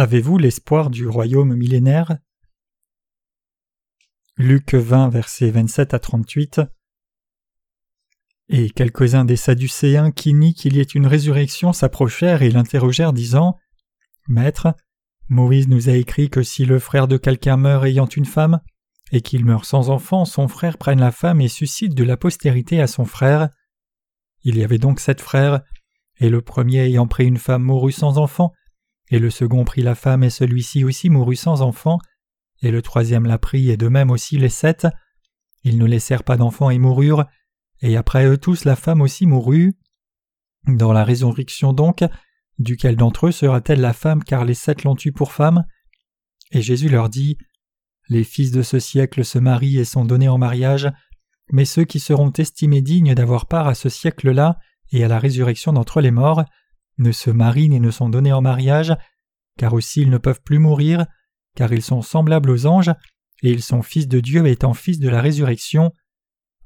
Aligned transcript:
Avez-vous 0.00 0.38
l'espoir 0.38 0.90
du 0.90 1.08
royaume 1.08 1.56
millénaire? 1.56 2.18
Luc 4.36 4.74
20, 4.74 5.08
versets 5.08 5.50
27 5.50 5.92
à 5.92 5.98
38 5.98 6.60
Et 8.48 8.70
quelques-uns 8.70 9.24
des 9.24 9.34
Sadducéens 9.34 10.12
qui 10.12 10.34
nient 10.34 10.54
qu'il 10.54 10.76
y 10.76 10.80
ait 10.80 10.84
une 10.84 11.08
résurrection 11.08 11.72
s'approchèrent 11.72 12.42
et 12.42 12.50
l'interrogèrent, 12.52 13.12
disant 13.12 13.58
Maître, 14.28 14.68
Moïse 15.28 15.66
nous 15.66 15.88
a 15.88 15.94
écrit 15.94 16.30
que 16.30 16.44
si 16.44 16.64
le 16.64 16.78
frère 16.78 17.08
de 17.08 17.16
quelqu'un 17.16 17.56
meurt 17.56 17.84
ayant 17.84 18.06
une 18.06 18.24
femme, 18.24 18.60
et 19.10 19.20
qu'il 19.20 19.44
meurt 19.44 19.64
sans 19.64 19.90
enfant, 19.90 20.24
son 20.24 20.46
frère 20.46 20.78
prenne 20.78 21.00
la 21.00 21.10
femme 21.10 21.40
et 21.40 21.48
suscite 21.48 21.96
de 21.96 22.04
la 22.04 22.16
postérité 22.16 22.80
à 22.80 22.86
son 22.86 23.04
frère. 23.04 23.48
Il 24.44 24.58
y 24.58 24.62
avait 24.62 24.78
donc 24.78 25.00
sept 25.00 25.20
frères, 25.20 25.62
et 26.18 26.28
le 26.28 26.40
premier 26.40 26.84
ayant 26.84 27.08
pris 27.08 27.26
une 27.26 27.36
femme 27.36 27.64
mourut 27.64 27.90
sans 27.90 28.18
enfant, 28.18 28.52
et 29.10 29.18
le 29.18 29.30
second 29.30 29.64
prit 29.64 29.82
la 29.82 29.94
femme 29.94 30.22
et 30.22 30.30
celui-ci 30.30 30.84
aussi 30.84 31.10
mourut 31.10 31.36
sans 31.36 31.62
enfant, 31.62 31.98
et 32.62 32.70
le 32.70 32.82
troisième 32.82 33.26
la 33.26 33.38
prit 33.38 33.70
et 33.70 33.76
de 33.76 33.88
même 33.88 34.10
aussi 34.10 34.36
les 34.36 34.48
sept. 34.48 34.86
Ils 35.64 35.78
ne 35.78 35.86
laissèrent 35.86 36.24
pas 36.24 36.36
d'enfants 36.36 36.70
et 36.70 36.78
moururent, 36.78 37.24
et 37.80 37.96
après 37.96 38.26
eux 38.26 38.38
tous 38.38 38.64
la 38.64 38.76
femme 38.76 39.00
aussi 39.00 39.26
mourut. 39.26 39.76
Dans 40.66 40.92
la 40.92 41.04
résurrection 41.04 41.72
donc, 41.72 42.04
duquel 42.58 42.96
d'entre 42.96 43.28
eux 43.28 43.32
sera-t-elle 43.32 43.80
la 43.80 43.92
femme 43.92 44.22
car 44.22 44.44
les 44.44 44.54
sept 44.54 44.84
l'ont 44.84 44.96
eue 45.04 45.12
pour 45.12 45.32
femme? 45.32 45.64
Et 46.50 46.62
Jésus 46.62 46.88
leur 46.88 47.08
dit 47.08 47.38
Les 48.08 48.24
fils 48.24 48.50
de 48.50 48.62
ce 48.62 48.78
siècle 48.78 49.24
se 49.24 49.38
marient 49.38 49.78
et 49.78 49.84
sont 49.84 50.04
donnés 50.04 50.28
en 50.28 50.38
mariage, 50.38 50.90
mais 51.50 51.64
ceux 51.64 51.84
qui 51.84 52.00
seront 52.00 52.32
estimés 52.32 52.82
dignes 52.82 53.14
d'avoir 53.14 53.46
part 53.46 53.68
à 53.68 53.74
ce 53.74 53.88
siècle-là 53.88 54.58
et 54.92 55.04
à 55.04 55.08
la 55.08 55.18
résurrection 55.18 55.72
d'entre 55.72 56.00
les 56.00 56.10
morts 56.10 56.44
ne 56.98 57.12
se 57.12 57.30
marient 57.30 57.68
ni 57.68 57.80
ne 57.80 57.90
sont 57.90 58.08
donnés 58.08 58.32
en 58.32 58.42
mariage, 58.42 58.94
car 59.56 59.74
aussi 59.74 60.02
ils 60.02 60.10
ne 60.10 60.18
peuvent 60.18 60.42
plus 60.42 60.58
mourir, 60.58 61.06
car 61.54 61.72
ils 61.72 61.82
sont 61.82 62.02
semblables 62.02 62.50
aux 62.50 62.66
anges, 62.66 62.92
et 63.42 63.50
ils 63.50 63.62
sont 63.62 63.82
fils 63.82 64.08
de 64.08 64.20
Dieu 64.20 64.46
étant 64.46 64.74
fils 64.74 64.98
de 64.98 65.08
la 65.08 65.20
résurrection. 65.20 65.92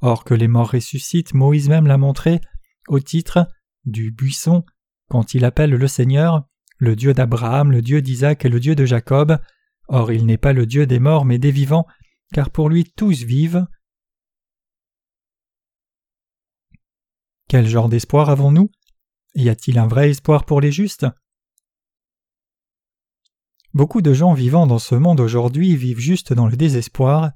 Or 0.00 0.24
que 0.24 0.34
les 0.34 0.48
morts 0.48 0.72
ressuscitent, 0.72 1.34
Moïse 1.34 1.68
même 1.68 1.86
l'a 1.86 1.98
montré, 1.98 2.40
au 2.88 2.98
titre 3.00 3.46
du 3.84 4.10
buisson, 4.10 4.64
quand 5.08 5.34
il 5.34 5.44
appelle 5.44 5.70
le 5.70 5.88
Seigneur, 5.88 6.46
le 6.78 6.96
Dieu 6.96 7.14
d'Abraham, 7.14 7.70
le 7.70 7.82
Dieu 7.82 8.02
d'Isaac 8.02 8.44
et 8.44 8.48
le 8.48 8.58
Dieu 8.58 8.74
de 8.74 8.84
Jacob. 8.84 9.38
Or 9.88 10.10
il 10.10 10.26
n'est 10.26 10.38
pas 10.38 10.52
le 10.52 10.66
Dieu 10.66 10.86
des 10.86 10.98
morts 10.98 11.24
mais 11.24 11.38
des 11.38 11.50
vivants, 11.50 11.86
car 12.32 12.50
pour 12.50 12.68
lui 12.68 12.84
tous 12.84 13.22
vivent. 13.22 13.66
Quel 17.48 17.68
genre 17.68 17.88
d'espoir 17.88 18.30
avons-nous? 18.30 18.70
Y 19.34 19.48
a-t-il 19.48 19.78
un 19.78 19.86
vrai 19.86 20.10
espoir 20.10 20.44
pour 20.44 20.60
les 20.60 20.72
justes? 20.72 21.06
Beaucoup 23.72 24.02
de 24.02 24.12
gens 24.12 24.34
vivant 24.34 24.66
dans 24.66 24.78
ce 24.78 24.94
monde 24.94 25.20
aujourd'hui 25.20 25.74
vivent 25.76 25.98
juste 25.98 26.34
dans 26.34 26.46
le 26.46 26.56
désespoir. 26.56 27.32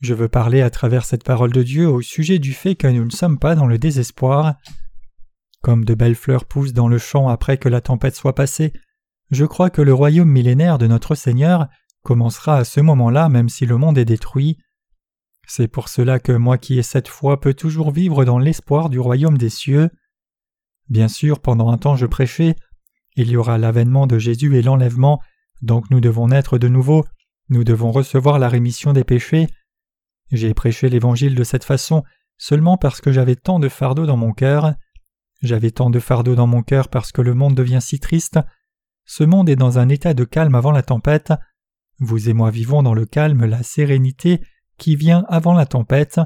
Je 0.00 0.12
veux 0.12 0.28
parler 0.28 0.60
à 0.60 0.68
travers 0.68 1.06
cette 1.06 1.24
parole 1.24 1.52
de 1.52 1.62
Dieu 1.62 1.88
au 1.88 2.02
sujet 2.02 2.38
du 2.38 2.52
fait 2.52 2.74
que 2.74 2.86
nous 2.86 3.06
ne 3.06 3.10
sommes 3.10 3.38
pas 3.38 3.54
dans 3.54 3.66
le 3.66 3.78
désespoir. 3.78 4.56
Comme 5.62 5.86
de 5.86 5.94
belles 5.94 6.14
fleurs 6.14 6.44
poussent 6.44 6.74
dans 6.74 6.88
le 6.88 6.98
champ 6.98 7.28
après 7.28 7.56
que 7.56 7.70
la 7.70 7.80
tempête 7.80 8.14
soit 8.14 8.34
passée, 8.34 8.74
je 9.30 9.46
crois 9.46 9.70
que 9.70 9.80
le 9.80 9.94
royaume 9.94 10.30
millénaire 10.30 10.76
de 10.76 10.86
notre 10.86 11.14
Seigneur 11.14 11.68
commencera 12.02 12.58
à 12.58 12.64
ce 12.64 12.80
moment-là 12.80 13.30
même 13.30 13.48
si 13.48 13.64
le 13.64 13.78
monde 13.78 13.96
est 13.96 14.04
détruit. 14.04 14.58
C'est 15.48 15.68
pour 15.68 15.88
cela 15.88 16.18
que 16.18 16.32
moi 16.32 16.58
qui 16.58 16.78
ai 16.78 16.82
cette 16.82 17.08
foi 17.08 17.40
peux 17.40 17.54
toujours 17.54 17.90
vivre 17.90 18.26
dans 18.26 18.38
l'espoir 18.38 18.90
du 18.90 19.00
royaume 19.00 19.38
des 19.38 19.48
cieux. 19.48 19.88
Bien 20.88 21.08
sûr, 21.08 21.40
pendant 21.40 21.70
un 21.70 21.78
temps 21.78 21.96
je 21.96 22.06
prêchais, 22.06 22.56
il 23.16 23.30
y 23.30 23.36
aura 23.36 23.58
l'avènement 23.58 24.06
de 24.06 24.18
Jésus 24.18 24.56
et 24.56 24.62
l'enlèvement, 24.62 25.20
donc 25.62 25.90
nous 25.90 26.00
devons 26.00 26.28
naître 26.28 26.58
de 26.58 26.68
nouveau, 26.68 27.04
nous 27.48 27.64
devons 27.64 27.90
recevoir 27.90 28.38
la 28.38 28.48
rémission 28.48 28.92
des 28.92 29.04
péchés. 29.04 29.48
J'ai 30.32 30.54
prêché 30.54 30.88
l'Évangile 30.88 31.34
de 31.34 31.44
cette 31.44 31.64
façon 31.64 32.02
seulement 32.38 32.76
parce 32.76 33.00
que 33.00 33.12
j'avais 33.12 33.36
tant 33.36 33.58
de 33.58 33.68
fardeau 33.68 34.06
dans 34.06 34.16
mon 34.16 34.32
cœur. 34.32 34.74
J'avais 35.42 35.70
tant 35.70 35.90
de 35.90 36.00
fardeau 36.00 36.34
dans 36.34 36.46
mon 36.46 36.62
cœur 36.62 36.88
parce 36.88 37.12
que 37.12 37.22
le 37.22 37.34
monde 37.34 37.54
devient 37.54 37.80
si 37.80 38.00
triste. 38.00 38.38
Ce 39.04 39.22
monde 39.24 39.48
est 39.48 39.56
dans 39.56 39.78
un 39.78 39.88
état 39.88 40.14
de 40.14 40.24
calme 40.24 40.54
avant 40.54 40.72
la 40.72 40.82
tempête. 40.82 41.32
Vous 42.00 42.28
et 42.28 42.32
moi 42.32 42.50
vivons 42.50 42.82
dans 42.82 42.94
le 42.94 43.06
calme, 43.06 43.44
la 43.44 43.62
sérénité 43.62 44.40
qui 44.76 44.96
vient 44.96 45.24
avant 45.28 45.54
la 45.54 45.66
tempête. 45.66 46.20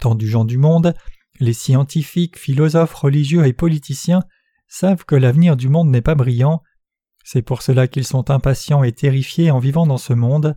Tant 0.00 0.14
du 0.14 0.26
gens 0.26 0.44
du 0.44 0.58
monde, 0.58 0.94
les 1.40 1.52
scientifiques, 1.52 2.38
philosophes, 2.38 2.94
religieux 2.94 3.46
et 3.46 3.52
politiciens 3.52 4.22
savent 4.68 5.04
que 5.04 5.14
l'avenir 5.14 5.56
du 5.56 5.68
monde 5.68 5.90
n'est 5.90 6.00
pas 6.00 6.14
brillant. 6.14 6.62
C'est 7.24 7.42
pour 7.42 7.62
cela 7.62 7.88
qu'ils 7.88 8.06
sont 8.06 8.30
impatients 8.30 8.82
et 8.82 8.92
terrifiés 8.92 9.50
en 9.50 9.58
vivant 9.58 9.86
dans 9.86 9.98
ce 9.98 10.12
monde. 10.12 10.56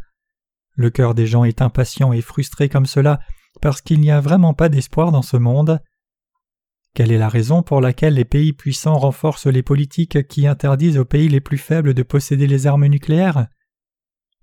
Le 0.75 0.90
cœur 0.90 1.16
des 1.16 1.28
gens 1.28 1.44
est 1.44 1.62
impatient 1.62 2.13
et 2.13 2.22
frustré 2.22 2.69
comme 2.69 2.85
cela 2.85 3.19
parce 3.62 3.81
qu'il 3.81 4.00
n'y 4.00 4.12
a 4.12 4.22
vraiment 4.22 4.53
pas 4.53 4.69
d'espoir 4.69 5.12
dans 5.12 5.22
ce 5.22 5.38
monde. 5.38 5.81
Quelle 6.94 7.11
est 7.11 7.17
la 7.17 7.29
raison 7.29 7.63
pour 7.63 7.81
laquelle 7.81 8.16
les 8.16 8.25
pays 8.25 8.53
puissants 8.53 8.97
renforcent 8.97 9.47
les 9.47 9.63
politiques 9.63 10.28
qui 10.28 10.47
interdisent 10.47 10.97
aux 10.97 11.06
pays 11.06 11.29
les 11.29 11.41
plus 11.41 11.57
faibles 11.57 11.94
de 11.94 12.03
posséder 12.03 12.47
les 12.47 12.67
armes 12.67 12.88
nucléaires? 12.88 13.47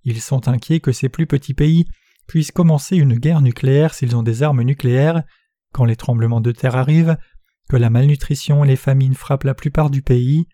Ils 0.05 0.21
sont 0.21 0.49
inquiets 0.49 0.81
que 0.81 0.93
ces 0.93 1.09
plus 1.09 1.27
petits 1.27 1.55
pays 1.55 1.87
puissent 2.27 2.53
commencer 2.53 2.97
une 2.97 3.15
guerre 3.15 3.41
nucléaire 3.41 3.95
s'ils 3.95 4.17
ont 4.17 4.23
des 4.23 4.43
armes 4.43 4.63
nucléaires, 4.63 5.23
quand 5.77 5.85
les 5.85 5.97
tremblements 5.97 6.41
de 6.41 6.53
terre 6.53 6.75
arrivent, 6.75 7.19
que 7.69 7.77
la 7.77 7.91
malnutrition 7.91 8.65
et 8.65 8.69
les 8.69 8.77
famines 8.77 9.15
frappent 9.15 9.45
la 9.45 9.53
plupart 9.53 9.91
du 9.91 10.01
pays. 10.01 10.47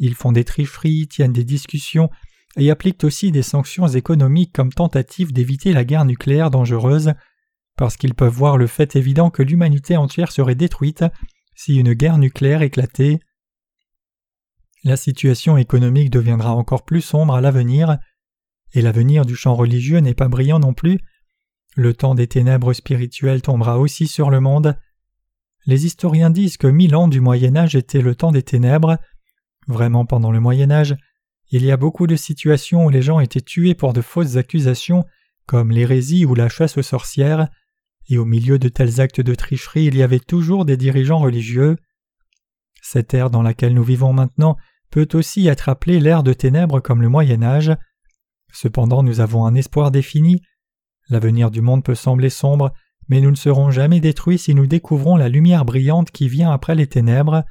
Ils 0.00 0.16
font 0.16 0.32
des 0.32 0.42
tricheries, 0.42 1.06
tiennent 1.06 1.32
des 1.32 1.44
discussions 1.44 2.10
et 2.56 2.68
appliquent 2.68 3.04
aussi 3.04 3.30
des 3.30 3.44
sanctions 3.44 3.86
économiques 3.86 4.52
comme 4.52 4.72
tentative 4.72 5.32
d'éviter 5.32 5.72
la 5.72 5.84
guerre 5.84 6.04
nucléaire 6.04 6.50
dangereuse, 6.50 7.12
parce 7.76 7.96
qu'ils 7.96 8.14
peuvent 8.14 8.34
voir 8.34 8.56
le 8.56 8.66
fait 8.66 8.96
évident 8.96 9.30
que 9.30 9.44
l'humanité 9.44 9.96
entière 9.96 10.32
serait 10.32 10.56
détruite 10.56 11.04
si 11.54 11.76
une 11.76 11.92
guerre 11.92 12.18
nucléaire 12.18 12.62
éclatait. 12.62 13.20
La 14.82 14.96
situation 14.96 15.58
économique 15.58 16.10
deviendra 16.10 16.56
encore 16.56 16.84
plus 16.84 17.02
sombre 17.02 17.34
à 17.34 17.40
l'avenir, 17.40 17.98
et 18.72 18.82
l'avenir 18.82 19.24
du 19.24 19.36
champ 19.36 19.54
religieux 19.54 19.98
n'est 19.98 20.14
pas 20.14 20.28
brillant 20.28 20.58
non 20.58 20.74
plus. 20.74 20.98
Le 21.76 21.94
temps 21.94 22.14
des 22.14 22.26
ténèbres 22.26 22.72
spirituelles 22.72 23.42
tombera 23.42 23.78
aussi 23.78 24.06
sur 24.06 24.30
le 24.30 24.40
monde. 24.40 24.76
Les 25.66 25.86
historiens 25.86 26.30
disent 26.30 26.56
que 26.56 26.66
mille 26.66 26.96
ans 26.96 27.08
du 27.08 27.20
Moyen 27.20 27.56
Âge 27.56 27.76
étaient 27.76 28.02
le 28.02 28.14
temps 28.14 28.32
des 28.32 28.42
ténèbres, 28.42 28.98
Vraiment, 29.70 30.04
pendant 30.04 30.32
le 30.32 30.40
Moyen 30.40 30.70
Âge, 30.70 30.96
il 31.50 31.64
y 31.64 31.70
a 31.70 31.76
beaucoup 31.76 32.06
de 32.06 32.16
situations 32.16 32.86
où 32.86 32.90
les 32.90 33.02
gens 33.02 33.20
étaient 33.20 33.40
tués 33.40 33.74
pour 33.74 33.92
de 33.92 34.00
fausses 34.00 34.36
accusations, 34.36 35.04
comme 35.46 35.70
l'hérésie 35.70 36.24
ou 36.24 36.34
la 36.34 36.48
chasse 36.48 36.76
aux 36.76 36.82
sorcières, 36.82 37.48
et 38.08 38.18
au 38.18 38.24
milieu 38.24 38.58
de 38.58 38.68
tels 38.68 39.00
actes 39.00 39.20
de 39.20 39.34
tricherie 39.34 39.84
il 39.84 39.96
y 39.96 40.02
avait 40.02 40.20
toujours 40.20 40.64
des 40.64 40.76
dirigeants 40.76 41.18
religieux. 41.18 41.76
Cette 42.82 43.14
ère 43.14 43.30
dans 43.30 43.42
laquelle 43.42 43.74
nous 43.74 43.84
vivons 43.84 44.12
maintenant 44.12 44.56
peut 44.90 45.08
aussi 45.12 45.46
être 45.46 45.68
appelée 45.68 46.00
l'ère 46.00 46.24
de 46.24 46.32
ténèbres 46.32 46.80
comme 46.80 47.02
le 47.02 47.08
Moyen 47.08 47.42
Âge. 47.42 47.72
Cependant 48.52 49.04
nous 49.04 49.20
avons 49.20 49.46
un 49.46 49.54
espoir 49.54 49.92
défini. 49.92 50.42
L'avenir 51.10 51.50
du 51.50 51.60
monde 51.60 51.84
peut 51.84 51.96
sembler 51.96 52.30
sombre, 52.30 52.72
mais 53.08 53.20
nous 53.20 53.30
ne 53.30 53.36
serons 53.36 53.70
jamais 53.70 54.00
détruits 54.00 54.38
si 54.38 54.54
nous 54.54 54.66
découvrons 54.66 55.16
la 55.16 55.28
lumière 55.28 55.64
brillante 55.64 56.12
qui 56.12 56.28
vient 56.28 56.52
après 56.52 56.76
les 56.76 56.86
ténèbres. 56.86 57.44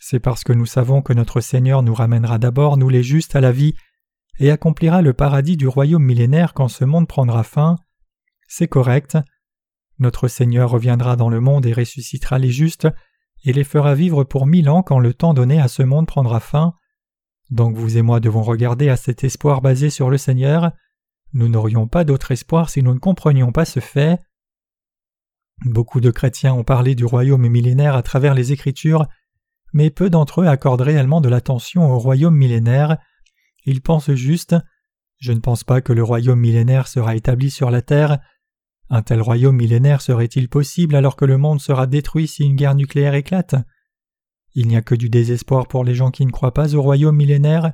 C'est 0.00 0.18
parce 0.18 0.42
que 0.42 0.52
nous 0.52 0.66
savons 0.66 1.00
que 1.00 1.12
notre 1.12 1.40
Seigneur 1.40 1.82
nous 1.82 1.94
ramènera 1.94 2.38
d'abord, 2.38 2.76
nous 2.76 2.88
les 2.88 3.04
justes, 3.04 3.36
à 3.36 3.40
la 3.40 3.52
vie, 3.52 3.74
et 4.40 4.50
accomplira 4.50 5.00
le 5.00 5.12
paradis 5.12 5.56
du 5.56 5.68
royaume 5.68 6.02
millénaire 6.02 6.52
quand 6.52 6.68
ce 6.68 6.84
monde 6.84 7.06
prendra 7.06 7.44
fin. 7.44 7.76
C'est 8.48 8.68
correct. 8.68 9.16
Notre 10.00 10.26
Seigneur 10.26 10.70
reviendra 10.70 11.14
dans 11.14 11.30
le 11.30 11.40
monde 11.40 11.66
et 11.66 11.72
ressuscitera 11.72 12.40
les 12.40 12.50
justes, 12.50 12.88
et 13.44 13.52
les 13.52 13.64
fera 13.64 13.94
vivre 13.94 14.24
pour 14.24 14.46
mille 14.46 14.68
ans 14.68 14.82
quand 14.82 14.98
le 14.98 15.14
temps 15.14 15.34
donné 15.34 15.60
à 15.60 15.68
ce 15.68 15.84
monde 15.84 16.08
prendra 16.08 16.40
fin. 16.40 16.74
Donc 17.50 17.76
vous 17.76 17.96
et 17.96 18.02
moi 18.02 18.18
devons 18.18 18.42
regarder 18.42 18.88
à 18.88 18.96
cet 18.96 19.22
espoir 19.22 19.60
basé 19.60 19.90
sur 19.90 20.10
le 20.10 20.18
Seigneur. 20.18 20.72
Nous 21.34 21.48
n'aurions 21.48 21.88
pas 21.88 22.04
d'autre 22.04 22.30
espoir 22.30 22.70
si 22.70 22.82
nous 22.82 22.94
ne 22.94 23.00
comprenions 23.00 23.50
pas 23.50 23.64
ce 23.64 23.80
fait. 23.80 24.20
Beaucoup 25.64 26.00
de 26.00 26.10
chrétiens 26.10 26.54
ont 26.54 26.62
parlé 26.64 26.94
du 26.94 27.04
royaume 27.04 27.46
millénaire 27.48 27.96
à 27.96 28.02
travers 28.02 28.34
les 28.34 28.52
Écritures, 28.52 29.06
mais 29.72 29.90
peu 29.90 30.10
d'entre 30.10 30.42
eux 30.42 30.46
accordent 30.46 30.82
réellement 30.82 31.20
de 31.20 31.28
l'attention 31.28 31.90
au 31.90 31.98
royaume 31.98 32.36
millénaire. 32.36 32.98
Ils 33.66 33.82
pensent 33.82 34.14
juste 34.14 34.54
Je 35.18 35.32
ne 35.32 35.40
pense 35.40 35.64
pas 35.64 35.80
que 35.80 35.92
le 35.92 36.04
royaume 36.04 36.38
millénaire 36.38 36.86
sera 36.86 37.16
établi 37.16 37.50
sur 37.50 37.70
la 37.70 37.82
terre. 37.82 38.20
Un 38.88 39.02
tel 39.02 39.20
royaume 39.20 39.56
millénaire 39.56 40.02
serait-il 40.02 40.48
possible 40.48 40.94
alors 40.94 41.16
que 41.16 41.24
le 41.24 41.38
monde 41.38 41.60
sera 41.60 41.88
détruit 41.88 42.28
si 42.28 42.44
une 42.44 42.56
guerre 42.56 42.76
nucléaire 42.76 43.14
éclate? 43.14 43.56
Il 44.54 44.68
n'y 44.68 44.76
a 44.76 44.82
que 44.82 44.94
du 44.94 45.10
désespoir 45.10 45.66
pour 45.66 45.82
les 45.82 45.96
gens 45.96 46.12
qui 46.12 46.24
ne 46.24 46.30
croient 46.30 46.54
pas 46.54 46.76
au 46.76 46.82
royaume 46.82 47.16
millénaire. 47.16 47.72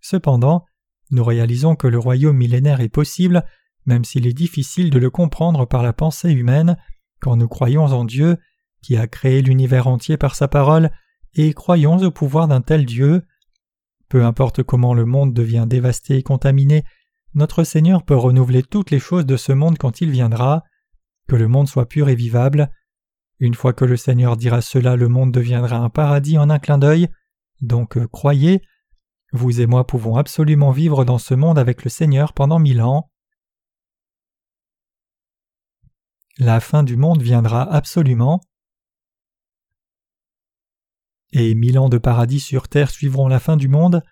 Cependant, 0.00 0.64
nous 1.10 1.24
réalisons 1.24 1.76
que 1.76 1.86
le 1.86 1.98
royaume 1.98 2.36
millénaire 2.36 2.80
est 2.80 2.88
possible, 2.88 3.44
même 3.86 4.04
s'il 4.04 4.26
est 4.26 4.32
difficile 4.32 4.90
de 4.90 4.98
le 4.98 5.10
comprendre 5.10 5.66
par 5.66 5.82
la 5.82 5.92
pensée 5.92 6.32
humaine, 6.32 6.76
quand 7.20 7.36
nous 7.36 7.48
croyons 7.48 7.84
en 7.84 8.04
Dieu, 8.04 8.36
qui 8.82 8.96
a 8.96 9.06
créé 9.06 9.42
l'univers 9.42 9.86
entier 9.86 10.16
par 10.16 10.34
sa 10.34 10.48
parole, 10.48 10.90
et 11.34 11.52
croyons 11.52 11.98
au 11.98 12.10
pouvoir 12.10 12.48
d'un 12.48 12.60
tel 12.60 12.84
Dieu. 12.86 13.22
Peu 14.08 14.24
importe 14.24 14.62
comment 14.62 14.94
le 14.94 15.04
monde 15.04 15.34
devient 15.34 15.66
dévasté 15.68 16.16
et 16.16 16.22
contaminé, 16.22 16.84
notre 17.34 17.64
Seigneur 17.64 18.02
peut 18.02 18.16
renouveler 18.16 18.62
toutes 18.62 18.90
les 18.90 18.98
choses 18.98 19.26
de 19.26 19.36
ce 19.36 19.52
monde 19.52 19.76
quand 19.76 20.00
il 20.00 20.10
viendra, 20.10 20.62
que 21.28 21.36
le 21.36 21.48
monde 21.48 21.68
soit 21.68 21.86
pur 21.86 22.08
et 22.08 22.14
vivable. 22.14 22.70
Une 23.40 23.54
fois 23.54 23.72
que 23.72 23.84
le 23.84 23.96
Seigneur 23.96 24.36
dira 24.36 24.62
cela, 24.62 24.96
le 24.96 25.08
monde 25.08 25.32
deviendra 25.32 25.76
un 25.76 25.90
paradis 25.90 26.38
en 26.38 26.48
un 26.48 26.58
clin 26.58 26.78
d'œil. 26.78 27.08
Donc 27.60 27.98
euh, 27.98 28.06
croyez, 28.06 28.62
vous 29.32 29.60
et 29.60 29.66
moi 29.66 29.86
pouvons 29.86 30.16
absolument 30.16 30.70
vivre 30.70 31.04
dans 31.04 31.18
ce 31.18 31.34
monde 31.34 31.58
avec 31.58 31.84
le 31.84 31.90
Seigneur 31.90 32.32
pendant 32.32 32.58
mille 32.58 32.82
ans. 32.82 33.10
La 36.38 36.60
fin 36.60 36.82
du 36.82 36.96
monde 36.96 37.22
viendra 37.22 37.62
absolument. 37.62 38.40
Et 41.32 41.54
mille 41.54 41.78
ans 41.78 41.88
de 41.88 41.98
paradis 41.98 42.40
sur 42.40 42.68
terre 42.68 42.90
suivront 42.90 43.26
la 43.26 43.40
fin 43.40 43.56
du 43.56 43.68
monde. 43.68 44.02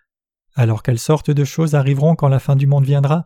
Alors 0.55 0.83
quelles 0.83 0.99
sortes 0.99 1.31
de 1.31 1.45
choses 1.45 1.75
arriveront 1.75 2.17
quand 2.17 2.29
la 2.29 2.39
fin 2.39 2.57
du 2.57 2.67
monde 2.67 2.85
viendra? 2.85 3.25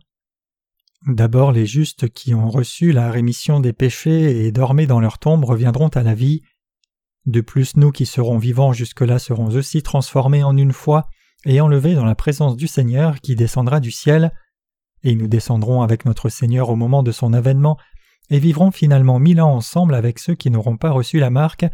D'abord 1.07 1.53
les 1.53 1.67
justes 1.67 2.09
qui 2.09 2.35
ont 2.35 2.51
reçu 2.51 2.91
la 2.91 3.11
rémission 3.11 3.61
des 3.61 3.73
péchés 3.73 4.47
et 4.47 4.53
dormaient 4.53 4.87
dans 4.87 5.01
leur 5.01 5.19
tombe 5.19 5.45
reviendront 5.45 5.89
à 5.89 6.03
la 6.03 6.15
vie. 6.15 6.43
De 7.25 7.41
plus 7.41 7.77
nous 7.77 7.93
qui 7.93 8.05
serons 8.05 8.39
vivants 8.39 8.73
jusque-là 8.73 9.19
serons 9.19 9.55
aussi 9.55 9.83
transformés 9.83 10.43
en 10.43 10.57
une 10.57 10.73
fois 10.73 11.09
et 11.45 11.61
enlevés 11.61 11.95
dans 11.95 12.05
la 12.05 12.15
présence 12.15 12.57
du 12.57 12.67
Seigneur 12.67 13.21
qui 13.21 13.37
descendra 13.37 13.81
du 13.81 13.91
ciel, 13.91 14.33
et 15.03 15.15
nous 15.15 15.29
descendrons 15.29 15.83
avec 15.83 16.05
notre 16.05 16.29
Seigneur 16.29 16.71
au 16.71 16.77
moment 16.77 17.03
de 17.03 17.13
son 17.13 17.33
avènement 17.33 17.79
et 18.31 18.39
vivrons 18.39 18.71
finalement 18.71 19.19
mille 19.19 19.41
ans 19.41 19.55
ensemble 19.55 19.95
avec 19.95 20.19
ceux 20.19 20.35
qui 20.35 20.51
n'auront 20.51 20.77
pas 20.77 20.91
reçu 20.91 21.19
la 21.19 21.31
marque 21.31 21.67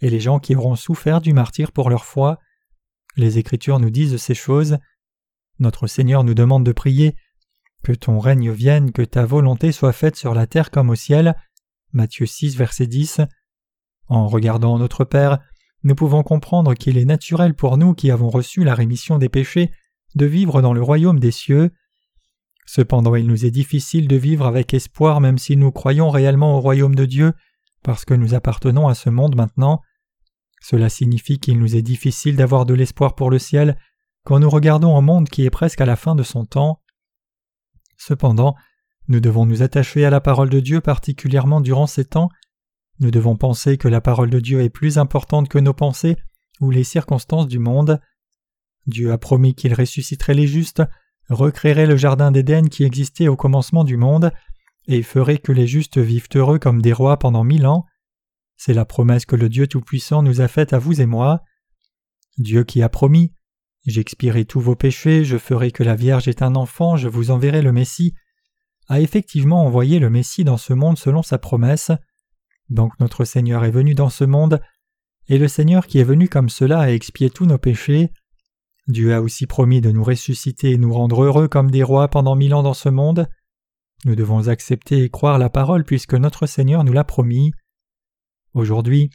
et 0.00 0.10
les 0.10 0.20
gens 0.20 0.38
qui 0.38 0.54
auront 0.54 0.76
souffert 0.76 1.20
du 1.20 1.32
martyr 1.32 1.72
pour 1.72 1.90
leur 1.90 2.04
foi. 2.04 2.38
Les 3.16 3.38
Écritures 3.38 3.80
nous 3.80 3.90
disent 3.90 4.16
ces 4.16 4.34
choses. 4.34 4.78
Notre 5.58 5.86
Seigneur 5.86 6.24
nous 6.24 6.34
demande 6.34 6.64
de 6.64 6.72
prier 6.72 7.16
Que 7.82 7.92
ton 7.92 8.20
règne 8.20 8.50
vienne, 8.52 8.92
que 8.92 9.02
ta 9.02 9.26
volonté 9.26 9.72
soit 9.72 9.92
faite 9.92 10.16
sur 10.16 10.34
la 10.34 10.46
terre 10.46 10.70
comme 10.70 10.90
au 10.90 10.94
ciel. 10.94 11.34
Matthieu 11.92 12.26
6, 12.26 12.56
verset 12.56 12.86
10. 12.86 13.20
En 14.06 14.28
regardant 14.28 14.78
notre 14.78 15.04
Père, 15.04 15.40
nous 15.84 15.94
pouvons 15.94 16.22
comprendre 16.22 16.74
qu'il 16.74 16.98
est 16.98 17.04
naturel 17.04 17.54
pour 17.54 17.76
nous 17.76 17.94
qui 17.94 18.10
avons 18.10 18.30
reçu 18.30 18.64
la 18.64 18.74
rémission 18.74 19.18
des 19.18 19.28
péchés 19.28 19.70
de 20.14 20.26
vivre 20.26 20.62
dans 20.62 20.72
le 20.72 20.82
royaume 20.82 21.20
des 21.20 21.30
cieux. 21.30 21.70
Cependant 22.66 23.14
il 23.14 23.26
nous 23.26 23.44
est 23.44 23.50
difficile 23.50 24.08
de 24.08 24.16
vivre 24.16 24.46
avec 24.46 24.74
espoir 24.74 25.20
même 25.20 25.38
si 25.38 25.56
nous 25.56 25.70
croyons 25.70 26.10
réellement 26.10 26.56
au 26.56 26.60
royaume 26.60 26.94
de 26.94 27.04
Dieu, 27.04 27.32
parce 27.82 28.04
que 28.04 28.14
nous 28.14 28.34
appartenons 28.34 28.88
à 28.88 28.94
ce 28.94 29.10
monde 29.10 29.36
maintenant. 29.36 29.80
Cela 30.60 30.88
signifie 30.88 31.38
qu'il 31.38 31.58
nous 31.58 31.76
est 31.76 31.82
difficile 31.82 32.36
d'avoir 32.36 32.66
de 32.66 32.74
l'espoir 32.74 33.14
pour 33.14 33.30
le 33.30 33.38
ciel 33.38 33.78
quand 34.24 34.40
nous 34.40 34.50
regardons 34.50 34.96
un 34.96 35.00
monde 35.00 35.28
qui 35.28 35.44
est 35.44 35.50
presque 35.50 35.80
à 35.80 35.86
la 35.86 35.96
fin 35.96 36.14
de 36.14 36.22
son 36.22 36.44
temps. 36.44 36.82
Cependant, 37.96 38.56
nous 39.08 39.20
devons 39.20 39.46
nous 39.46 39.62
attacher 39.62 40.04
à 40.04 40.10
la 40.10 40.20
parole 40.20 40.50
de 40.50 40.60
Dieu 40.60 40.80
particulièrement 40.80 41.60
durant 41.60 41.86
ces 41.86 42.04
temps. 42.04 42.28
Nous 43.00 43.10
devons 43.10 43.36
penser 43.36 43.78
que 43.78 43.88
la 43.88 44.00
parole 44.00 44.30
de 44.30 44.40
Dieu 44.40 44.60
est 44.60 44.70
plus 44.70 44.98
importante 44.98 45.48
que 45.48 45.58
nos 45.58 45.72
pensées 45.72 46.16
ou 46.60 46.70
les 46.70 46.84
circonstances 46.84 47.46
du 47.46 47.58
monde. 47.58 48.00
Dieu 48.86 49.12
a 49.12 49.18
promis 49.18 49.54
qu'il 49.54 49.74
ressusciterait 49.74 50.34
les 50.34 50.46
justes, 50.46 50.82
recréerait 51.28 51.86
le 51.86 51.96
jardin 51.96 52.32
d'Éden 52.32 52.68
qui 52.68 52.84
existait 52.84 53.28
au 53.28 53.36
commencement 53.36 53.84
du 53.84 53.96
monde, 53.96 54.32
et 54.88 55.02
ferait 55.02 55.38
que 55.38 55.52
les 55.52 55.66
justes 55.66 55.98
vivent 55.98 56.28
heureux 56.34 56.58
comme 56.58 56.80
des 56.80 56.94
rois 56.94 57.18
pendant 57.18 57.44
mille 57.44 57.66
ans. 57.66 57.84
C'est 58.56 58.74
la 58.74 58.86
promesse 58.86 59.26
que 59.26 59.36
le 59.36 59.48
Dieu 59.48 59.66
Tout-Puissant 59.66 60.22
nous 60.22 60.40
a 60.40 60.48
faite 60.48 60.72
à 60.72 60.78
vous 60.78 61.00
et 61.00 61.06
moi. 61.06 61.42
Dieu 62.38 62.64
qui 62.64 62.82
a 62.82 62.88
promis 62.88 63.32
J'expierai 63.86 64.44
tous 64.44 64.60
vos 64.60 64.74
péchés, 64.74 65.24
je 65.24 65.38
ferai 65.38 65.70
que 65.70 65.82
la 65.82 65.94
Vierge 65.94 66.28
ait 66.28 66.42
un 66.42 66.56
enfant, 66.56 66.96
je 66.96 67.08
vous 67.08 67.30
enverrai 67.30 67.62
le 67.62 67.72
Messie, 67.72 68.14
a 68.88 69.00
effectivement 69.00 69.64
envoyé 69.64 69.98
le 69.98 70.10
Messie 70.10 70.44
dans 70.44 70.56
ce 70.56 70.72
monde 70.72 70.98
selon 70.98 71.22
sa 71.22 71.38
promesse. 71.38 71.92
Donc 72.70 72.98
notre 73.00 73.24
Seigneur 73.24 73.64
est 73.64 73.70
venu 73.70 73.94
dans 73.94 74.10
ce 74.10 74.24
monde, 74.24 74.60
et 75.28 75.38
le 75.38 75.48
Seigneur 75.48 75.86
qui 75.86 75.98
est 75.98 76.04
venu 76.04 76.28
comme 76.28 76.48
cela 76.48 76.80
a 76.80 76.90
expié 76.90 77.30
tous 77.30 77.46
nos 77.46 77.58
péchés. 77.58 78.10
Dieu 78.86 79.14
a 79.14 79.20
aussi 79.20 79.46
promis 79.46 79.80
de 79.80 79.90
nous 79.90 80.04
ressusciter 80.04 80.72
et 80.72 80.78
nous 80.78 80.92
rendre 80.92 81.22
heureux 81.22 81.48
comme 81.48 81.70
des 81.70 81.82
rois 81.82 82.08
pendant 82.08 82.36
mille 82.36 82.54
ans 82.54 82.62
dans 82.62 82.74
ce 82.74 82.88
monde. 82.88 83.28
Nous 84.04 84.14
devons 84.14 84.48
accepter 84.48 85.02
et 85.02 85.10
croire 85.10 85.38
la 85.38 85.50
parole 85.50 85.84
puisque 85.84 86.14
notre 86.14 86.46
Seigneur 86.46 86.84
nous 86.84 86.92
l'a 86.92 87.04
promis. 87.04 87.52
Aujourd'hui, 88.54 89.10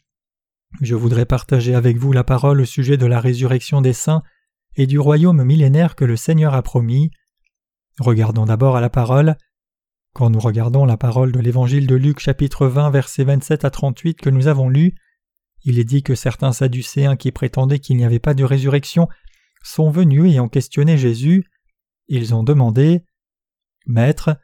je 0.82 0.96
voudrais 0.96 1.26
partager 1.26 1.74
avec 1.74 1.98
vous 1.98 2.12
la 2.12 2.24
parole 2.24 2.62
au 2.62 2.66
sujet 2.66 2.98
de 2.98 3.06
la 3.06 3.20
résurrection 3.20 3.82
des 3.82 3.94
saints 3.94 4.24
et 4.76 4.88
du 4.88 5.00
royaume 5.00 5.44
millénaire 5.44 5.96
que 5.96 6.06
le 6.06 6.18
Seigneur 6.18 6.54
a 6.54 6.62
promis. 6.62 7.12
Regardons 8.00 8.46
d'abord 8.46 8.76
à 8.76 8.82
la 8.82 8.90
parole. 8.90 9.36
Quand 10.14 10.30
nous 10.30 10.40
regardons 10.40 10.86
la 10.86 10.96
parole 10.96 11.32
de 11.32 11.40
l'évangile 11.40 11.88
de 11.88 11.96
Luc 11.96 12.20
chapitre 12.20 12.68
20 12.68 12.92
versets 12.92 13.24
27 13.24 13.66
à 13.66 13.72
38 13.72 14.22
que 14.22 14.30
nous 14.30 14.46
avons 14.46 14.70
lu, 14.70 14.94
il 15.64 15.80
est 15.80 15.84
dit 15.84 16.04
que 16.04 16.14
certains 16.14 16.52
Sadducéens 16.52 17.16
qui 17.16 17.32
prétendaient 17.32 17.80
qu'il 17.80 17.98
n'y 17.98 18.06
avait 18.06 18.20
pas 18.20 18.36
de 18.36 18.44
résurrection 18.44 19.08
sont 19.64 19.90
venus 19.90 20.32
et 20.32 20.40
ont 20.40 20.50
questionné 20.50 21.00
Jésus. 21.00 21.46
Ils 22.10 22.36
ont 22.36 22.44
demandé 22.44 23.04
Maître, 23.88 24.38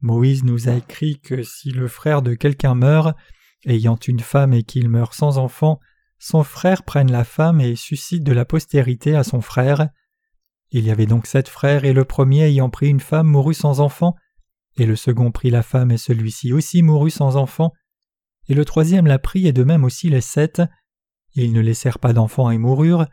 Moïse 0.00 0.42
nous 0.42 0.70
a 0.70 0.76
écrit 0.76 1.20
que 1.20 1.42
si 1.42 1.70
le 1.70 1.86
frère 1.86 2.22
de 2.22 2.32
quelqu'un 2.32 2.74
meurt, 2.74 3.14
ayant 3.66 3.96
une 3.96 4.20
femme 4.20 4.54
et 4.54 4.62
qu'il 4.62 4.88
meurt 4.88 5.12
sans 5.12 5.36
enfant, 5.36 5.80
son 6.18 6.44
frère 6.44 6.82
prenne 6.82 7.12
la 7.12 7.24
femme 7.24 7.60
et 7.60 7.76
suscite 7.76 8.24
de 8.24 8.32
la 8.32 8.46
postérité 8.46 9.14
à 9.16 9.22
son 9.22 9.42
frère. 9.42 9.90
Il 10.70 10.86
y 10.86 10.90
avait 10.90 11.04
donc 11.04 11.26
sept 11.26 11.48
frères, 11.48 11.84
et 11.84 11.92
le 11.92 12.06
premier 12.06 12.44
ayant 12.44 12.70
pris 12.70 12.88
une 12.88 13.00
femme 13.00 13.26
mourut 13.26 13.54
sans 13.54 13.80
enfant, 13.80 14.16
et 14.76 14.86
le 14.86 14.96
second 14.96 15.30
prit 15.30 15.50
la 15.50 15.62
femme, 15.62 15.90
et 15.90 15.98
celui-ci 15.98 16.52
aussi 16.52 16.82
mourut 16.82 17.10
sans 17.10 17.36
enfant, 17.36 17.72
et 18.48 18.54
le 18.54 18.64
troisième 18.64 19.06
la 19.06 19.18
prit, 19.18 19.46
et 19.46 19.52
de 19.52 19.64
même 19.64 19.84
aussi 19.84 20.10
les 20.10 20.20
sept. 20.20 20.62
Ils 21.34 21.52
ne 21.52 21.60
laissèrent 21.60 21.98
pas 21.98 22.12
d'enfants 22.12 22.50
et 22.50 22.58
moururent, 22.58 23.06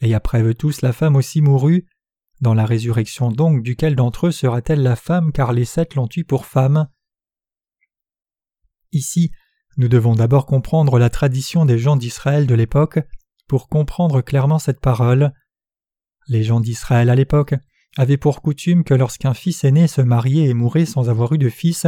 et 0.00 0.14
après 0.14 0.42
eux 0.42 0.54
tous 0.54 0.82
la 0.82 0.92
femme 0.92 1.16
aussi 1.16 1.40
mourut. 1.40 1.86
Dans 2.40 2.54
la 2.54 2.66
résurrection 2.66 3.30
donc, 3.30 3.62
duquel 3.62 3.94
d'entre 3.94 4.26
eux 4.26 4.32
sera-t-elle 4.32 4.82
la 4.82 4.96
femme, 4.96 5.32
car 5.32 5.52
les 5.52 5.64
sept 5.64 5.94
l'ont 5.94 6.08
eue 6.16 6.24
pour 6.24 6.46
femme? 6.46 6.88
Ici, 8.90 9.30
nous 9.76 9.88
devons 9.88 10.14
d'abord 10.14 10.44
comprendre 10.44 10.98
la 10.98 11.08
tradition 11.08 11.64
des 11.64 11.78
gens 11.78 11.96
d'Israël 11.96 12.46
de 12.46 12.54
l'époque 12.54 12.98
pour 13.46 13.68
comprendre 13.68 14.20
clairement 14.20 14.58
cette 14.58 14.80
parole. 14.80 15.32
Les 16.26 16.42
gens 16.42 16.60
d'Israël 16.60 17.08
à 17.08 17.14
l'époque 17.14 17.54
avaient 17.96 18.16
pour 18.16 18.42
coutume 18.42 18.84
que 18.84 18.94
lorsqu'un 18.94 19.34
fils 19.34 19.64
aîné 19.64 19.86
se 19.86 20.00
mariait 20.00 20.48
et 20.48 20.54
mourait 20.54 20.86
sans 20.86 21.10
avoir 21.10 21.32
eu 21.32 21.38
de 21.38 21.48
fils, 21.48 21.86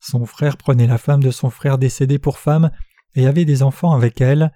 son 0.00 0.26
frère 0.26 0.56
prenait 0.56 0.86
la 0.86 0.98
femme 0.98 1.22
de 1.22 1.30
son 1.30 1.50
frère 1.50 1.78
décédé 1.78 2.18
pour 2.18 2.38
femme 2.38 2.70
et 3.14 3.26
avait 3.26 3.44
des 3.44 3.62
enfants 3.62 3.92
avec 3.92 4.20
elle. 4.20 4.52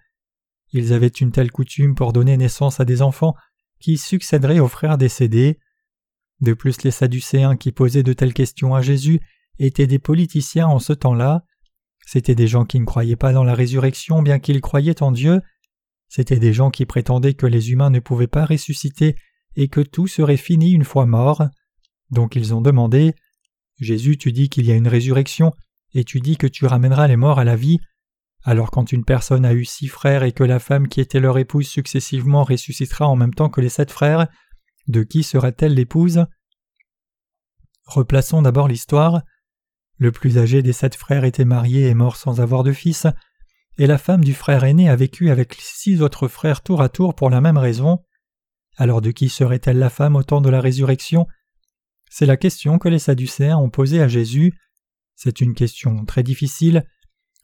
Ils 0.73 0.93
avaient 0.93 1.09
une 1.09 1.33
telle 1.33 1.51
coutume 1.51 1.95
pour 1.95 2.13
donner 2.13 2.37
naissance 2.37 2.81
à 2.81 2.85
des 2.85 3.03
enfants 3.03 3.35
qui 3.81 3.97
succéderaient 3.97 4.61
aux 4.61 4.69
frères 4.69 4.99
décédés. 4.99 5.59
De 6.41 6.55
plus, 6.55 6.83
les 6.83 6.91
Sadducéens 6.91 7.57
qui 7.57 7.73
posaient 7.73 8.03
de 8.03 8.13
telles 8.13 8.35
questions 8.35 8.75
à 8.75 8.83
Jésus 8.83 9.21
étaient 9.59 9.87
des 9.87 9.99
politiciens 9.99 10.69
en 10.69 10.79
ce 10.79 10.93
temps-là. 10.93 11.45
C'étaient 12.07 12.35
des 12.35 12.47
gens 12.47 12.65
qui 12.65 12.81
ne 12.81 12.85
croyaient 12.85 13.17
pas 13.17 13.33
dans 13.33 13.45
la 13.45 13.55
résurrection 13.55 14.23
bien 14.23 14.39
qu'ils 14.39 14.61
croyaient 14.61 15.03
en 15.03 15.13
Dieu. 15.13 15.41
C'étaient 16.09 16.39
des 16.39 16.53
gens 16.53 16.71
qui 16.71 16.87
prétendaient 16.87 17.35
que 17.35 17.47
les 17.47 17.71
humains 17.71 17.91
ne 17.91 18.01
pouvaient 18.01 18.27
pas 18.27 18.45
ressusciter 18.45 19.17
et 19.57 19.69
que 19.69 19.81
tout 19.81 20.07
serait 20.07 20.37
fini 20.37 20.73
une 20.73 20.85
fois 20.85 21.07
mort. 21.07 21.45
Donc 22.11 22.37
ils 22.37 22.55
ont 22.55 22.61
demandé 22.61 23.15
Jésus, 23.79 24.19
tu 24.19 24.33
dis 24.33 24.49
qu'il 24.49 24.67
y 24.67 24.73
a 24.73 24.77
une 24.77 24.89
résurrection, 24.89 25.53
et 25.95 26.05
tu 26.05 26.21
dis 26.21 26.37
que 26.37 26.47
tu 26.47 26.67
ramèneras 26.67 27.09
les 27.09 27.17
morts 27.17 27.39
à 27.39 27.45
la 27.45 27.57
vie. 27.57 27.79
Alors 28.45 28.71
quand 28.71 28.93
une 28.93 29.05
personne 29.05 29.45
a 29.45 29.55
eu 29.55 29.65
six 29.65 29.89
frères 29.89 30.23
et 30.23 30.33
que 30.33 30.45
la 30.45 30.59
femme 30.59 30.89
qui 30.89 31.01
était 31.01 31.21
leur 31.21 31.39
épouse 31.39 31.67
successivement 31.67 32.45
ressuscitera 32.45 33.07
en 33.07 33.17
même 33.17 33.35
temps 33.35 33.49
que 33.49 33.61
les 33.61 33.69
sept 33.69 33.91
frères, 33.91 34.29
de 34.87 35.03
qui 35.03 35.23
sera-t-elle 35.23 35.75
l'épouse? 35.75 36.25
Replaçons 37.87 38.43
d'abord 38.43 38.69
l'histoire. 38.69 39.23
Le 39.99 40.13
plus 40.13 40.39
âgé 40.39 40.63
des 40.63 40.73
sept 40.73 40.95
frères 40.95 41.25
était 41.25 41.45
marié 41.45 41.89
et 41.89 41.95
mort 41.95 42.17
sans 42.17 42.41
avoir 42.41 42.63
de 42.63 42.73
fils, 42.73 43.07
et 43.79 43.87
la 43.87 43.99
femme 43.99 44.25
du 44.25 44.35
frère 44.35 44.65
aîné 44.65 44.89
a 44.89 44.97
vécu 44.97 45.31
avec 45.31 45.57
six 45.59 46.03
autres 46.03 46.29
frères 46.29 46.63
tour 46.63 46.83
à 46.83 46.89
tour 46.89 47.15
pour 47.15 47.31
la 47.31 47.41
même 47.41 47.59
raison. 47.59 48.03
Alors 48.81 49.03
de 49.03 49.11
qui 49.11 49.29
serait-elle 49.29 49.79
la 49.79 49.91
femme 49.91 50.17
au 50.17 50.23
temps 50.23 50.41
de 50.41 50.49
la 50.49 50.63
résurrection? 50.63 51.27
C'est 52.11 52.25
la 52.25 52.39
question 52.39 52.79
que 52.79 52.89
les 52.89 52.99
Sadducéens 52.99 53.59
ont 53.59 53.69
posée 53.69 54.01
à 54.01 54.09
Jésus. 54.09 54.59
C'est 55.17 55.43
une 55.43 55.53
question 55.53 56.07
très 56.07 56.23
difficile. 56.23 56.87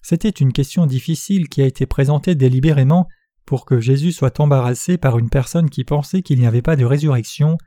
C'était 0.03 0.31
une 0.31 0.55
question 0.55 0.87
difficile 0.87 1.51
qui 1.51 1.61
a 1.61 1.67
été 1.67 1.85
présentée 1.85 2.35
délibérément 2.35 3.07
pour 3.45 3.67
que 3.67 3.81
Jésus 3.81 4.13
soit 4.13 4.41
embarrassé 4.41 4.97
par 4.97 5.19
une 5.19 5.29
personne 5.29 5.69
qui 5.69 5.85
pensait 5.85 6.23
qu'il 6.23 6.39
n'y 6.39 6.47
avait 6.47 6.63
pas 6.63 6.75
de 6.75 6.87
résurrection. 6.87 7.59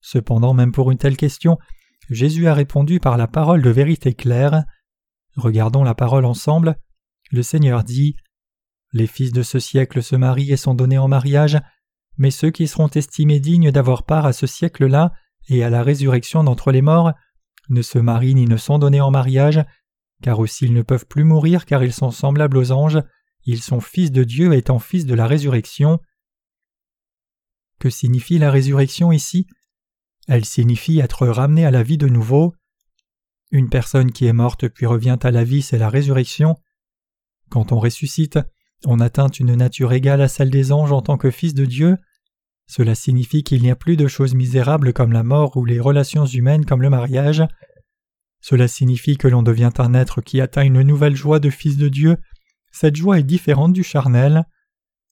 Cependant, 0.00 0.54
même 0.54 0.72
pour 0.72 0.90
une 0.90 0.96
telle 0.96 1.18
question, 1.18 1.58
Jésus 2.08 2.46
a 2.46 2.54
répondu 2.54 2.98
par 2.98 3.18
la 3.18 3.28
parole 3.28 3.60
de 3.60 3.68
vérité 3.68 4.14
claire. 4.14 4.64
Regardons 5.36 5.84
la 5.84 5.94
parole 5.94 6.24
ensemble. 6.24 6.76
Le 7.30 7.42
Seigneur 7.42 7.84
dit 7.84 8.16
Les 8.94 9.06
fils 9.06 9.32
de 9.32 9.42
ce 9.42 9.58
siècle 9.58 10.02
se 10.02 10.16
marient 10.16 10.52
et 10.52 10.56
sont 10.56 10.72
donnés 10.72 10.96
en 10.96 11.08
mariage, 11.08 11.58
mais 12.18 12.30
ceux 12.30 12.50
qui 12.50 12.66
seront 12.66 12.88
estimés 12.88 13.40
dignes 13.40 13.70
d'avoir 13.70 14.04
part 14.04 14.26
à 14.26 14.32
ce 14.32 14.46
siècle-là 14.46 15.12
et 15.48 15.62
à 15.62 15.70
la 15.70 15.82
résurrection 15.82 16.44
d'entre 16.44 16.72
les 16.72 16.82
morts 16.82 17.12
ne 17.68 17.82
se 17.82 17.98
marient 17.98 18.34
ni 18.34 18.46
ne 18.46 18.56
sont 18.56 18.78
donnés 18.78 19.00
en 19.00 19.10
mariage, 19.10 19.64
car 20.22 20.38
aussi 20.38 20.66
ils 20.66 20.72
ne 20.72 20.82
peuvent 20.82 21.06
plus 21.06 21.24
mourir 21.24 21.66
car 21.66 21.82
ils 21.82 21.92
sont 21.92 22.10
semblables 22.10 22.56
aux 22.56 22.72
anges, 22.72 23.02
ils 23.44 23.62
sont 23.62 23.80
fils 23.80 24.10
de 24.10 24.24
Dieu 24.24 24.52
étant 24.54 24.78
fils 24.78 25.06
de 25.06 25.14
la 25.14 25.26
résurrection. 25.26 26.00
Que 27.78 27.90
signifie 27.90 28.38
la 28.38 28.50
résurrection 28.50 29.12
ici? 29.12 29.46
Elle 30.26 30.44
signifie 30.44 30.98
être 30.98 31.28
ramené 31.28 31.64
à 31.64 31.70
la 31.70 31.82
vie 31.82 31.98
de 31.98 32.08
nouveau. 32.08 32.54
Une 33.52 33.68
personne 33.68 34.10
qui 34.10 34.26
est 34.26 34.32
morte 34.32 34.68
puis 34.68 34.86
revient 34.86 35.18
à 35.22 35.30
la 35.30 35.44
vie, 35.44 35.62
c'est 35.62 35.78
la 35.78 35.88
résurrection. 35.88 36.56
Quand 37.48 37.70
on 37.70 37.78
ressuscite, 37.78 38.40
on 38.84 38.98
atteint 38.98 39.28
une 39.28 39.54
nature 39.54 39.92
égale 39.92 40.20
à 40.20 40.28
celle 40.28 40.50
des 40.50 40.72
anges 40.72 40.92
en 40.92 41.02
tant 41.02 41.16
que 41.16 41.30
fils 41.30 41.54
de 41.54 41.64
Dieu. 41.64 41.96
Cela 42.66 42.94
signifie 42.94 43.42
qu'il 43.42 43.62
n'y 43.62 43.70
a 43.70 43.76
plus 43.76 43.96
de 43.96 44.08
choses 44.08 44.34
misérables 44.34 44.92
comme 44.92 45.12
la 45.12 45.22
mort 45.22 45.56
ou 45.56 45.64
les 45.64 45.80
relations 45.80 46.26
humaines 46.26 46.64
comme 46.64 46.82
le 46.82 46.90
mariage. 46.90 47.44
Cela 48.40 48.68
signifie 48.68 49.16
que 49.16 49.28
l'on 49.28 49.42
devient 49.42 49.72
un 49.78 49.94
être 49.94 50.20
qui 50.20 50.40
atteint 50.40 50.62
une 50.62 50.82
nouvelle 50.82 51.16
joie 51.16 51.40
de 51.40 51.50
fils 51.50 51.76
de 51.76 51.88
Dieu. 51.88 52.16
Cette 52.72 52.96
joie 52.96 53.18
est 53.18 53.24
différente 53.24 53.72
du 53.72 53.82
charnel. 53.82 54.44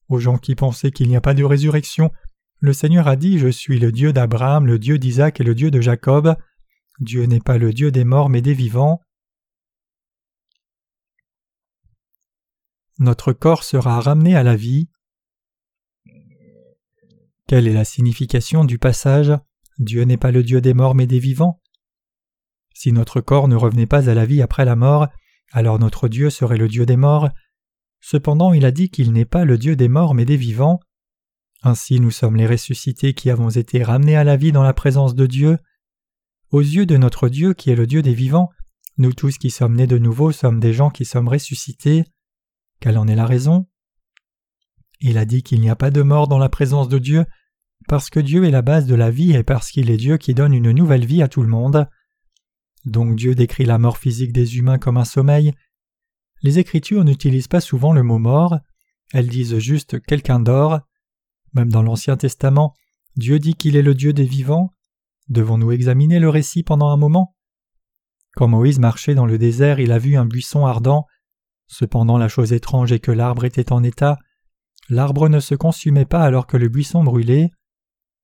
Aux 0.09 0.19
gens 0.19 0.37
qui 0.37 0.55
pensaient 0.55 0.91
qu'il 0.91 1.09
n'y 1.09 1.17
a 1.17 1.21
pas 1.21 1.35
de 1.35 1.45
résurrection, 1.45 2.11
le 2.61 2.73
Seigneur 2.73 3.09
a 3.09 3.17
dit 3.17 3.39
Je 3.39 3.49
suis 3.49 3.79
le 3.79 3.93
Dieu 3.93 4.13
d'Abraham, 4.13 4.67
le 4.67 4.79
Dieu 4.79 4.99
d'Isaac 4.99 5.41
et 5.41 5.45
le 5.45 5.55
Dieu 5.55 5.71
de 5.71 5.81
Jacob. 5.81 6.37
Dieu 7.01 7.25
n'est 7.25 7.41
pas 7.41 7.59
le 7.59 7.73
Dieu 7.73 7.91
des 7.91 8.05
morts 8.05 8.29
mais 8.29 8.43
des 8.43 8.55
vivants. 8.55 9.01
Notre 12.99 13.33
corps 13.33 13.65
sera 13.65 14.01
ramené 14.01 14.37
à 14.37 14.43
la 14.43 14.55
vie. 14.55 14.89
Quelle 17.47 17.69
est 17.69 17.75
la 17.75 17.85
signification 17.85 18.65
du 18.65 18.79
passage 18.79 19.33
Dieu 19.79 20.05
n'est 20.05 20.17
pas 20.17 20.31
le 20.31 20.43
Dieu 20.43 20.61
des 20.61 20.73
morts 20.73 20.95
mais 20.95 21.07
des 21.07 21.19
vivants 21.19 21.61
Si 22.75 22.91
notre 22.91 23.21
corps 23.21 23.49
ne 23.49 23.57
revenait 23.57 23.87
pas 23.87 24.09
à 24.09 24.15
la 24.15 24.25
vie 24.25 24.41
après 24.41 24.65
la 24.65 24.77
mort, 24.77 25.09
alors 25.53 25.79
notre 25.79 26.09
Dieu 26.09 26.31
serait 26.31 26.57
le 26.57 26.69
Dieu 26.69 26.87
des 26.87 26.97
morts. 26.97 27.29
Cependant 28.01 28.55
il 28.55 28.65
a 28.65 28.71
dit 28.71 28.89
qu'il 28.89 29.13
n'est 29.13 29.27
pas 29.27 29.45
le 29.45 29.59
Dieu 29.59 29.77
des 29.77 29.89
morts 29.89 30.15
mais 30.15 30.25
des 30.25 30.39
vivants. 30.39 30.81
Ainsi 31.63 32.01
nous 32.01 32.11
sommes 32.11 32.37
les 32.37 32.47
ressuscités 32.47 33.13
qui 33.13 33.31
avons 33.31 33.51
été 33.51 33.83
ramenés 33.83 34.17
à 34.17 34.25
la 34.25 34.37
vie 34.37 34.53
dans 34.53 34.63
la 34.63 34.75
présence 34.75 35.15
de 35.15 35.27
Dieu. 35.27 35.59
Aux 36.51 36.61
yeux 36.61 36.87
de 36.87 36.97
notre 36.97 37.29
Dieu 37.29 37.53
qui 37.53 37.71
est 37.71 37.77
le 37.77 37.87
Dieu 37.87 38.01
des 38.01 38.15
vivants, 38.15 38.51
nous 38.97 39.13
tous 39.13 39.37
qui 39.37 39.51
sommes 39.51 39.75
nés 39.75 39.87
de 39.87 39.99
nouveau 39.99 40.33
sommes 40.33 40.61
des 40.61 40.73
gens 40.73 40.91
qui 40.91 41.05
sommes 41.05 41.29
ressuscités. 41.29 42.05
Quelle 42.81 42.97
en 42.97 43.07
est 43.07 43.17
la 43.17 43.27
raison? 43.27 43.67
Il 45.07 45.19
a 45.19 45.27
dit 45.27 45.43
qu'il 45.43 45.61
n'y 45.61 45.69
a 45.69 45.77
pas 45.77 45.91
de 45.91 46.01
mort 46.01 46.29
dans 46.29 46.39
la 46.39 46.49
présence 46.49 46.89
de 46.89 46.99
Dieu, 46.99 47.27
parce 47.89 48.09
que 48.09 48.21
Dieu 48.21 48.47
est 48.47 48.51
la 48.51 48.63
base 48.63 48.87
de 48.87 48.95
la 48.95 49.11
vie 49.11 49.35
et 49.35 49.43
parce 49.43 49.71
qu'il 49.71 49.91
est 49.91 49.99
Dieu 49.99 50.17
qui 50.17 50.33
donne 50.33 50.55
une 50.55 50.71
nouvelle 50.71 51.05
vie 51.05 51.21
à 51.21 51.29
tout 51.29 51.43
le 51.43 51.49
monde. 51.49 51.87
Donc 52.87 53.15
Dieu 53.15 53.35
décrit 53.35 53.67
la 53.67 53.77
mort 53.77 53.99
physique 53.99 54.33
des 54.33 54.57
humains 54.57 54.79
comme 54.79 54.97
un 54.97 55.05
sommeil. 55.05 55.53
Les 56.41 56.59
Écritures 56.59 57.05
n'utilisent 57.05 57.49
pas 57.49 57.61
souvent 57.61 57.93
le 57.93 58.03
mot 58.03 58.19
mort, 58.19 58.59
elles 59.13 59.29
disent 59.29 59.59
juste 59.59 60.01
quelqu'un 60.01 60.41
dort. 60.41 60.81
Même 61.53 61.71
dans 61.71 61.83
l'Ancien 61.83 62.17
Testament, 62.17 62.75
Dieu 63.17 63.39
dit 63.39 63.57
qu'il 63.57 63.77
est 63.77 63.83
le 63.83 63.95
Dieu 63.95 64.15
des 64.15 64.25
vivants. 64.25 64.71
Devons-nous 65.29 65.73
examiner 65.73 66.19
le 66.19 66.31
récit 66.31 66.63
pendant 66.63 66.89
un 66.89 66.97
moment? 66.97 67.37
Quand 68.37 68.49
Moïse 68.49 68.79
marchait 68.79 69.15
dans 69.15 69.27
le 69.27 69.37
désert, 69.37 69.81
il 69.81 69.93
a 69.93 69.99
vu 69.99 70.17
un 70.17 70.25
buisson 70.25 70.65
ardent. 70.65 71.05
Cependant 71.67 72.17
la 72.17 72.29
chose 72.29 72.55
étrange 72.55 72.91
est 72.91 73.01
que 73.01 73.13
l'arbre 73.13 73.45
était 73.45 73.71
en 73.71 73.85
état. 73.85 74.19
L'arbre 74.89 75.29
ne 75.29 75.41
se 75.41 75.55
consumait 75.55 76.05
pas 76.05 76.23
alors 76.23 76.47
que 76.47 76.57
le 76.57 76.69
buisson 76.69 77.03
brûlait. 77.03 77.51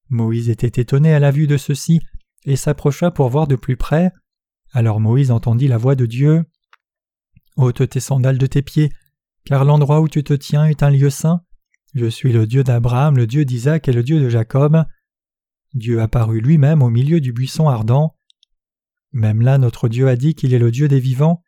Moïse 0.09 0.51
était 0.51 0.81
étonné 0.81 1.15
à 1.15 1.21
la 1.21 1.31
vue 1.31 1.47
de 1.47 1.57
ceci 1.57 2.01
et 2.45 2.57
s'approcha 2.57 3.11
pour 3.11 3.29
voir 3.29 3.47
de 3.47 3.57
plus 3.57 3.77
près. 3.77 4.13
Alors 4.73 5.01
Moïse 5.01 5.31
entendit 5.31 5.69
la 5.69 5.79
voix 5.79 5.95
de 5.95 6.07
Dieu. 6.07 6.45
ôte 7.57 7.89
tes 7.89 8.01
sandales 8.01 8.39
de 8.39 8.47
tes 8.47 8.63
pieds, 8.63 8.91
car 9.45 9.65
l'endroit 9.65 10.01
où 10.01 10.09
tu 10.09 10.23
te 10.23 10.35
tiens 10.35 10.67
est 10.67 10.83
un 10.83 10.91
lieu 10.91 11.11
saint. 11.11 11.43
Je 11.95 12.07
suis 12.07 12.33
le 12.33 12.47
Dieu 12.47 12.63
d'Abraham, 12.63 13.17
le 13.17 13.27
Dieu 13.27 13.45
d'Isaac 13.45 13.89
et 13.89 13.93
le 13.93 14.03
Dieu 14.03 14.21
de 14.21 14.29
Jacob. 14.29 14.85
Dieu 15.75 16.01
apparut 16.01 16.41
lui-même 16.41 16.83
au 16.83 16.91
milieu 16.91 17.21
du 17.21 17.33
buisson 17.33 17.69
ardent. 17.69 18.17
Même 19.13 19.41
là 19.41 19.59
notre 19.59 19.89
Dieu 19.89 20.09
a 20.09 20.17
dit 20.17 20.35
qu'il 20.35 20.55
est 20.55 20.59
le 20.59 20.71
Dieu 20.71 20.89
des 20.89 21.01
vivants. 21.01 21.43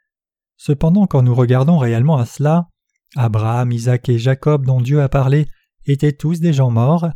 Cependant, 0.57 1.07
quand 1.07 1.23
nous 1.23 1.35
regardons 1.35 1.79
réellement 1.79 2.19
à 2.19 2.27
cela, 2.27 2.69
Abraham, 3.17 3.73
Isaac 3.73 4.09
et 4.09 4.19
Jacob 4.19 4.65
dont 4.65 4.81
Dieu 4.81 5.03
a 5.03 5.09
parlé 5.09 5.47
étaient 5.87 6.13
tous 6.13 6.41
des 6.41 6.53
gens 6.53 6.71
morts. 6.71 7.11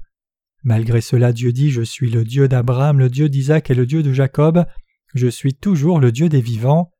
Malgré 0.62 1.00
cela, 1.00 1.32
Dieu 1.32 1.52
dit 1.52 1.70
Je 1.70 1.82
suis 1.82 2.10
le 2.10 2.24
Dieu 2.24 2.48
d'Abraham, 2.48 2.98
le 2.98 3.08
Dieu 3.08 3.28
d'Isaac 3.28 3.70
et 3.70 3.74
le 3.74 3.86
Dieu 3.86 4.02
de 4.02 4.12
Jacob, 4.12 4.66
je 5.14 5.28
suis 5.28 5.54
toujours 5.54 6.00
le 6.00 6.12
Dieu 6.12 6.28
des 6.28 6.40
vivants. 6.40 6.90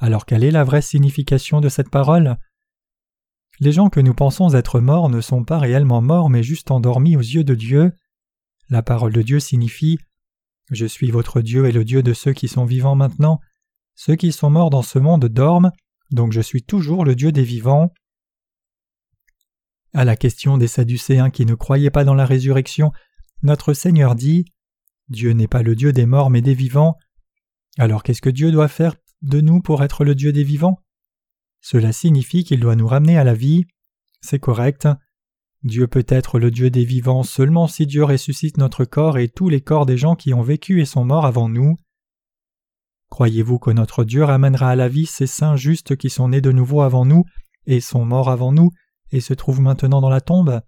Alors 0.00 0.24
quelle 0.24 0.44
est 0.44 0.50
la 0.50 0.64
vraie 0.64 0.82
signification 0.82 1.60
de 1.60 1.68
cette 1.68 1.90
parole? 1.90 2.36
Les 3.60 3.72
gens 3.72 3.90
que 3.90 4.00
nous 4.00 4.14
pensons 4.14 4.54
être 4.54 4.80
morts 4.80 5.08
ne 5.08 5.20
sont 5.20 5.44
pas 5.44 5.58
réellement 5.58 6.00
morts 6.00 6.30
mais 6.30 6.42
juste 6.42 6.70
endormis 6.70 7.16
aux 7.16 7.20
yeux 7.20 7.44
de 7.44 7.54
Dieu. 7.54 7.92
La 8.70 8.82
parole 8.82 9.12
de 9.12 9.22
Dieu 9.22 9.38
signifie 9.38 9.98
Je 10.70 10.86
suis 10.86 11.10
votre 11.10 11.40
Dieu 11.42 11.66
et 11.66 11.72
le 11.72 11.84
Dieu 11.84 12.02
de 12.02 12.14
ceux 12.14 12.32
qui 12.32 12.48
sont 12.48 12.64
vivants 12.64 12.94
maintenant. 12.94 13.40
Ceux 13.94 14.16
qui 14.16 14.32
sont 14.32 14.50
morts 14.50 14.70
dans 14.70 14.82
ce 14.82 14.98
monde 14.98 15.26
dorment, 15.26 15.72
donc 16.10 16.32
je 16.32 16.40
suis 16.40 16.62
toujours 16.62 17.04
le 17.04 17.14
Dieu 17.14 17.32
des 17.32 17.44
vivants. 17.44 17.92
À 19.94 20.04
la 20.04 20.16
question 20.16 20.56
des 20.56 20.68
Sadducéens 20.68 21.30
qui 21.30 21.44
ne 21.44 21.54
croyaient 21.54 21.90
pas 21.90 22.04
dans 22.04 22.14
la 22.14 22.24
résurrection, 22.24 22.92
notre 23.42 23.74
Seigneur 23.74 24.14
dit 24.14 24.46
Dieu 25.08 25.32
n'est 25.32 25.48
pas 25.48 25.62
le 25.62 25.76
Dieu 25.76 25.92
des 25.92 26.06
morts 26.06 26.30
mais 26.30 26.40
des 26.40 26.54
vivants. 26.54 26.96
Alors 27.78 28.02
qu'est-ce 28.02 28.22
que 28.22 28.30
Dieu 28.30 28.50
doit 28.52 28.68
faire 28.68 28.96
de 29.20 29.40
nous 29.40 29.60
pour 29.60 29.82
être 29.82 30.04
le 30.04 30.14
Dieu 30.14 30.32
des 30.32 30.44
vivants? 30.44 30.80
Cela 31.60 31.92
signifie 31.92 32.42
qu'il 32.44 32.60
doit 32.60 32.76
nous 32.76 32.86
ramener 32.86 33.18
à 33.18 33.24
la 33.24 33.34
vie. 33.34 33.66
C'est 34.22 34.38
correct. 34.38 34.88
Dieu 35.62 35.86
peut 35.86 36.06
être 36.08 36.38
le 36.38 36.50
Dieu 36.50 36.70
des 36.70 36.84
vivants 36.84 37.22
seulement 37.22 37.68
si 37.68 37.86
Dieu 37.86 38.02
ressuscite 38.02 38.56
notre 38.56 38.84
corps 38.84 39.18
et 39.18 39.28
tous 39.28 39.48
les 39.48 39.60
corps 39.60 39.86
des 39.86 39.98
gens 39.98 40.16
qui 40.16 40.32
ont 40.32 40.42
vécu 40.42 40.80
et 40.80 40.86
sont 40.86 41.04
morts 41.04 41.26
avant 41.26 41.48
nous. 41.48 41.76
Croyez-vous 43.10 43.58
que 43.58 43.70
notre 43.70 44.04
Dieu 44.04 44.24
ramènera 44.24 44.70
à 44.70 44.76
la 44.76 44.88
vie 44.88 45.06
ces 45.06 45.26
saints 45.26 45.56
justes 45.56 45.96
qui 45.96 46.08
sont 46.08 46.30
nés 46.30 46.40
de 46.40 46.50
nouveau 46.50 46.80
avant 46.80 47.04
nous 47.04 47.24
et 47.66 47.80
sont 47.80 48.06
morts 48.06 48.30
avant 48.30 48.52
nous? 48.52 48.70
Et 49.12 49.20
se 49.20 49.34
trouvent 49.34 49.60
maintenant 49.60 50.00
dans 50.00 50.10
la 50.10 50.20
tombe. 50.20 50.60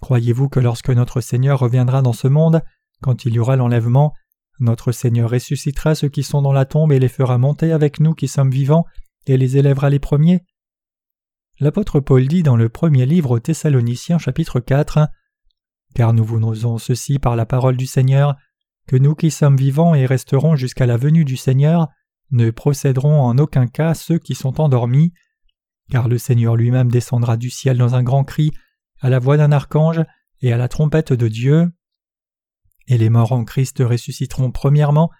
Croyez-vous 0.00 0.48
que 0.48 0.60
lorsque 0.60 0.90
notre 0.90 1.20
Seigneur 1.20 1.58
reviendra 1.58 2.02
dans 2.02 2.12
ce 2.12 2.28
monde, 2.28 2.62
quand 3.02 3.24
il 3.24 3.34
y 3.34 3.38
aura 3.38 3.56
l'enlèvement, 3.56 4.12
notre 4.60 4.92
Seigneur 4.92 5.30
ressuscitera 5.30 5.94
ceux 5.94 6.08
qui 6.08 6.22
sont 6.22 6.42
dans 6.42 6.52
la 6.52 6.64
tombe 6.64 6.92
et 6.92 6.98
les 6.98 7.08
fera 7.08 7.38
monter 7.38 7.72
avec 7.72 8.00
nous 8.00 8.14
qui 8.14 8.28
sommes 8.28 8.50
vivants 8.50 8.84
et 9.26 9.36
les 9.36 9.56
élèvera 9.56 9.90
les 9.90 9.98
premiers? 9.98 10.44
L'apôtre 11.58 12.00
Paul 12.00 12.28
dit 12.28 12.42
dans 12.42 12.56
le 12.56 12.68
premier 12.68 13.06
livre 13.06 13.32
aux 13.32 13.40
Thessaloniciens 13.40 14.18
chapitre 14.18 14.60
4 14.60 15.08
Car 15.94 16.12
nous 16.12 16.24
vous 16.24 16.38
n'osons 16.38 16.78
ceci 16.78 17.18
par 17.18 17.36
la 17.36 17.46
parole 17.46 17.76
du 17.76 17.86
Seigneur, 17.86 18.36
que 18.86 18.96
nous 18.96 19.14
qui 19.14 19.30
sommes 19.30 19.56
vivants 19.56 19.94
et 19.94 20.06
resterons 20.06 20.56
jusqu'à 20.56 20.86
la 20.86 20.96
venue 20.96 21.24
du 21.24 21.36
Seigneur 21.36 21.88
ne 22.30 22.50
procéderons 22.50 23.20
en 23.20 23.38
aucun 23.38 23.66
cas 23.66 23.94
ceux 23.94 24.18
qui 24.18 24.34
sont 24.34 24.60
endormis, 24.60 25.12
car 25.90 26.08
le 26.08 26.18
Seigneur 26.18 26.56
lui-même 26.56 26.90
descendra 26.90 27.36
du 27.36 27.50
ciel 27.50 27.78
dans 27.78 27.94
un 27.94 28.02
grand 28.02 28.24
cri, 28.24 28.52
à 29.00 29.10
la 29.10 29.18
voix 29.18 29.36
d'un 29.36 29.52
archange 29.52 30.02
et 30.40 30.52
à 30.52 30.56
la 30.56 30.68
trompette 30.68 31.12
de 31.12 31.28
Dieu. 31.28 31.70
Et 32.88 32.98
les 32.98 33.10
morts 33.10 33.32
en 33.32 33.44
Christ 33.44 33.82
ressusciteront 33.84 34.50
premièrement, 34.50 35.10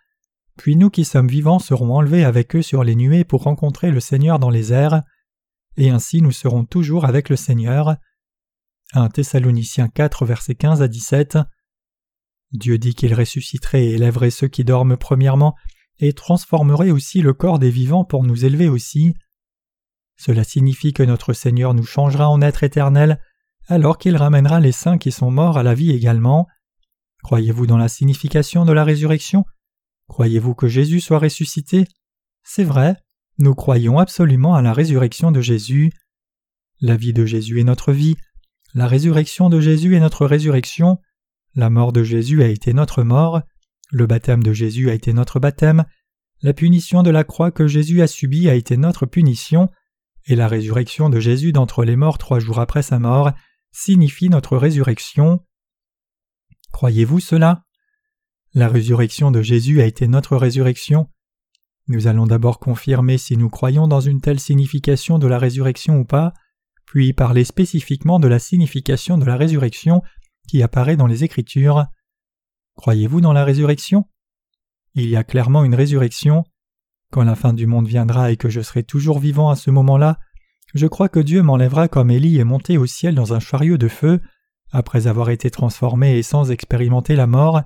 puis 0.56 0.76
nous 0.76 0.90
qui 0.90 1.04
sommes 1.04 1.28
vivants 1.28 1.58
serons 1.58 1.94
enlevés 1.94 2.25
avec 2.25 2.56
eux 2.56 2.62
sur 2.62 2.85
les 2.85 2.96
nuées 2.96 3.25
pour 3.25 3.42
rencontrer 3.42 3.90
le 3.90 4.00
Seigneur 4.00 4.38
dans 4.38 4.50
les 4.50 4.73
airs, 4.73 5.02
et 5.76 5.90
ainsi 5.90 6.23
nous 6.23 6.32
serons 6.32 6.64
toujours 6.64 7.04
avec 7.04 7.28
le 7.28 7.37
Seigneur. 7.37 7.96
1 8.92 9.08
Thessaloniciens 9.11 9.88
4 9.88 10.25
versets 10.25 10.54
15 10.54 10.80
à 10.80 10.88
17 10.88 11.38
Dieu 12.52 12.78
dit 12.78 12.94
qu'il 12.94 13.14
ressusciterait 13.14 13.85
et 13.85 13.94
élèverait 13.94 14.30
ceux 14.30 14.49
qui 14.49 14.64
dorment 14.64 14.96
premièrement, 14.96 15.54
et 15.99 16.12
transformerait 16.12 16.90
aussi 16.90 17.23
le 17.23 17.32
corps 17.32 17.58
des 17.58 17.70
vivants 17.70 18.04
pour 18.04 18.23
nous 18.23 18.44
élever 18.44 18.68
aussi. 18.68 19.14
Cela 20.16 20.44
signifie 20.44 20.92
que 20.92 21.02
notre 21.02 21.32
Seigneur 21.32 21.75
nous 21.75 21.85
changera 21.85 22.28
en 22.28 22.40
être 22.40 22.64
éternel, 22.64 23.20
alors 23.68 23.99
qu'il 23.99 24.16
ramènera 24.16 24.61
les 24.61 24.73
saints 24.73 24.99
qui 24.99 25.12
sont 25.12 25.30
morts 25.30 25.58
à 25.58 25.62
la 25.62 25.75
vie 25.75 25.90
également. 25.90 26.46
Croyez-vous 27.23 27.66
dans 27.66 27.76
la 27.76 27.88
signification 27.88 28.64
de 28.64 28.73
la 28.73 28.85
résurrection? 28.85 29.44
Croyez-vous 30.08 30.54
que 30.54 30.68
Jésus 30.68 31.00
soit 31.00 31.18
ressuscité? 31.18 31.87
C'est 32.44 32.64
vrai, 32.64 32.96
nous 33.38 33.54
croyons 33.54 33.99
absolument 33.99 34.54
à 34.54 34.62
la 34.62 34.73
résurrection 34.73 35.32
de 35.32 35.40
Jésus. 35.40 35.90
La 36.80 36.96
vie 36.96 37.12
de 37.12 37.26
Jésus 37.26 37.61
est 37.61 37.64
notre 37.64 37.92
vie, 37.92 38.16
la 38.75 38.87
résurrection 38.87 39.49
de 39.49 39.61
Jésus 39.61 39.96
est 39.96 40.00
notre 40.00 40.26
résurrection, 40.26 40.99
la 41.54 41.70
mort 41.70 41.92
de 41.92 42.04
Jésus 42.04 42.42
a 42.42 42.49
été 42.49 42.75
notre 42.75 43.02
mort, 43.02 43.40
le 43.90 44.06
baptême 44.06 44.42
de 44.42 44.52
Jésus 44.52 44.90
a 44.90 44.94
été 44.94 45.12
notre 45.12 45.40
baptême, 45.40 45.85
la 46.42 46.52
punition 46.52 47.02
de 47.02 47.11
la 47.11 47.25
croix 47.25 47.50
que 47.50 47.66
Jésus 47.66 48.02
a 48.02 48.06
subie 48.06 48.49
a 48.49 48.54
été 48.54 48.76
notre 48.76 49.06
punition, 49.06 49.70
et 50.26 50.37
la 50.37 50.49
résurrection 50.49 51.09
de 51.09 51.21
Jésus 51.21 51.52
d'entre 51.52 51.85
les 51.85 51.97
morts 51.97 52.18
trois 52.18 52.38
jours 52.38 52.59
après 52.59 52.83
sa 52.83 52.99
mort 52.99 53.33
signifie 53.73 54.28
notre 54.28 54.56
résurrection. 54.56 55.45
Croyez-vous 56.73 57.21
cela? 57.21 57.64
La 58.54 58.68
résurrection 58.68 59.30
de 59.30 59.42
Jésus 59.42 59.80
a 59.80 59.87
été 59.87 60.09
notre 60.09 60.37
résurrection. 60.37 61.09
Nous 61.88 62.06
allons 62.06 62.26
d'abord 62.26 62.59
confirmer 62.59 63.18
si 63.18 63.37
nous 63.37 63.50
croyons 63.50 63.87
dans 63.87 64.00
une 64.00 64.21
telle 64.21 64.40
signification 64.40 65.18
de 65.18 65.26
la 65.26 65.38
résurrection 65.38 65.99
ou 65.99 66.04
pas, 66.04 66.33
puis 66.85 67.12
parler 67.12 67.45
spécifiquement 67.45 68.18
de 68.18 68.28
la 68.28 68.38
signification 68.38 69.18
de 69.18 69.25
la 69.25 69.37
résurrection 69.37 70.02
qui 70.49 70.62
apparaît 70.62 70.97
dans 70.97 71.06
les 71.06 71.23
Écritures. 71.23 71.87
Croyez-vous 72.76 73.21
dans 73.21 73.33
la 73.33 73.45
résurrection? 73.45 74.09
Il 74.95 75.09
y 75.09 75.16
a 75.16 75.25
clairement 75.25 75.64
une 75.64 75.75
résurrection. 75.75 76.45
Quand 77.12 77.25
la 77.25 77.34
fin 77.34 77.52
du 77.52 77.66
monde 77.66 77.86
viendra 77.86 78.30
et 78.30 78.36
que 78.36 78.48
je 78.48 78.60
serai 78.60 78.82
toujours 78.82 79.18
vivant 79.18 79.50
à 79.50 79.56
ce 79.56 79.70
moment-là, 79.70 80.18
je 80.75 80.86
crois 80.86 81.08
que 81.08 81.20
Dieu 81.20 81.42
m'enlèvera 81.42 81.88
comme 81.88 82.10
Élie 82.10 82.38
est 82.38 82.44
monté 82.44 82.76
au 82.76 82.86
ciel 82.86 83.14
dans 83.14 83.32
un 83.32 83.40
chariot 83.40 83.78
de 83.78 83.88
feu, 83.88 84.20
après 84.72 85.06
avoir 85.06 85.30
été 85.30 85.50
transformé 85.50 86.18
et 86.18 86.22
sans 86.22 86.50
expérimenter 86.50 87.16
la 87.16 87.26
mort, 87.26 87.62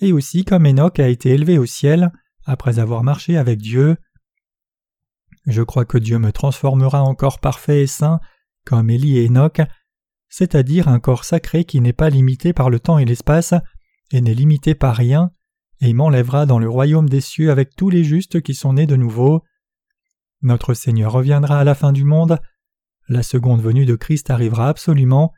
et 0.00 0.12
aussi 0.12 0.44
comme 0.44 0.66
Enoch 0.66 1.00
a 1.00 1.08
été 1.08 1.30
élevé 1.30 1.58
au 1.58 1.66
ciel, 1.66 2.12
après 2.44 2.78
avoir 2.78 3.02
marché 3.02 3.36
avec 3.36 3.58
Dieu. 3.58 3.96
Je 5.46 5.62
crois 5.62 5.84
que 5.84 5.98
Dieu 5.98 6.18
me 6.18 6.32
transformera 6.32 7.02
en 7.02 7.14
corps 7.14 7.40
parfait 7.40 7.82
et 7.82 7.86
saint, 7.86 8.20
comme 8.64 8.90
Élie 8.90 9.18
et 9.18 9.28
Enoch, 9.28 9.60
c'est-à-dire 10.28 10.88
un 10.88 11.00
corps 11.00 11.24
sacré 11.24 11.64
qui 11.64 11.80
n'est 11.80 11.92
pas 11.92 12.10
limité 12.10 12.52
par 12.52 12.70
le 12.70 12.80
temps 12.80 12.98
et 12.98 13.04
l'espace, 13.04 13.54
et 14.12 14.20
n'est 14.20 14.34
limité 14.34 14.74
par 14.74 14.94
rien, 14.94 15.32
et 15.80 15.92
m'enlèvera 15.92 16.46
dans 16.46 16.58
le 16.58 16.68
royaume 16.68 17.08
des 17.08 17.20
cieux 17.20 17.50
avec 17.50 17.76
tous 17.76 17.90
les 17.90 18.04
justes 18.04 18.40
qui 18.40 18.54
sont 18.54 18.74
nés 18.74 18.86
de 18.86 18.96
nouveau. 18.96 19.42
Notre 20.42 20.74
Seigneur 20.74 21.12
reviendra 21.12 21.58
à 21.58 21.64
la 21.64 21.74
fin 21.74 21.92
du 21.92 22.04
monde, 22.04 22.38
la 23.08 23.22
seconde 23.22 23.62
venue 23.62 23.86
de 23.86 23.96
Christ 23.96 24.30
arrivera 24.30 24.68
absolument, 24.68 25.32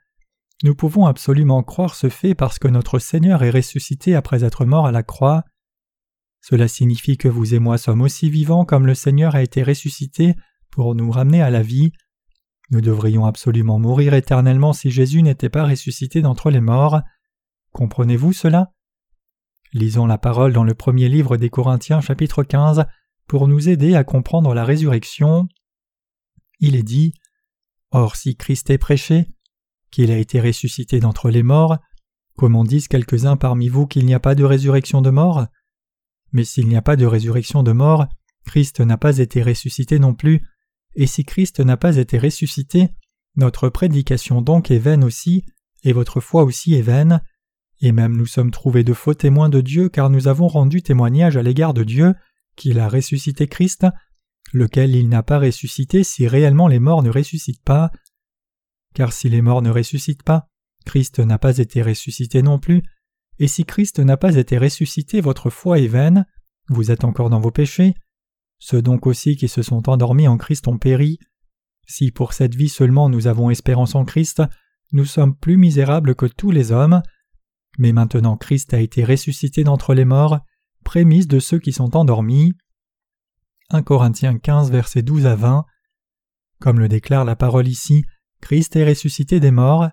nous 0.62 0.75
pouvons 0.75 1.06
absolument 1.06 1.62
croire 1.62 1.94
ce 1.94 2.11
fait 2.11 2.35
parce 2.35 2.59
que 2.59 2.68
notre 2.68 2.99
Seigneur 2.99 3.42
est 3.42 3.50
ressuscité 3.50 4.14
après 4.14 4.44
être 4.44 4.66
mort 4.66 4.87
à 4.87 4.92
la 4.92 5.02
croix. 5.02 5.44
Cela 6.42 6.68
signifie 6.68 7.16
que 7.16 7.28
vous 7.28 7.54
et 7.54 7.59
moi 7.59 7.78
sommes 7.78 8.02
aussi 8.02 8.28
vivants 8.28 8.66
comme 8.66 8.87
le 8.87 8.94
Seigneur 8.94 9.35
a 9.35 9.42
été 9.42 9.62
ressuscité 9.62 10.35
pour 10.70 10.94
nous 10.94 11.11
ramener 11.11 11.40
à 11.40 11.50
la 11.50 11.62
vie. 11.62 11.92
Nous 12.70 12.82
devrions 12.82 13.25
absolument 13.25 13.78
mourir 13.78 14.12
éternellement 14.12 14.75
si 14.75 14.90
Jésus 14.90 15.23
n'était 15.23 15.49
pas 15.49 15.64
ressuscité 15.64 16.20
d'entre 16.20 16.50
les 16.50 16.61
morts. 16.61 17.00
Comprenez-vous 17.73 18.32
cela? 18.32 18.70
Lisons 19.72 20.06
la 20.06 20.18
parole 20.18 20.52
dans 20.52 20.64
le 20.64 20.74
premier 20.74 21.08
livre 21.08 21.36
des 21.36 21.48
Corinthiens 21.48 22.00
chapitre 22.00 22.42
15 22.42 22.86
pour 23.28 23.46
nous 23.46 23.68
aider 23.68 23.94
à 23.94 24.02
comprendre 24.02 24.52
la 24.52 24.64
résurrection. 24.64 25.46
Il 26.58 26.74
est 26.74 26.82
dit 26.82 27.14
Or 27.92 28.16
si 28.16 28.34
Christ 28.34 28.68
est 28.70 28.78
prêché, 28.78 29.28
qu'il 29.92 30.10
a 30.10 30.18
été 30.18 30.40
ressuscité 30.40 30.98
d'entre 30.98 31.30
les 31.30 31.44
morts, 31.44 31.78
comment 32.36 32.64
disent 32.64 32.88
quelques-uns 32.88 33.36
parmi 33.36 33.68
vous 33.68 33.86
qu'il 33.86 34.06
n'y 34.06 34.14
a 34.14 34.18
pas 34.18 34.34
de 34.34 34.42
résurrection 34.42 35.02
de 35.02 35.10
mort 35.10 35.46
Mais 36.32 36.42
s'il 36.42 36.66
n'y 36.66 36.76
a 36.76 36.82
pas 36.82 36.96
de 36.96 37.06
résurrection 37.06 37.62
de 37.62 37.70
mort, 37.70 38.06
Christ 38.46 38.80
n'a 38.80 38.96
pas 38.96 39.18
été 39.18 39.40
ressuscité 39.40 40.00
non 40.00 40.14
plus, 40.14 40.44
et 40.96 41.06
si 41.06 41.24
Christ 41.24 41.60
n'a 41.60 41.76
pas 41.76 41.96
été 41.96 42.18
ressuscité, 42.18 42.88
notre 43.36 43.68
prédication 43.68 44.42
donc 44.42 44.72
est 44.72 44.78
vaine 44.78 45.04
aussi, 45.04 45.44
et 45.84 45.92
votre 45.92 46.18
foi 46.20 46.42
aussi 46.42 46.74
est 46.74 46.82
vaine, 46.82 47.22
et 47.80 47.92
même 47.92 48.16
nous 48.16 48.26
sommes 48.26 48.50
trouvés 48.50 48.84
de 48.84 48.92
faux 48.92 49.14
témoins 49.14 49.49
de 49.49 49.60
Dieu 49.60 49.88
car 49.88 50.10
nous 50.10 50.28
avons 50.28 50.49
rendu 50.49 50.82
témoignage 50.82 51.37
à 51.37 51.42
l'égard 51.42 51.75
de 51.75 51.84
Dieu 51.84 52.14
qu'il 52.56 52.78
a 52.78 52.88
ressuscité 52.88 53.49
Christ, 53.49 53.87
lequel 54.52 54.94
il 54.94 55.08
n'a 55.08 55.22
pas 55.22 55.38
ressuscité 55.38 56.05
si 56.05 56.26
réellement 56.26 56.68
les 56.68 56.78
morts 56.78 57.02
ne 57.02 57.11
ressuscitent 57.11 57.64
pas. 57.64 57.90
Car 58.94 59.12
si 59.12 59.28
les 59.28 59.40
morts 59.40 59.62
ne 59.62 59.70
ressuscitent 59.70 60.24
pas, 60.24 60.48
Christ 60.85 61.20
n'a 61.20 61.38
pas 61.38 61.59
été 61.59 61.83
ressuscité 61.83 62.42
non 62.42 62.59
plus, 62.59 62.83
et 63.38 63.48
si 63.48 63.64
Christ 63.64 64.00
n'a 64.00 64.16
pas 64.16 64.37
été 64.37 64.59
ressuscité, 64.59 65.20
votre 65.20 65.48
foi 65.48 65.78
est 65.78 65.87
vaine, 65.87 66.26
vous 66.68 66.90
êtes 66.90 67.05
encore 67.05 67.31
dans 67.31 67.40
vos 67.40 67.50
péchés. 67.50 67.94
Ceux 68.59 68.83
donc 68.83 69.07
aussi 69.07 69.37
qui 69.37 69.48
se 69.48 69.62
sont 69.62 69.88
endormis 69.88 70.28
en 70.28 70.37
Christ 70.37 70.68
ont 70.68 70.76
péri. 70.76 71.18
Si 71.87 72.12
pour 72.12 72.35
cette 72.35 72.55
vie 72.55 72.68
seulement 72.68 73.09
nous 73.09 73.26
avons 73.26 73.48
espérance 73.48 73.94
en 73.94 74.05
Christ, 74.05 74.42
nous 74.92 75.07
sommes 75.07 75.35
plus 75.35 75.57
misérables 75.57 76.14
que 76.14 76.26
tous 76.26 76.50
les 76.50 76.72
hommes, 76.72 77.02
mais 77.78 77.92
maintenant 77.92 78.37
Christ 78.37 78.74
a 78.74 78.80
été 78.80 79.04
ressuscité 79.04 79.64
d'entre 79.64 79.94
les 79.94 80.04
morts, 80.04 80.40
prémisse 80.85 81.28
de 81.28 81.38
ceux 81.38 81.59
qui 81.59 81.72
sont 81.72 81.96
endormis. 81.96 82.52
1 83.70 83.83
Corinthiens 83.83 84.38
15, 84.38 84.70
versets 84.70 85.02
12 85.02 85.26
à 85.26 85.37
20. 85.37 85.64
Comme 86.61 86.80
le 86.80 86.88
déclare 86.88 87.24
la 87.24 87.37
parole 87.37 87.68
ici, 87.68 88.04
Christ 88.40 88.76
est 88.76 88.88
ressuscité 88.88 89.40
des 89.40 89.50
morts. 89.50 89.88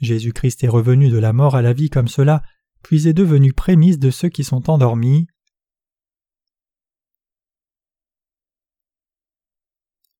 Jésus-Christ 0.00 0.62
est 0.64 0.68
revenu 0.68 1.10
de 1.10 1.18
la 1.18 1.32
mort 1.32 1.56
à 1.56 1.62
la 1.62 1.72
vie 1.72 1.90
comme 1.90 2.08
cela, 2.08 2.42
puis 2.82 3.08
est 3.08 3.14
devenu 3.14 3.52
prémisse 3.52 3.98
de 3.98 4.10
ceux 4.10 4.28
qui 4.28 4.44
sont 4.44 4.70
endormis. 4.70 5.26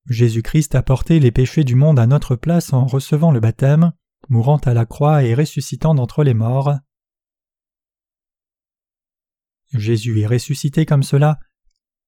Jésus-Christ 0.08 0.74
a 0.74 0.82
porté 0.82 1.18
les 1.18 1.30
péchés 1.30 1.64
du 1.64 1.74
monde 1.74 1.98
à 1.98 2.06
notre 2.06 2.36
place 2.36 2.72
en 2.72 2.86
recevant 2.86 3.30
le 3.30 3.40
baptême, 3.40 3.92
mourant 4.28 4.58
à 4.58 4.74
la 4.74 4.84
croix 4.84 5.22
et 5.22 5.34
ressuscitant 5.34 5.94
d'entre 5.94 6.24
les 6.24 6.34
morts. 6.34 6.74
Jésus 9.74 10.20
est 10.20 10.26
ressuscité 10.26 10.86
comme 10.86 11.02
cela. 11.02 11.38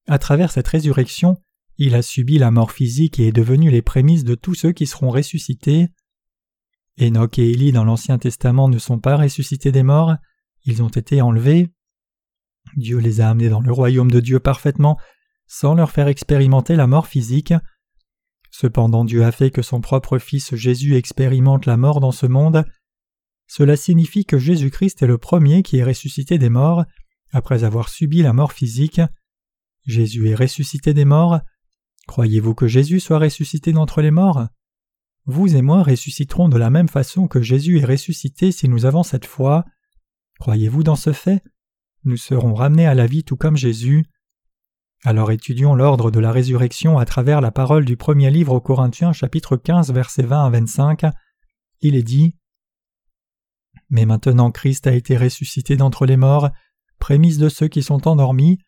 À 0.07 0.19
travers 0.19 0.53
cette 0.53 0.69
résurrection, 0.69 1.37
il 1.79 1.95
a 1.95 2.03
subi 2.03 2.39
la 2.39 2.51
mort 2.51 2.73
physique 2.73 3.21
et 3.21 3.29
est 3.29 3.33
devenu 3.33 3.71
les 3.71 3.83
prémices 3.83 4.25
de 4.25 4.35
tous 4.35 4.55
ceux 4.55 4.73
qui 4.73 4.87
seront 4.87 5.11
ressuscités. 5.11 5.89
Enoch 6.99 7.39
et 7.39 7.51
Élie 7.51 7.73
dans 7.73 7.85
l'Ancien 7.85 8.19
Testament 8.19 8.69
ne 8.69 8.79
sont 8.79 8.99
pas 8.99 9.17
ressuscités 9.17 9.73
des 9.73 9.83
morts, 9.83 10.15
ils 10.65 10.83
ont 10.83 10.89
été 10.89 11.21
enlevés. 11.21 11.69
Dieu 12.77 12.99
les 12.99 13.21
a 13.21 13.31
amenés 13.31 13.49
dans 13.49 13.61
le 13.61 13.73
royaume 13.73 14.11
de 14.11 14.21
Dieu 14.21 14.41
parfaitement, 14.41 14.99
sans 15.47 15.75
leur 15.75 15.91
faire 15.91 16.09
expérimenter 16.09 16.77
la 16.77 16.87
mort 16.87 17.07
physique. 17.07 17.53
Cependant 18.51 19.05
Dieu 19.05 19.25
a 19.25 19.33
fait 19.33 19.51
que 19.51 19.63
son 19.63 19.81
propre 19.81 20.19
Fils 20.19 20.55
Jésus 20.55 20.97
expérimente 20.97 21.67
la 21.67 21.77
mort 21.77 22.01
dans 22.01 22.13
ce 22.13 22.27
monde. 22.27 22.65
Cela 23.47 23.77
signifie 23.77 24.25
que 24.25 24.39
Jésus-Christ 24.39 25.03
est 25.03 25.07
le 25.07 25.19
premier 25.19 25.63
qui 25.63 25.77
est 25.77 25.85
ressuscité 25.85 26.39
des 26.39 26.49
morts, 26.49 26.85
après 27.33 27.65
avoir 27.65 27.89
subi 27.89 28.23
la 28.23 28.33
mort 28.33 28.53
physique. 28.53 29.01
Jésus 29.85 30.29
est 30.29 30.35
ressuscité 30.35 30.95
des 30.95 31.05
morts. 31.05 31.41
Croyez-vous 32.07 32.55
que 32.55 32.67
Jésus 32.67 33.01
soit 33.01 33.19
ressuscité 33.19 33.73
d'entre 33.73 34.03
les 34.03 34.11
morts? 34.11 34.47
Vous 35.27 35.57
et 35.57 35.63
moi 35.63 35.83
ressusciterons 35.83 36.49
de 36.49 36.57
la 36.57 36.71
même 36.71 36.89
façon 36.89 37.27
que 37.27 37.43
Jésus 37.43 37.81
est 37.81 37.85
ressuscité 37.85 38.53
si 38.53 38.69
nous 38.69 38.87
avons 38.87 39.03
cette 39.03 39.27
foi. 39.27 39.65
Croyez-vous 40.39 40.85
dans 40.85 40.97
ce 40.97 41.13
fait? 41.13 41.43
Nous 42.05 42.17
serons 42.17 42.55
ramenés 42.55 42.87
à 42.87 42.95
la 42.95 43.07
vie 43.07 43.25
tout 43.25 43.37
comme 43.37 43.57
Jésus. 43.57 44.07
Alors 45.05 45.33
étudions 45.33 45.75
l'ordre 45.75 46.11
de 46.11 46.21
la 46.21 46.31
résurrection 46.31 46.99
à 46.99 47.05
travers 47.05 47.41
la 47.41 47.51
parole 47.51 47.85
du 47.85 47.97
premier 47.97 48.31
livre 48.31 48.53
aux 48.53 48.61
Corinthiens 48.61 49.13
chapitre 49.13 49.57
15 49.57 49.93
versets 49.93 50.23
20 50.23 50.47
à 50.47 50.51
25. 50.51 51.03
Il 51.81 51.97
est 51.97 52.03
dit 52.03 52.37
Mais 53.91 54.07
maintenant 54.07 54.53
Christ 54.53 54.87
a 54.87 54.93
été 54.93 55.17
ressuscité 55.17 55.77
d'entre 55.77 56.07
les 56.07 56.17
morts, 56.17 56.51
prémisse 56.99 57.39
de 57.39 57.49
ceux 57.49 57.69
qui 57.69 57.83
sont 57.83 58.09
endormis, 58.09 58.59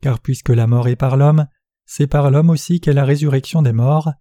car 0.00 0.20
puisque 0.20 0.50
la 0.50 0.66
mort 0.66 0.88
est 0.88 0.96
par 0.96 1.16
l'homme, 1.16 1.46
c'est 1.86 2.06
par 2.06 2.30
l'homme 2.30 2.50
aussi 2.50 2.80
qu'est 2.80 2.92
la 2.92 3.04
résurrection 3.04 3.62
des 3.62 3.72
morts, 3.72 4.12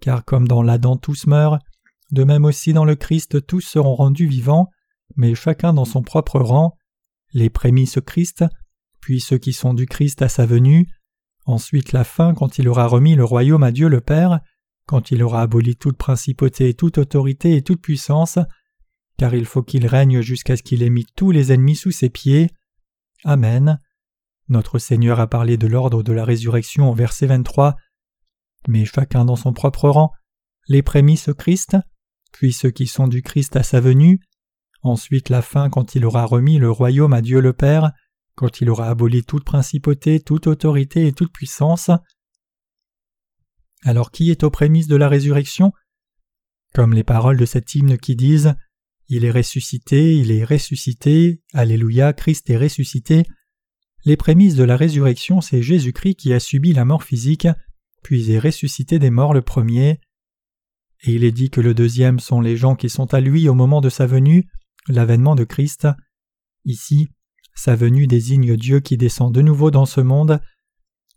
car 0.00 0.24
comme 0.24 0.48
dans 0.48 0.62
l'Adam 0.62 0.96
tous 0.96 1.26
meurent, 1.26 1.58
de 2.10 2.24
même 2.24 2.44
aussi 2.44 2.72
dans 2.72 2.84
le 2.84 2.96
Christ 2.96 3.46
tous 3.46 3.60
seront 3.60 3.94
rendus 3.94 4.26
vivants, 4.26 4.68
mais 5.16 5.34
chacun 5.34 5.72
dans 5.72 5.84
son 5.84 6.02
propre 6.02 6.40
rang, 6.40 6.76
les 7.32 7.50
prémices 7.50 7.98
Christ, 8.04 8.44
puis 9.00 9.20
ceux 9.20 9.38
qui 9.38 9.52
sont 9.52 9.74
du 9.74 9.86
Christ 9.86 10.22
à 10.22 10.28
sa 10.28 10.46
venue, 10.46 10.88
ensuite 11.46 11.92
la 11.92 12.04
fin 12.04 12.34
quand 12.34 12.58
il 12.58 12.68
aura 12.68 12.86
remis 12.86 13.14
le 13.14 13.24
royaume 13.24 13.62
à 13.62 13.72
Dieu 13.72 13.88
le 13.88 14.00
Père, 14.00 14.40
quand 14.86 15.10
il 15.10 15.22
aura 15.22 15.42
aboli 15.42 15.76
toute 15.76 15.96
principauté, 15.96 16.74
toute 16.74 16.98
autorité 16.98 17.56
et 17.56 17.62
toute 17.62 17.80
puissance, 17.80 18.38
car 19.18 19.34
il 19.34 19.44
faut 19.44 19.62
qu'il 19.62 19.86
règne 19.86 20.20
jusqu'à 20.20 20.56
ce 20.56 20.62
qu'il 20.62 20.82
ait 20.82 20.90
mis 20.90 21.06
tous 21.14 21.30
les 21.30 21.52
ennemis 21.52 21.76
sous 21.76 21.92
ses 21.92 22.10
pieds, 22.10 22.50
Amen. 23.24 23.78
Notre 24.48 24.78
Seigneur 24.78 25.20
a 25.20 25.26
parlé 25.26 25.56
de 25.56 25.66
l'ordre 25.66 26.02
de 26.02 26.12
la 26.12 26.24
résurrection 26.24 26.90
au 26.90 26.94
verset 26.94 27.26
23. 27.26 27.76
Mais 28.68 28.84
chacun 28.84 29.24
dans 29.24 29.36
son 29.36 29.52
propre 29.52 29.88
rang, 29.88 30.12
les 30.68 30.82
prémices 30.82 31.30
Christ, 31.36 31.76
puis 32.32 32.52
ceux 32.52 32.70
qui 32.70 32.86
sont 32.86 33.08
du 33.08 33.22
Christ 33.22 33.56
à 33.56 33.62
sa 33.62 33.80
venue, 33.80 34.20
ensuite 34.82 35.28
la 35.28 35.42
fin 35.42 35.70
quand 35.70 35.94
il 35.94 36.04
aura 36.04 36.24
remis 36.24 36.58
le 36.58 36.70
royaume 36.70 37.12
à 37.12 37.22
Dieu 37.22 37.40
le 37.40 37.52
Père, 37.52 37.92
quand 38.34 38.60
il 38.60 38.70
aura 38.70 38.88
aboli 38.88 39.24
toute 39.24 39.44
principauté, 39.44 40.20
toute 40.20 40.46
autorité 40.46 41.06
et 41.06 41.12
toute 41.12 41.32
puissance. 41.32 41.90
Alors 43.84 44.10
qui 44.10 44.30
est 44.30 44.44
aux 44.44 44.50
prémices 44.50 44.88
de 44.88 44.96
la 44.96 45.08
résurrection? 45.08 45.72
Comme 46.74 46.92
les 46.92 47.04
paroles 47.04 47.36
de 47.36 47.46
cet 47.46 47.74
hymne 47.74 47.98
qui 47.98 48.16
disent 48.16 48.54
il 49.10 49.24
est 49.24 49.32
ressuscité, 49.32 50.16
il 50.16 50.30
est 50.30 50.44
ressuscité, 50.44 51.42
Alléluia, 51.52 52.12
Christ 52.12 52.48
est 52.48 52.56
ressuscité. 52.56 53.24
Les 54.04 54.16
prémices 54.16 54.54
de 54.54 54.62
la 54.62 54.76
résurrection, 54.76 55.40
c'est 55.40 55.62
Jésus-Christ 55.62 56.14
qui 56.14 56.32
a 56.32 56.38
subi 56.38 56.72
la 56.72 56.84
mort 56.84 57.02
physique, 57.02 57.48
puis 58.04 58.30
est 58.30 58.38
ressuscité 58.38 59.00
des 59.00 59.10
morts 59.10 59.34
le 59.34 59.42
premier. 59.42 60.00
Et 61.02 61.12
il 61.12 61.24
est 61.24 61.32
dit 61.32 61.50
que 61.50 61.60
le 61.60 61.74
deuxième 61.74 62.20
sont 62.20 62.40
les 62.40 62.56
gens 62.56 62.76
qui 62.76 62.88
sont 62.88 63.12
à 63.12 63.20
lui 63.20 63.48
au 63.48 63.54
moment 63.54 63.80
de 63.80 63.88
sa 63.88 64.06
venue, 64.06 64.48
l'avènement 64.86 65.34
de 65.34 65.44
Christ. 65.44 65.88
Ici, 66.64 67.08
sa 67.56 67.74
venue 67.74 68.06
désigne 68.06 68.56
Dieu 68.56 68.78
qui 68.78 68.96
descend 68.96 69.34
de 69.34 69.42
nouveau 69.42 69.72
dans 69.72 69.86
ce 69.86 70.00
monde. 70.00 70.40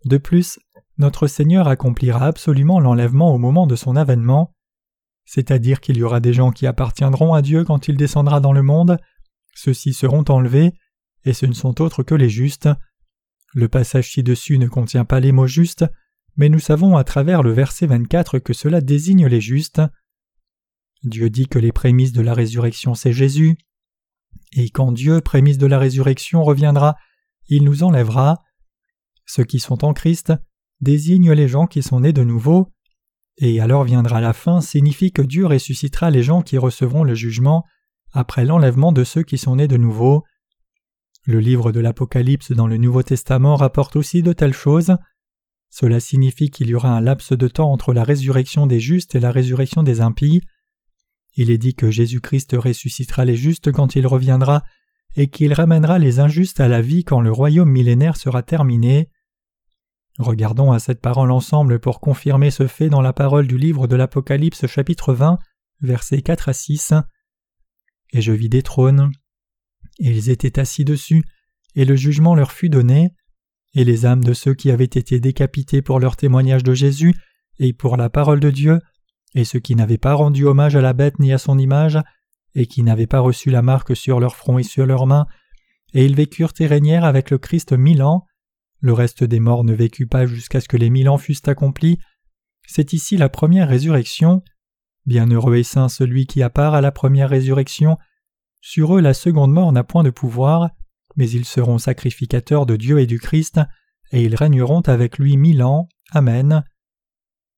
De 0.05 0.17
plus, 0.17 0.59
notre 0.97 1.27
Seigneur 1.27 1.67
accomplira 1.67 2.25
absolument 2.25 2.79
l'enlèvement 2.79 3.35
au 3.35 3.37
moment 3.37 3.67
de 3.67 3.75
son 3.75 3.95
avènement, 3.95 4.51
c'est-à-dire 5.25 5.79
qu'il 5.79 5.97
y 5.97 6.03
aura 6.03 6.19
des 6.19 6.33
gens 6.33 6.51
qui 6.51 6.67
appartiendront 6.67 7.33
à 7.33 7.41
Dieu 7.41 7.63
quand 7.63 7.87
il 7.87 7.97
descendra 7.97 8.39
dans 8.39 8.53
le 8.53 8.63
monde, 8.63 8.97
ceux-ci 9.55 9.93
seront 9.93 10.25
enlevés, 10.29 10.73
et 11.25 11.33
ce 11.33 11.45
ne 11.45 11.53
sont 11.53 11.81
autres 11.81 12.03
que 12.03 12.15
les 12.15 12.29
justes. 12.29 12.69
Le 13.53 13.67
passage 13.67 14.11
ci-dessus 14.11 14.57
ne 14.57 14.67
contient 14.67 15.05
pas 15.05 15.19
les 15.19 15.31
mots 15.31 15.47
justes, 15.47 15.85
mais 16.35 16.49
nous 16.49 16.59
savons 16.59 16.97
à 16.97 17.03
travers 17.03 17.43
le 17.43 17.51
verset 17.51 17.85
24 17.85 18.39
que 18.39 18.53
cela 18.53 18.81
désigne 18.81 19.27
les 19.27 19.41
justes. 19.41 19.81
Dieu 21.03 21.29
dit 21.29 21.47
que 21.47 21.59
les 21.59 21.71
prémices 21.71 22.13
de 22.13 22.21
la 22.21 22.33
résurrection 22.33 22.95
c'est 22.95 23.13
Jésus, 23.13 23.57
et 24.55 24.69
quand 24.69 24.91
Dieu, 24.91 25.21
prémisse 25.21 25.57
de 25.57 25.67
la 25.67 25.79
résurrection, 25.79 26.43
reviendra, 26.43 26.95
il 27.47 27.63
nous 27.63 27.83
enlèvera. 27.83 28.43
Ceux 29.25 29.43
qui 29.43 29.59
sont 29.59 29.85
en 29.85 29.93
Christ 29.93 30.33
désignent 30.81 31.31
les 31.31 31.47
gens 31.47 31.65
qui 31.65 31.81
sont 31.81 32.01
nés 32.01 32.13
de 32.13 32.23
nouveau, 32.23 32.72
et 33.37 33.59
alors 33.59 33.83
viendra 33.83 34.21
la 34.21 34.33
fin 34.33 34.61
signifie 34.61 35.11
que 35.11 35.21
Dieu 35.21 35.45
ressuscitera 35.45 36.11
les 36.11 36.23
gens 36.23 36.41
qui 36.41 36.57
recevront 36.57 37.03
le 37.03 37.15
jugement 37.15 37.65
après 38.11 38.45
l'enlèvement 38.45 38.91
de 38.91 39.03
ceux 39.03 39.23
qui 39.23 39.37
sont 39.37 39.55
nés 39.55 39.67
de 39.67 39.77
nouveau. 39.77 40.23
Le 41.25 41.39
livre 41.39 41.71
de 41.71 41.79
l'Apocalypse 41.79 42.51
dans 42.51 42.67
le 42.67 42.77
Nouveau 42.77 43.01
Testament 43.01 43.55
rapporte 43.55 43.95
aussi 43.95 44.21
de 44.21 44.33
telles 44.33 44.53
choses. 44.53 44.95
Cela 45.69 45.99
signifie 45.99 46.51
qu'il 46.51 46.67
y 46.67 46.75
aura 46.75 46.95
un 46.95 47.01
laps 47.01 47.33
de 47.33 47.47
temps 47.47 47.71
entre 47.71 47.93
la 47.93 48.03
résurrection 48.03 48.67
des 48.67 48.79
justes 48.79 49.15
et 49.15 49.19
la 49.19 49.31
résurrection 49.31 49.81
des 49.81 50.01
impies. 50.01 50.41
Il 51.35 51.49
est 51.49 51.57
dit 51.57 51.73
que 51.73 51.89
Jésus-Christ 51.89 52.55
ressuscitera 52.59 53.25
les 53.25 53.35
justes 53.35 53.71
quand 53.71 53.95
il 53.95 54.05
reviendra, 54.05 54.63
et 55.15 55.27
qu'il 55.27 55.53
ramènera 55.53 55.97
les 55.97 56.19
injustes 56.19 56.59
à 56.59 56.67
la 56.67 56.81
vie 56.81 57.03
quand 57.03 57.21
le 57.21 57.31
royaume 57.31 57.69
millénaire 57.69 58.17
sera 58.17 58.43
terminé. 58.43 59.09
Regardons 60.19 60.71
à 60.71 60.79
cette 60.79 61.01
parole 61.01 61.31
ensemble 61.31 61.79
pour 61.79 61.99
confirmer 61.99 62.51
ce 62.51 62.67
fait 62.67 62.89
dans 62.89 63.01
la 63.01 63.13
parole 63.13 63.47
du 63.47 63.57
livre 63.57 63.87
de 63.87 63.95
l'Apocalypse 63.95 64.67
chapitre 64.67 65.13
20, 65.13 65.39
versets 65.81 66.21
4 66.21 66.49
à 66.49 66.53
6. 66.53 66.93
Et 68.11 68.21
je 68.21 68.31
vis 68.31 68.49
des 68.49 68.61
trônes, 68.61 69.11
et 69.99 70.11
ils 70.11 70.29
étaient 70.29 70.59
assis 70.59 70.85
dessus, 70.85 71.23
et 71.75 71.85
le 71.85 71.95
jugement 71.95 72.35
leur 72.35 72.51
fut 72.51 72.69
donné, 72.69 73.13
et 73.73 73.83
les 73.83 74.05
âmes 74.05 74.23
de 74.23 74.33
ceux 74.33 74.53
qui 74.53 74.69
avaient 74.69 74.83
été 74.85 75.19
décapités 75.19 75.81
pour 75.81 75.99
leur 75.99 76.15
témoignage 76.15 76.63
de 76.63 76.75
Jésus 76.75 77.15
et 77.59 77.73
pour 77.73 77.97
la 77.97 78.09
parole 78.09 78.39
de 78.39 78.51
Dieu 78.51 78.79
et 79.35 79.45
ceux 79.45 79.59
qui 79.59 79.75
n'avaient 79.75 79.97
pas 79.97 80.13
rendu 80.13 80.45
hommage 80.45 80.75
à 80.75 80.81
la 80.81 80.93
bête 80.93 81.19
ni 81.19 81.33
à 81.33 81.37
son 81.37 81.57
image, 81.57 81.99
et 82.55 82.67
qui 82.67 82.83
n'avaient 82.83 83.07
pas 83.07 83.19
reçu 83.19 83.49
la 83.49 83.61
marque 83.61 83.95
sur 83.95 84.19
leur 84.19 84.35
front 84.35 84.59
et 84.59 84.63
sur 84.63 84.85
leurs 84.85 85.07
mains, 85.07 85.25
et 85.93 86.05
ils 86.05 86.15
vécurent 86.15 86.53
et 86.59 86.67
régnèrent 86.67 87.05
avec 87.05 87.31
le 87.31 87.37
Christ 87.37 87.73
mille 87.73 88.03
ans. 88.03 88.25
Le 88.83 88.91
reste 88.91 89.23
des 89.23 89.39
morts 89.39 89.63
ne 89.63 89.73
vécut 89.73 90.07
pas 90.07 90.25
jusqu'à 90.25 90.59
ce 90.59 90.67
que 90.67 90.75
les 90.75 90.89
mille 90.89 91.07
ans 91.07 91.17
fussent 91.17 91.47
accomplis. 91.47 91.99
C'est 92.67 92.91
ici 92.91 93.15
la 93.15 93.29
première 93.29 93.69
résurrection. 93.69 94.43
Bienheureux 95.05 95.55
et 95.55 95.63
saint 95.63 95.87
celui 95.87 96.27
qui 96.27 96.43
a 96.43 96.49
part 96.49 96.73
à 96.73 96.81
la 96.81 96.91
première 96.91 97.29
résurrection. 97.29 97.97
Sur 98.59 98.97
eux 98.97 98.99
la 98.99 99.13
seconde 99.13 99.53
mort 99.53 99.71
n'a 99.71 99.85
point 99.85 100.03
de 100.03 100.09
pouvoir, 100.09 100.69
mais 101.15 101.29
ils 101.29 101.45
seront 101.45 101.77
sacrificateurs 101.77 102.65
de 102.65 102.75
Dieu 102.75 102.99
et 102.99 103.05
du 103.05 103.21
Christ, 103.21 103.61
et 104.11 104.21
ils 104.21 104.35
régneront 104.35 104.81
avec 104.81 105.17
lui 105.17 105.37
mille 105.37 105.63
ans. 105.63 105.87
Amen. 106.11 106.65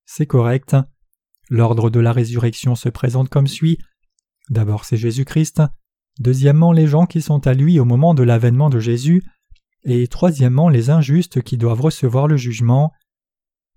C'est 0.06 0.28
correct. 0.28 0.76
L'ordre 1.50 1.90
de 1.90 2.00
la 2.00 2.12
résurrection 2.12 2.76
se 2.76 2.90
présente 2.90 3.30
comme 3.30 3.48
suit. 3.48 3.80
D'abord 4.52 4.86
c'est 4.86 4.98
Jésus-Christ, 4.98 5.64
deuxièmement 6.20 6.72
les 6.72 6.86
gens 6.86 7.08
qui 7.08 7.24
sont 7.24 7.48
à 7.48 7.56
lui 7.56 7.80
au 7.80 7.86
moment 7.86 8.14
de 8.14 8.22
l'avènement 8.22 8.70
de 8.70 8.80
Jésus, 8.80 9.24
et 9.86 10.08
troisièmement 10.08 10.68
les 10.68 10.90
injustes 10.90 11.42
qui 11.42 11.58
doivent 11.58 11.82
recevoir 11.82 12.28
le 12.28 12.38
jugement. 12.38 12.92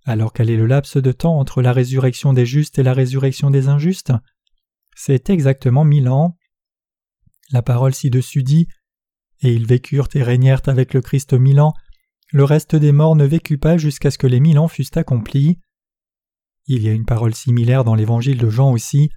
Alors 0.04 0.32
quel 0.32 0.50
est 0.50 0.56
le 0.56 0.66
laps 0.66 0.96
de 0.96 1.12
temps 1.12 1.38
entre 1.38 1.62
la 1.62 1.72
résurrection 1.72 2.32
des 2.32 2.46
justes 2.46 2.78
et 2.78 2.82
la 2.82 2.94
résurrection 2.94 3.50
des 3.50 3.68
injustes? 3.68 4.12
C'est 4.96 5.30
exactement 5.30 5.84
mille 5.84 6.08
ans. 6.08 6.36
La 7.52 7.62
parole 7.62 7.94
ci-dessus 7.94 8.42
dit 8.42 8.66
Et 9.42 9.52
ils 9.52 9.66
vécurent 9.66 10.08
et 10.14 10.22
régnèrent 10.22 10.62
avec 10.66 10.94
le 10.94 11.02
Christ 11.02 11.34
mille 11.34 11.60
ans, 11.60 11.74
le 12.30 12.44
reste 12.44 12.76
des 12.76 12.92
morts 12.92 13.16
ne 13.16 13.24
vécut 13.24 13.58
pas 13.58 13.78
jusqu'à 13.78 14.10
ce 14.10 14.18
que 14.18 14.26
les 14.26 14.40
mille 14.40 14.58
ans 14.58 14.68
fussent 14.68 14.96
accomplis. 14.96 15.58
Il 16.66 16.82
y 16.82 16.88
a 16.88 16.92
une 16.92 17.06
parole 17.06 17.34
similaire 17.34 17.84
dans 17.84 17.94
l'évangile 17.94 18.36
de 18.36 18.50
Jean 18.50 18.70
aussi. 18.70 19.08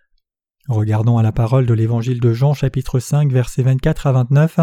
Regardons 0.69 1.17
à 1.17 1.23
la 1.23 1.33
parole 1.33 1.65
de 1.65 1.73
l'évangile 1.73 2.21
de 2.21 2.31
Jean 2.31 2.53
chapitre 2.53 2.99
5 2.99 3.29
versets 3.29 3.63
24 3.63 4.07
à 4.07 4.11
29. 4.13 4.59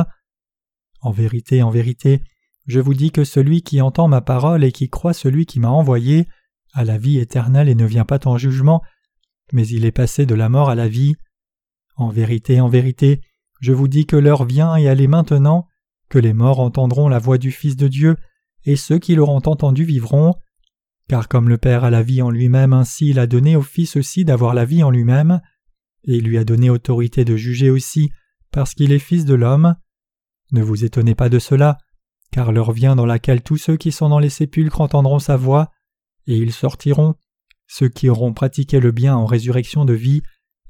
En 1.00 1.10
vérité, 1.10 1.62
en 1.62 1.70
vérité, 1.70 2.22
je 2.66 2.80
vous 2.80 2.94
dis 2.94 3.10
que 3.10 3.24
celui 3.24 3.62
qui 3.62 3.80
entend 3.80 4.08
ma 4.08 4.20
parole 4.20 4.64
et 4.64 4.72
qui 4.72 4.88
croit 4.88 5.14
celui 5.14 5.46
qui 5.46 5.60
m'a 5.60 5.70
envoyé 5.70 6.26
a 6.74 6.84
la 6.84 6.98
vie 6.98 7.18
éternelle 7.18 7.68
et 7.68 7.74
ne 7.74 7.86
vient 7.86 8.04
pas 8.04 8.20
en 8.26 8.36
jugement, 8.36 8.82
mais 9.52 9.66
il 9.66 9.84
est 9.84 9.92
passé 9.92 10.26
de 10.26 10.34
la 10.34 10.48
mort 10.48 10.70
à 10.70 10.74
la 10.74 10.88
vie. 10.88 11.16
En 11.96 12.10
vérité, 12.10 12.60
en 12.60 12.68
vérité, 12.68 13.20
je 13.60 13.72
vous 13.72 13.88
dis 13.88 14.06
que 14.06 14.16
l'heure 14.16 14.44
vient 14.44 14.76
et 14.76 14.84
elle 14.84 15.00
est 15.00 15.08
maintenant, 15.08 15.66
que 16.08 16.18
les 16.18 16.32
morts 16.32 16.60
entendront 16.60 17.08
la 17.08 17.18
voix 17.18 17.38
du 17.38 17.50
Fils 17.50 17.76
de 17.76 17.88
Dieu, 17.88 18.16
et 18.64 18.76
ceux 18.76 18.98
qui 18.98 19.14
l'auront 19.14 19.42
entendu 19.46 19.84
vivront. 19.84 20.34
Car 21.08 21.28
comme 21.28 21.48
le 21.48 21.58
Père 21.58 21.84
a 21.84 21.90
la 21.90 22.02
vie 22.02 22.22
en 22.22 22.30
lui-même, 22.30 22.72
ainsi 22.72 23.08
il 23.08 23.18
a 23.18 23.26
donné 23.26 23.56
au 23.56 23.62
Fils 23.62 23.96
aussi 23.96 24.24
d'avoir 24.24 24.52
la 24.52 24.64
vie 24.64 24.82
en 24.82 24.90
lui-même, 24.90 25.40
et 26.04 26.16
il 26.16 26.24
lui 26.24 26.38
a 26.38 26.44
donné 26.44 26.70
autorité 26.70 27.24
de 27.24 27.36
juger 27.36 27.70
aussi, 27.70 28.10
parce 28.50 28.74
qu'il 28.74 28.92
est 28.92 28.98
Fils 28.98 29.24
de 29.24 29.34
l'homme. 29.34 29.74
Ne 30.52 30.62
vous 30.62 30.84
étonnez 30.84 31.14
pas 31.14 31.28
de 31.28 31.38
cela, 31.38 31.78
car 32.30 32.52
l'heure 32.52 32.72
vient 32.72 32.96
dans 32.96 33.06
laquelle 33.06 33.42
tous 33.42 33.56
ceux 33.56 33.76
qui 33.76 33.92
sont 33.92 34.08
dans 34.08 34.18
les 34.18 34.30
sépulcres 34.30 34.80
entendront 34.80 35.18
sa 35.18 35.36
voix, 35.36 35.70
et 36.26 36.36
ils 36.36 36.52
sortiront, 36.52 37.14
ceux 37.66 37.88
qui 37.88 38.08
auront 38.08 38.32
pratiqué 38.32 38.80
le 38.80 38.92
bien 38.92 39.16
en 39.16 39.26
résurrection 39.26 39.84
de 39.84 39.92
vie, 39.92 40.22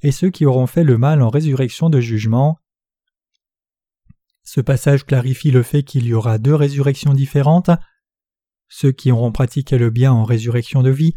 et 0.02 0.12
ceux 0.12 0.30
qui 0.30 0.46
auront 0.46 0.66
fait 0.66 0.84
le 0.84 0.98
mal 0.98 1.22
en 1.22 1.30
résurrection 1.30 1.90
de 1.90 2.00
jugement. 2.00 2.58
Ce 4.44 4.60
passage 4.60 5.04
clarifie 5.04 5.50
le 5.50 5.62
fait 5.62 5.82
qu'il 5.82 6.06
y 6.06 6.14
aura 6.14 6.38
deux 6.38 6.54
résurrections 6.54 7.12
différentes, 7.12 7.70
ceux 8.68 8.92
qui 8.92 9.12
auront 9.12 9.32
pratiqué 9.32 9.78
le 9.78 9.90
bien 9.90 10.12
en 10.12 10.24
résurrection 10.24 10.82
de 10.82 10.90
vie, 10.90 11.14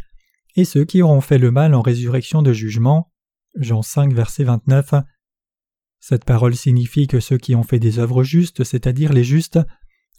et 0.56 0.66
ceux 0.66 0.86
qui 0.86 1.02
auront 1.02 1.22
fait 1.22 1.38
le 1.38 1.52
mal 1.52 1.74
en 1.74 1.82
résurrection 1.82 2.42
de 2.42 2.54
jugement. 2.54 3.12
Jean 3.56 3.82
5, 3.82 4.14
verset 4.14 4.44
29. 4.44 4.94
Cette 6.02 6.26
parole 6.26 6.56
signifie 6.56 7.08
que 7.08 7.20
ceux 7.20 7.38
qui 7.38 7.56
ont 7.56 7.64
fait 7.64 7.80
des 7.80 8.00
œuvres 8.00 8.24
justes, 8.24 8.64
c'est-à-dire 8.64 9.14
les 9.14 9.24
justes, 9.24 9.60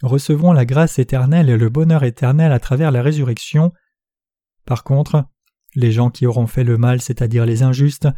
recevront 0.00 0.52
la 0.52 0.64
grâce 0.64 0.98
éternelle 0.98 1.50
et 1.50 1.58
le 1.58 1.68
bonheur 1.68 2.04
éternel 2.04 2.52
à 2.52 2.60
travers 2.60 2.92
la 2.92 3.02
résurrection. 3.02 3.72
Par 4.64 4.84
contre, 4.84 5.26
les 5.74 5.90
gens 5.92 6.10
qui 6.10 6.24
auront 6.24 6.46
fait 6.46 6.64
le 6.64 6.78
mal, 6.78 7.02
c'est-à-dire 7.02 7.44
les 7.44 7.62
injustes, 7.62 8.08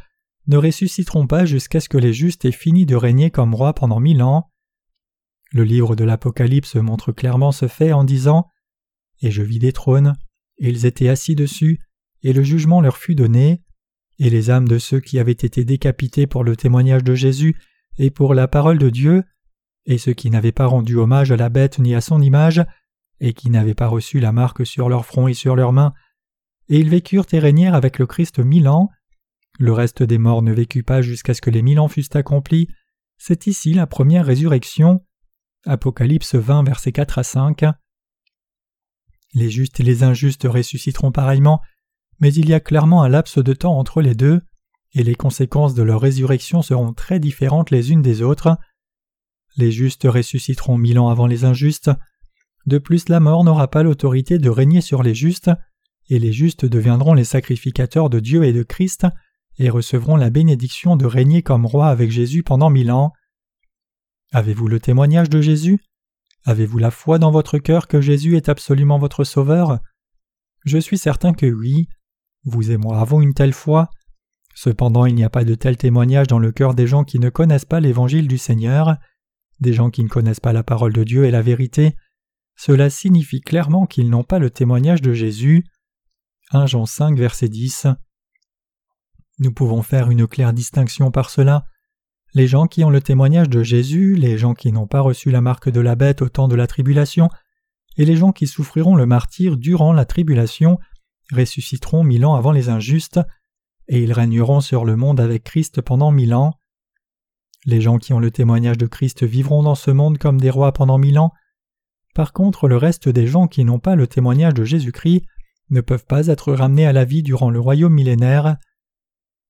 ne 0.46 0.58
ressusciteront 0.58 1.26
pas 1.26 1.46
jusqu'à 1.46 1.80
ce 1.80 1.88
que 1.88 1.98
les 1.98 2.12
justes 2.12 2.44
aient 2.44 2.52
fini 2.52 2.84
de 2.84 2.96
régner 2.96 3.30
comme 3.30 3.54
rois 3.54 3.74
pendant 3.74 3.98
mille 3.98 4.22
ans. 4.22 4.50
Le 5.50 5.64
livre 5.64 5.96
de 5.96 6.04
l'Apocalypse 6.04 6.76
montre 6.76 7.12
clairement 7.12 7.50
ce 7.50 7.66
fait 7.66 7.94
en 7.94 8.04
disant 8.04 8.46
et 9.22 9.30
je 9.30 9.42
vis 9.42 9.58
des 9.58 9.72
trônes, 9.72 10.14
et 10.58 10.68
ils 10.68 10.84
étaient 10.84 11.08
assis 11.08 11.34
dessus, 11.34 11.80
et 12.22 12.34
le 12.34 12.42
jugement 12.42 12.82
leur 12.82 12.98
fut 12.98 13.14
donné, 13.14 13.63
et 14.18 14.30
les 14.30 14.50
âmes 14.50 14.68
de 14.68 14.78
ceux 14.78 15.00
qui 15.00 15.18
avaient 15.18 15.32
été 15.32 15.64
décapités 15.64 16.26
pour 16.26 16.44
le 16.44 16.56
témoignage 16.56 17.04
de 17.04 17.14
Jésus 17.14 17.56
et 17.98 18.10
pour 18.10 18.34
la 18.34 18.48
parole 18.48 18.78
de 18.78 18.90
Dieu, 18.90 19.24
et 19.86 19.98
ceux 19.98 20.14
qui 20.14 20.30
n'avaient 20.30 20.52
pas 20.52 20.66
rendu 20.66 20.96
hommage 20.96 21.32
à 21.32 21.36
la 21.36 21.48
bête 21.48 21.78
ni 21.78 21.94
à 21.94 22.00
son 22.00 22.20
image, 22.20 22.64
et 23.20 23.32
qui 23.32 23.50
n'avaient 23.50 23.74
pas 23.74 23.86
reçu 23.86 24.20
la 24.20 24.32
marque 24.32 24.66
sur 24.66 24.88
leur 24.88 25.06
front 25.06 25.28
et 25.28 25.34
sur 25.34 25.56
leurs 25.56 25.72
mains, 25.72 25.94
et 26.68 26.78
ils 26.78 26.88
vécurent 26.88 27.26
et 27.32 27.38
régnèrent 27.38 27.74
avec 27.74 27.98
le 27.98 28.06
Christ 28.06 28.38
mille 28.38 28.68
ans. 28.68 28.90
Le 29.58 29.72
reste 29.72 30.02
des 30.02 30.18
morts 30.18 30.42
ne 30.42 30.52
vécut 30.52 30.82
pas 30.82 31.02
jusqu'à 31.02 31.34
ce 31.34 31.40
que 31.40 31.50
les 31.50 31.62
mille 31.62 31.78
ans 31.78 31.88
fussent 31.88 32.14
accomplis. 32.16 32.68
C'est 33.18 33.46
ici 33.46 33.74
la 33.74 33.86
première 33.86 34.26
résurrection. 34.26 35.04
Apocalypse 35.66 36.34
20, 36.34 36.64
versets 36.64 36.92
4 36.92 37.18
à 37.18 37.22
5. 37.22 37.64
Les 39.34 39.50
justes 39.50 39.80
et 39.80 39.82
les 39.82 40.02
injustes 40.02 40.46
ressusciteront 40.48 41.12
pareillement, 41.12 41.60
mais 42.20 42.32
il 42.32 42.48
y 42.48 42.54
a 42.54 42.60
clairement 42.60 43.02
un 43.02 43.08
laps 43.08 43.38
de 43.38 43.52
temps 43.52 43.78
entre 43.78 44.00
les 44.00 44.14
deux, 44.14 44.40
et 44.92 45.02
les 45.02 45.14
conséquences 45.14 45.74
de 45.74 45.82
leur 45.82 46.00
résurrection 46.00 46.62
seront 46.62 46.92
très 46.92 47.18
différentes 47.18 47.70
les 47.70 47.90
unes 47.90 48.02
des 48.02 48.22
autres. 48.22 48.56
Les 49.56 49.72
justes 49.72 50.04
ressusciteront 50.04 50.78
mille 50.78 50.98
ans 50.98 51.08
avant 51.08 51.26
les 51.26 51.44
injustes. 51.44 51.90
De 52.66 52.78
plus, 52.78 53.08
la 53.08 53.20
mort 53.20 53.44
n'aura 53.44 53.68
pas 53.68 53.82
l'autorité 53.82 54.38
de 54.38 54.48
régner 54.48 54.80
sur 54.80 55.02
les 55.02 55.14
justes, 55.14 55.50
et 56.08 56.18
les 56.18 56.32
justes 56.32 56.64
deviendront 56.64 57.14
les 57.14 57.24
sacrificateurs 57.24 58.10
de 58.10 58.20
Dieu 58.20 58.44
et 58.44 58.52
de 58.52 58.62
Christ, 58.62 59.06
et 59.58 59.70
recevront 59.70 60.16
la 60.16 60.30
bénédiction 60.30 60.96
de 60.96 61.06
régner 61.06 61.42
comme 61.42 61.66
roi 61.66 61.88
avec 61.88 62.10
Jésus 62.10 62.42
pendant 62.42 62.70
mille 62.70 62.90
ans. 62.90 63.12
Avez-vous 64.32 64.68
le 64.68 64.80
témoignage 64.80 65.30
de 65.30 65.40
Jésus? 65.40 65.78
Avez-vous 66.44 66.78
la 66.78 66.90
foi 66.90 67.18
dans 67.18 67.30
votre 67.30 67.58
cœur 67.58 67.86
que 67.86 68.00
Jésus 68.00 68.36
est 68.36 68.48
absolument 68.48 68.98
votre 68.98 69.24
Sauveur? 69.24 69.78
Je 70.64 70.78
suis 70.78 70.98
certain 70.98 71.32
que 71.32 71.46
oui. 71.46 71.88
Vous 72.44 72.70
et 72.70 72.76
moi 72.76 73.00
avons 73.00 73.20
une 73.20 73.34
telle 73.34 73.52
foi. 73.52 73.90
Cependant, 74.54 75.06
il 75.06 75.14
n'y 75.14 75.24
a 75.24 75.30
pas 75.30 75.44
de 75.44 75.54
tel 75.54 75.76
témoignage 75.76 76.26
dans 76.26 76.38
le 76.38 76.52
cœur 76.52 76.74
des 76.74 76.86
gens 76.86 77.04
qui 77.04 77.18
ne 77.18 77.30
connaissent 77.30 77.64
pas 77.64 77.80
l'évangile 77.80 78.28
du 78.28 78.38
Seigneur. 78.38 78.96
des 79.60 79.72
gens 79.72 79.88
qui 79.88 80.02
ne 80.02 80.08
connaissent 80.08 80.40
pas 80.40 80.52
la 80.52 80.64
parole 80.64 80.92
de 80.92 81.04
Dieu 81.04 81.24
et 81.24 81.30
la 81.30 81.40
vérité, 81.40 81.94
cela 82.56 82.90
signifie 82.90 83.40
clairement 83.40 83.86
qu'ils 83.86 84.10
n'ont 84.10 84.24
pas 84.24 84.38
le 84.38 84.50
témoignage 84.50 85.00
de 85.02 85.12
Jésus. 85.12 85.64
1 86.50 86.66
Jean 86.66 86.86
5, 86.86 87.18
verset 87.18 87.48
10. 87.48 87.86
Nous 89.38 89.52
pouvons 89.52 89.82
faire 89.82 90.10
une 90.10 90.26
claire 90.26 90.52
distinction 90.52 91.10
par 91.10 91.30
cela. 91.30 91.64
Les 92.34 92.46
gens 92.46 92.66
qui 92.66 92.84
ont 92.84 92.90
le 92.90 93.00
témoignage 93.00 93.48
de 93.48 93.62
Jésus, 93.62 94.14
les 94.14 94.38
gens 94.38 94.54
qui 94.54 94.72
n'ont 94.72 94.86
pas 94.86 95.00
reçu 95.00 95.30
la 95.30 95.40
marque 95.40 95.68
de 95.68 95.80
la 95.80 95.96
bête 95.96 96.22
au 96.22 96.28
temps 96.28 96.48
de 96.48 96.54
la 96.54 96.66
tribulation, 96.66 97.28
et 97.96 98.04
les 98.04 98.16
gens 98.16 98.32
qui 98.32 98.46
souffriront 98.46 98.96
le 98.96 99.06
martyr 99.06 99.56
durant 99.56 99.92
la 99.92 100.04
tribulation, 100.04 100.78
ressusciteront 101.32 102.04
mille 102.04 102.26
ans 102.26 102.34
avant 102.34 102.52
les 102.52 102.68
injustes, 102.68 103.20
et 103.88 104.02
ils 104.02 104.12
régneront 104.12 104.60
sur 104.60 104.84
le 104.84 104.96
monde 104.96 105.20
avec 105.20 105.44
Christ 105.44 105.80
pendant 105.80 106.10
mille 106.10 106.34
ans. 106.34 106.54
Les 107.66 107.80
gens 107.80 107.98
qui 107.98 108.12
ont 108.12 108.20
le 108.20 108.30
témoignage 108.30 108.78
de 108.78 108.86
Christ 108.86 109.24
vivront 109.24 109.62
dans 109.62 109.74
ce 109.74 109.90
monde 109.90 110.18
comme 110.18 110.40
des 110.40 110.50
rois 110.50 110.72
pendant 110.72 110.98
mille 110.98 111.18
ans. 111.18 111.32
Par 112.14 112.32
contre, 112.32 112.68
le 112.68 112.76
reste 112.76 113.08
des 113.08 113.26
gens 113.26 113.46
qui 113.46 113.64
n'ont 113.64 113.78
pas 113.78 113.96
le 113.96 114.06
témoignage 114.06 114.54
de 114.54 114.64
Jésus-Christ 114.64 115.24
ne 115.70 115.80
peuvent 115.80 116.06
pas 116.06 116.26
être 116.26 116.52
ramenés 116.52 116.86
à 116.86 116.92
la 116.92 117.04
vie 117.04 117.22
durant 117.22 117.50
le 117.50 117.58
royaume 117.58 117.94
millénaire. 117.94 118.56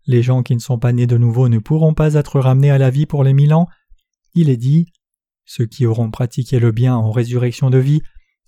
Les 0.07 0.23
gens 0.23 0.43
qui 0.43 0.55
ne 0.55 0.61
sont 0.61 0.79
pas 0.79 0.93
nés 0.93 1.07
de 1.07 1.19
nouveau 1.19 1.49
ne 1.49 1.59
pourront 1.59 1.95
pas 1.95 2.15
être 2.15 2.39
ramenés 2.39 2.71
à 2.71 2.79
la 2.79 2.91
vie 2.91 3.07
pour 3.07 3.25
les 3.25 3.35
mille 3.35 3.53
ans. 3.53 3.69
Il 4.35 4.49
est 4.49 4.57
dit 4.57 4.87
Ceux 5.45 5.67
qui 5.67 5.87
auront 5.87 6.11
pratiqué 6.11 6.61
le 6.61 6.73
bien 6.73 6.95
en 6.95 7.11
résurrection 7.11 7.69
de 7.71 7.79
vie, 7.79 8.01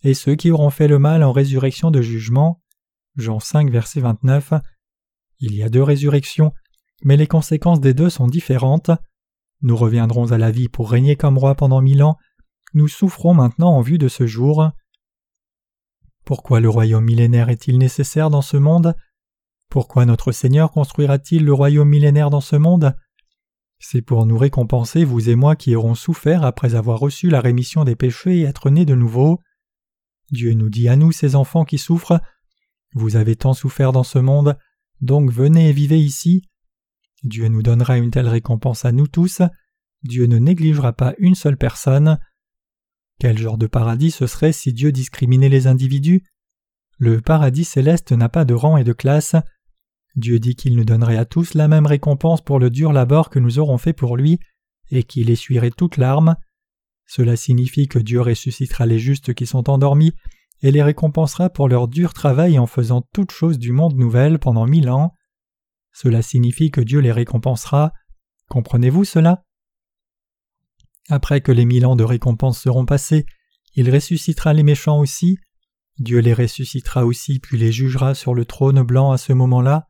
et 0.02 0.14
ceux 0.14 0.34
qui 0.36 0.50
auront 0.50 0.70
fait 0.70 0.88
le 0.88 0.98
mal 0.98 1.22
en 1.22 1.32
résurrection 1.32 1.90
de 1.90 2.00
jugement. 2.00 2.62
Jean 3.16 3.40
5, 3.40 3.70
verset 3.70 4.00
29. 4.00 4.52
Il 5.40 5.54
y 5.54 5.62
a 5.62 5.68
deux 5.68 5.82
résurrections, 5.82 6.52
mais 7.02 7.16
les 7.16 7.26
conséquences 7.26 7.80
des 7.80 7.94
deux 7.94 8.10
sont 8.10 8.26
différentes. 8.26 8.90
Nous 9.62 9.76
reviendrons 9.76 10.32
à 10.32 10.38
la 10.38 10.50
vie 10.50 10.68
pour 10.68 10.90
régner 10.90 11.16
comme 11.16 11.38
roi 11.38 11.54
pendant 11.54 11.80
mille 11.80 12.02
ans. 12.02 12.18
Nous 12.74 12.88
souffrons 12.88 13.34
maintenant 13.34 13.70
en 13.70 13.80
vue 13.80 13.98
de 13.98 14.08
ce 14.08 14.26
jour. 14.26 14.70
Pourquoi 16.24 16.60
le 16.60 16.68
royaume 16.68 17.04
millénaire 17.04 17.48
est-il 17.48 17.78
nécessaire 17.78 18.30
dans 18.30 18.42
ce 18.42 18.56
monde? 18.56 18.94
Pourquoi 19.70 20.04
notre 20.04 20.32
Seigneur 20.32 20.70
construira-t-il 20.70 21.44
le 21.44 21.52
royaume 21.52 21.88
millénaire 21.88 22.30
dans 22.30 22.40
ce 22.40 22.56
monde? 22.56 22.94
C'est 23.78 24.02
pour 24.02 24.26
nous 24.26 24.38
récompenser, 24.38 25.04
vous 25.04 25.28
et 25.28 25.34
moi 25.36 25.56
qui 25.56 25.76
aurons 25.76 25.94
souffert 25.94 26.44
après 26.44 26.74
avoir 26.74 26.98
reçu 26.98 27.28
la 27.28 27.40
rémission 27.40 27.84
des 27.84 27.96
péchés 27.96 28.38
et 28.38 28.44
être 28.44 28.70
nés 28.70 28.84
de 28.84 28.94
nouveau. 28.94 29.40
Dieu 30.30 30.54
nous 30.54 30.70
dit 30.70 30.88
à 30.88 30.96
nous, 30.96 31.12
ses 31.12 31.36
enfants 31.36 31.64
qui 31.64 31.78
souffrent, 31.78 32.20
Vous 32.96 33.16
avez 33.16 33.36
tant 33.36 33.52
souffert 33.52 33.92
dans 33.92 34.04
ce 34.04 34.18
monde, 34.18 34.56
donc 35.02 35.30
venez 35.30 35.68
et 35.68 35.72
vivez 35.74 36.00
ici. 36.00 36.48
Dieu 37.24 37.46
nous 37.48 37.62
donnera 37.62 37.98
une 37.98 38.10
telle 38.10 38.26
récompense 38.26 38.86
à 38.86 38.92
nous 38.92 39.06
tous, 39.06 39.42
Dieu 40.02 40.24
ne 40.24 40.38
négligera 40.38 40.94
pas 40.94 41.12
une 41.18 41.34
seule 41.34 41.58
personne. 41.58 42.18
Quel 43.20 43.36
genre 43.36 43.58
de 43.58 43.66
paradis 43.66 44.12
ce 44.12 44.26
serait 44.26 44.52
si 44.52 44.72
Dieu 44.72 44.92
discriminait 44.92 45.50
les 45.50 45.66
individus? 45.66 46.24
Le 46.96 47.20
paradis 47.20 47.64
céleste 47.64 48.12
n'a 48.12 48.30
pas 48.30 48.46
de 48.46 48.54
rang 48.54 48.78
et 48.78 48.84
de 48.84 48.94
classe. 48.94 49.36
Dieu 50.14 50.38
dit 50.38 50.54
qu'il 50.54 50.74
nous 50.74 50.86
donnerait 50.86 51.18
à 51.18 51.26
tous 51.26 51.52
la 51.52 51.68
même 51.68 51.84
récompense 51.84 52.42
pour 52.42 52.58
le 52.58 52.70
dur 52.70 52.94
labeur 52.94 53.28
que 53.28 53.38
nous 53.38 53.58
aurons 53.58 53.76
fait 53.76 53.92
pour 53.92 54.16
lui, 54.16 54.38
et 54.90 55.02
qu'il 55.02 55.28
essuierait 55.28 55.70
toute 55.70 55.98
larmes. 55.98 56.36
Cela 57.04 57.36
signifie 57.36 57.88
que 57.88 57.98
Dieu 57.98 58.22
ressuscitera 58.22 58.86
les 58.86 58.98
justes 58.98 59.34
qui 59.34 59.44
sont 59.44 59.68
endormis 59.68 60.14
et 60.66 60.72
les 60.72 60.82
récompensera 60.82 61.48
pour 61.48 61.68
leur 61.68 61.86
dur 61.86 62.12
travail 62.12 62.58
en 62.58 62.66
faisant 62.66 63.00
toutes 63.12 63.30
choses 63.30 63.56
du 63.56 63.70
monde 63.70 63.94
nouvelle 63.94 64.40
pendant 64.40 64.66
mille 64.66 64.90
ans. 64.90 65.14
Cela 65.92 66.22
signifie 66.22 66.72
que 66.72 66.80
Dieu 66.80 66.98
les 66.98 67.12
récompensera. 67.12 67.92
Comprenez-vous 68.48 69.04
cela? 69.04 69.44
Après 71.08 71.40
que 71.40 71.52
les 71.52 71.64
mille 71.64 71.86
ans 71.86 71.94
de 71.94 72.02
récompense 72.02 72.60
seront 72.60 72.84
passés, 72.84 73.26
il 73.76 73.94
ressuscitera 73.94 74.54
les 74.54 74.64
méchants 74.64 74.98
aussi. 74.98 75.38
Dieu 76.00 76.18
les 76.18 76.34
ressuscitera 76.34 77.06
aussi 77.06 77.38
puis 77.38 77.58
les 77.58 77.70
jugera 77.70 78.16
sur 78.16 78.34
le 78.34 78.44
trône 78.44 78.82
blanc 78.82 79.12
à 79.12 79.18
ce 79.18 79.32
moment-là. 79.32 79.86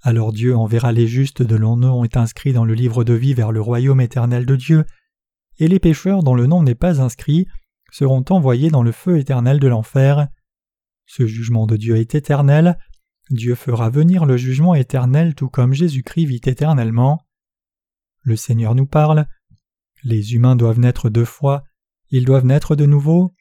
Alors 0.00 0.32
Dieu 0.32 0.56
enverra 0.56 0.92
les 0.92 1.08
justes 1.08 1.42
de 1.42 1.56
dont 1.56 1.76
nom 1.76 2.04
est 2.04 2.16
inscrit 2.16 2.54
dans 2.54 2.64
le 2.64 2.72
livre 2.72 3.04
de 3.04 3.12
vie 3.12 3.34
vers 3.34 3.52
le 3.52 3.60
royaume 3.60 4.00
éternel 4.00 4.46
de 4.46 4.56
Dieu, 4.56 4.86
et 5.58 5.68
les 5.68 5.78
pécheurs 5.78 6.22
dont 6.22 6.34
le 6.34 6.46
nom 6.46 6.62
n'est 6.62 6.74
pas 6.74 7.02
inscrit 7.02 7.46
seront 7.90 8.24
envoyés 8.30 8.70
dans 8.70 8.82
le 8.82 8.92
feu 8.92 9.18
éternel 9.18 9.58
de 9.60 9.68
l'enfer. 9.68 10.28
Ce 11.06 11.26
jugement 11.26 11.66
de 11.66 11.76
Dieu 11.76 11.96
est 11.96 12.14
éternel, 12.14 12.78
Dieu 13.30 13.54
fera 13.54 13.90
venir 13.90 14.26
le 14.26 14.36
jugement 14.36 14.74
éternel 14.74 15.36
tout 15.36 15.48
comme 15.48 15.72
Jésus-Christ 15.72 16.24
vit 16.24 16.40
éternellement. 16.46 17.24
Le 18.22 18.34
Seigneur 18.36 18.74
nous 18.74 18.86
parle. 18.86 19.26
Les 20.02 20.34
humains 20.34 20.56
doivent 20.56 20.80
naître 20.80 21.10
deux 21.10 21.24
fois, 21.24 21.62
ils 22.10 22.24
doivent 22.24 22.46
naître 22.46 22.74
de 22.74 22.86
nouveau, 22.86 23.34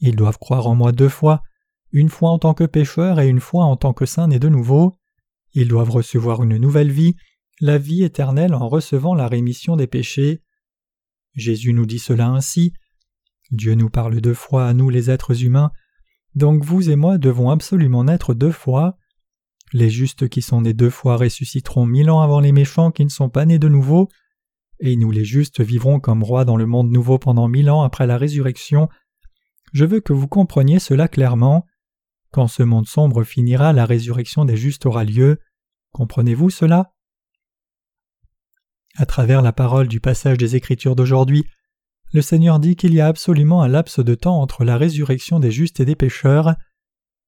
ils 0.00 0.16
doivent 0.16 0.38
croire 0.38 0.66
en 0.66 0.74
moi 0.74 0.90
deux 0.90 1.08
fois, 1.08 1.42
une 1.92 2.08
fois 2.08 2.30
en 2.30 2.38
tant 2.38 2.54
que 2.54 2.64
pécheur 2.64 3.20
et 3.20 3.28
une 3.28 3.40
fois 3.40 3.64
en 3.64 3.76
tant 3.76 3.92
que 3.92 4.06
saint 4.06 4.28
né 4.28 4.38
de 4.38 4.48
nouveau. 4.48 4.98
Ils 5.52 5.68
doivent 5.68 5.90
recevoir 5.90 6.42
une 6.42 6.56
nouvelle 6.56 6.90
vie, 6.90 7.14
la 7.60 7.78
vie 7.78 8.02
éternelle 8.02 8.54
en 8.54 8.68
recevant 8.68 9.14
la 9.14 9.28
rémission 9.28 9.76
des 9.76 9.86
péchés. 9.86 10.42
Jésus 11.34 11.72
nous 11.72 11.86
dit 11.86 11.98
cela 11.98 12.28
ainsi. 12.28 12.72
Dieu 13.50 13.74
nous 13.74 13.90
parle 13.90 14.20
deux 14.20 14.34
fois 14.34 14.66
à 14.66 14.74
nous 14.74 14.90
les 14.90 15.10
êtres 15.10 15.44
humains, 15.44 15.70
donc 16.34 16.64
vous 16.64 16.90
et 16.90 16.96
moi 16.96 17.18
devons 17.18 17.50
absolument 17.50 18.04
naître 18.04 18.34
deux 18.34 18.52
fois. 18.52 18.98
Les 19.72 19.90
justes 19.90 20.28
qui 20.28 20.42
sont 20.42 20.60
nés 20.60 20.74
deux 20.74 20.90
fois 20.90 21.16
ressusciteront 21.16 21.86
mille 21.86 22.10
ans 22.10 22.20
avant 22.20 22.40
les 22.40 22.52
méchants 22.52 22.90
qui 22.90 23.04
ne 23.04 23.10
sont 23.10 23.30
pas 23.30 23.46
nés 23.46 23.58
de 23.58 23.68
nouveau, 23.68 24.08
et 24.80 24.96
nous 24.96 25.10
les 25.10 25.24
justes 25.24 25.60
vivrons 25.60 26.00
comme 26.00 26.22
rois 26.22 26.44
dans 26.44 26.56
le 26.56 26.66
monde 26.66 26.90
nouveau 26.90 27.18
pendant 27.18 27.48
mille 27.48 27.70
ans 27.70 27.82
après 27.82 28.06
la 28.06 28.18
résurrection. 28.18 28.88
Je 29.72 29.84
veux 29.84 30.00
que 30.00 30.12
vous 30.12 30.28
compreniez 30.28 30.78
cela 30.78 31.08
clairement. 31.08 31.66
Quand 32.32 32.48
ce 32.48 32.62
monde 32.62 32.86
sombre 32.86 33.24
finira, 33.24 33.72
la 33.72 33.86
résurrection 33.86 34.44
des 34.44 34.56
justes 34.56 34.86
aura 34.86 35.04
lieu. 35.04 35.40
Comprenez-vous 35.92 36.50
cela? 36.50 36.92
À 38.96 39.06
travers 39.06 39.42
la 39.42 39.52
parole 39.52 39.88
du 39.88 40.00
passage 40.00 40.38
des 40.38 40.56
Écritures 40.56 40.96
d'aujourd'hui, 40.96 41.44
le 42.12 42.22
Seigneur 42.22 42.60
dit 42.60 42.76
qu'il 42.76 42.94
y 42.94 43.00
a 43.00 43.08
absolument 43.08 43.62
un 43.62 43.68
laps 43.68 44.00
de 44.00 44.14
temps 44.14 44.40
entre 44.40 44.64
la 44.64 44.76
résurrection 44.76 45.40
des 45.40 45.50
justes 45.50 45.80
et 45.80 45.84
des 45.84 45.96
pécheurs. 45.96 46.54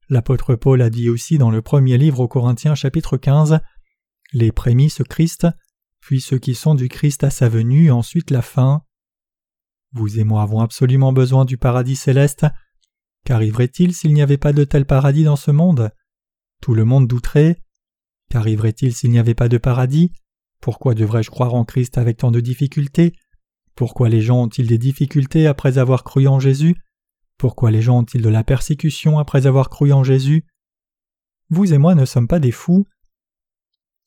L'apôtre 0.09 0.55
Paul 0.55 0.81
a 0.83 0.91
dit 0.91 1.09
aussi 1.09 1.37
dans 1.39 1.51
le 1.51 1.63
premier 1.63 1.99
livre 1.99 2.21
aux 2.21 2.29
Corinthiens 2.29 2.75
chapitre 2.75 3.17
15 3.17 3.61
Les 4.33 4.53
prémices 4.53 5.03
Christ, 5.09 5.47
puis 6.01 6.21
ceux 6.21 6.39
qui 6.39 6.55
sont 6.55 6.75
du 6.75 6.89
Christ 6.89 7.25
à 7.25 7.31
sa 7.31 7.49
venue, 7.49 7.91
ensuite 7.91 8.31
la 8.31 8.43
fin. 8.43 8.83
Vous 9.93 10.19
et 10.19 10.25
moi 10.25 10.43
avons 10.43 10.61
absolument 10.61 11.13
besoin 11.13 11.45
du 11.45 11.59
paradis 11.59 11.97
céleste. 11.97 12.47
Qu'arriverait-il 13.25 13.95
s'il 13.95 14.15
n'y 14.15 14.23
avait 14.23 14.39
pas 14.39 14.53
de 14.53 14.65
tel 14.65 14.87
paradis 14.87 15.25
dans 15.25 15.37
ce 15.37 15.51
monde? 15.51 15.91
Tout 16.63 16.75
le 16.75 16.85
monde 16.85 17.07
douterait. 17.07 17.63
Qu'arriverait-il 18.31 18.95
s'il 18.95 19.11
n'y 19.11 19.19
avait 19.19 19.35
pas 19.35 19.49
de 19.49 19.59
paradis? 19.59 20.13
Pourquoi 20.61 20.95
devrais-je 20.95 21.31
croire 21.31 21.55
en 21.55 21.65
Christ 21.65 21.99
avec 21.99 22.19
tant 22.19 22.31
de 22.31 22.41
difficultés? 22.41 23.15
Pourquoi 23.79 24.09
les 24.09 24.21
gens 24.21 24.43
ont-ils 24.43 24.67
des 24.67 24.77
difficultés 24.77 25.47
après 25.47 25.79
avoir 25.79 26.03
cru 26.03 26.27
en 26.27 26.41
Jésus? 26.41 26.75
Pourquoi 27.37 27.71
les 27.71 27.81
gens 27.81 27.99
ont-ils 27.99 28.21
de 28.21 28.29
la 28.29 28.43
persécution 28.43 29.21
après 29.21 29.47
avoir 29.47 29.71
cru 29.71 29.93
en 29.93 30.03
Jésus? 30.03 30.45
Vous 31.49 31.73
et 31.73 31.79
moi 31.79 31.95
ne 31.95 32.05
sommes 32.05 32.27
pas 32.27 32.41
des 32.41 32.51
fous. 32.51 32.89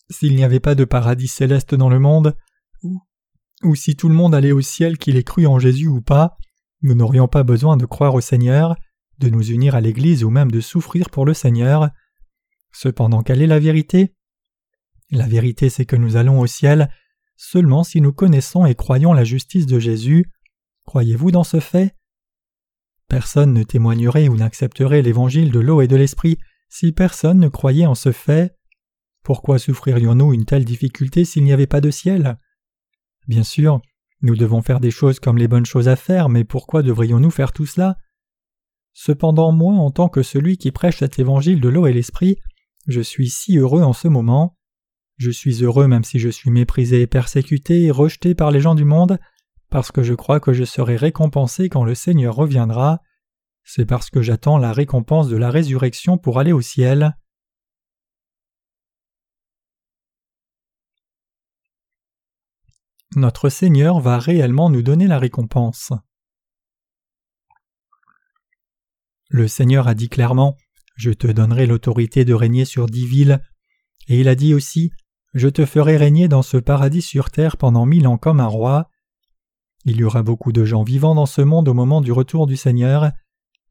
S'il 0.10 0.36
n'y 0.36 0.44
avait 0.44 0.60
pas 0.60 0.76
de 0.76 0.84
paradis 0.84 1.30
céleste 1.30 1.74
dans 1.74 1.88
le 1.88 2.00
monde, 2.00 2.36
ou, 2.84 3.76
si 3.76 3.96
tout 3.96 4.10
le 4.10 4.14
monde 4.14 4.36
allait 4.36 4.52
au 4.52 4.60
ciel 4.60 4.98
qu'il 4.98 5.16
ait 5.16 5.24
cru 5.24 5.48
en 5.48 5.58
Jésus 5.58 5.88
ou 5.88 6.02
pas, 6.02 6.36
nous 6.82 6.94
n'aurions 6.94 7.30
pas 7.30 7.44
besoin 7.44 7.78
de 7.78 7.86
croire 7.86 8.14
au 8.14 8.20
Seigneur, 8.20 8.76
de 9.20 9.30
nous 9.30 9.52
unir 9.52 9.74
à 9.74 9.80
l'Église 9.80 10.26
ou 10.26 10.32
même 10.32 10.52
de 10.52 10.60
souffrir 10.60 11.10
pour 11.10 11.26
le 11.26 11.34
Seigneur. 11.34 11.92
Cependant, 12.74 13.24
quelle 13.24 13.42
est 13.42 13.48
la 13.48 13.60
vérité? 13.60 14.18
La 15.12 15.28
vérité 15.28 15.70
c'est 15.70 15.86
que 15.86 15.96
nous 15.96 16.18
allons 16.18 16.42
au 16.42 16.48
ciel 16.48 16.90
seulement 17.42 17.84
si 17.84 18.02
nous 18.02 18.14
connaissons 18.14 18.68
et 18.68 18.76
croyons 18.76 19.14
la 19.14 19.24
justice 19.24 19.66
de 19.66 19.80
Jésus. 19.80 20.32
Croyez-vous 20.86 21.32
dans 21.32 21.44
ce 21.44 21.60
fait? 21.60 21.96
Personne 23.08 23.52
ne 23.52 23.64
témoignerait 23.64 24.28
ou 24.28 24.38
n'accepterait 24.38 25.02
l'évangile 25.02 25.52
de 25.52 25.60
l'eau 25.60 25.82
et 25.82 25.88
de 25.88 25.96
l'esprit 25.96 26.38
si 26.70 26.92
personne 26.92 27.40
ne 27.40 27.50
croyait 27.50 27.88
en 27.88 27.96
ce 27.96 28.12
fait. 28.12 28.56
Pourquoi 29.24 29.58
souffririons-nous 29.58 30.34
une 30.34 30.46
telle 30.46 30.66
difficulté 30.66 31.26
s'il 31.26 31.44
n'y 31.44 31.52
avait 31.52 31.66
pas 31.66 31.82
de 31.82 31.90
ciel? 31.90 32.38
Bien 33.28 33.44
sûr, 33.44 33.82
nous 34.22 34.36
devons 34.36 34.62
faire 34.62 34.80
des 34.80 34.92
choses 34.92 35.20
comme 35.20 35.40
les 35.40 35.48
bonnes 35.48 35.66
choses 35.66 35.88
à 35.88 35.96
faire, 35.96 36.30
mais 36.30 36.44
pourquoi 36.44 36.84
devrions-nous 36.84 37.32
faire 37.32 37.54
tout 37.54 37.66
cela? 37.66 37.98
Cependant, 38.94 39.52
moi, 39.52 39.74
en 39.74 39.90
tant 39.90 40.10
que 40.10 40.22
celui 40.22 40.58
qui 40.58 40.72
prêche 40.72 41.00
cet 41.00 41.18
évangile 41.18 41.60
de 41.60 41.70
l'eau 41.70 41.88
et 41.88 41.94
l'esprit, 41.94 42.38
je 42.86 43.02
suis 43.02 43.32
si 43.32 43.58
heureux 43.58 43.82
en 43.82 43.94
ce 43.94 44.08
moment. 44.08 44.58
Je 45.22 45.30
suis 45.30 45.64
heureux 45.64 45.86
même 45.86 46.04
si 46.04 46.18
je 46.18 46.30
suis 46.30 46.50
méprisé 46.50 47.02
et 47.02 47.06
persécuté 47.06 47.84
et 47.84 47.92
rejeté 47.92 48.34
par 48.34 48.50
les 48.50 48.60
gens 48.60 48.74
du 48.74 48.86
monde, 48.86 49.20
parce 49.70 49.92
que 49.92 50.02
je 50.02 50.16
crois 50.16 50.40
que 50.40 50.52
je 50.52 50.64
serai 50.64 50.96
récompensé 50.96 51.70
quand 51.70 51.84
le 51.84 51.94
Seigneur 51.94 52.34
reviendra. 52.34 53.02
C'est 53.64 53.86
parce 53.86 54.10
que 54.10 54.24
j'attends 54.24 54.58
la 54.58 54.74
récompense 54.74 55.30
de 55.30 55.38
la 55.38 55.52
résurrection 55.52 56.18
pour 56.18 56.40
aller 56.40 56.54
au 56.54 56.62
ciel. 56.62 57.16
notre 63.16 63.50
Seigneur 63.50 64.00
va 64.00 64.18
réellement 64.18 64.72
nous 64.72 64.82
donner 64.82 65.06
la 65.06 65.20
récompense. 65.20 65.92
Le 69.30 69.48
Seigneur 69.48 69.88
a 69.88 69.94
dit 69.94 70.10
clairement 70.10 70.58
Je 70.96 71.12
te 71.12 71.28
donnerai 71.28 71.68
l'autorité 71.68 72.26
de 72.26 72.34
régner 72.34 72.66
sur 72.66 72.88
dix 72.88 73.06
villes, 73.06 73.40
et 74.08 74.20
il 74.20 74.28
a 74.28 74.34
dit 74.36 74.56
aussi 74.56 74.92
Je 75.34 75.48
te 75.48 75.66
ferai 75.66 75.96
régner 75.96 76.28
dans 76.28 76.42
ce 76.42 76.58
paradis 76.58 77.02
sur 77.02 77.32
terre 77.32 77.56
pendant 77.56 77.86
mille 77.86 78.08
ans 78.08 78.18
comme 78.18 78.42
un 78.42 78.48
roi. 78.48 78.90
Il 79.86 79.96
y 79.96 80.04
aura 80.04 80.24
beaucoup 80.24 80.52
de 80.52 80.66
gens 80.66 80.84
vivants 80.84 81.16
dans 81.16 81.26
ce 81.26 81.42
monde 81.42 81.70
au 81.70 81.74
moment 81.74 82.02
du 82.02 82.12
retour 82.12 82.48
du 82.48 82.58
Seigneur. 82.58 83.12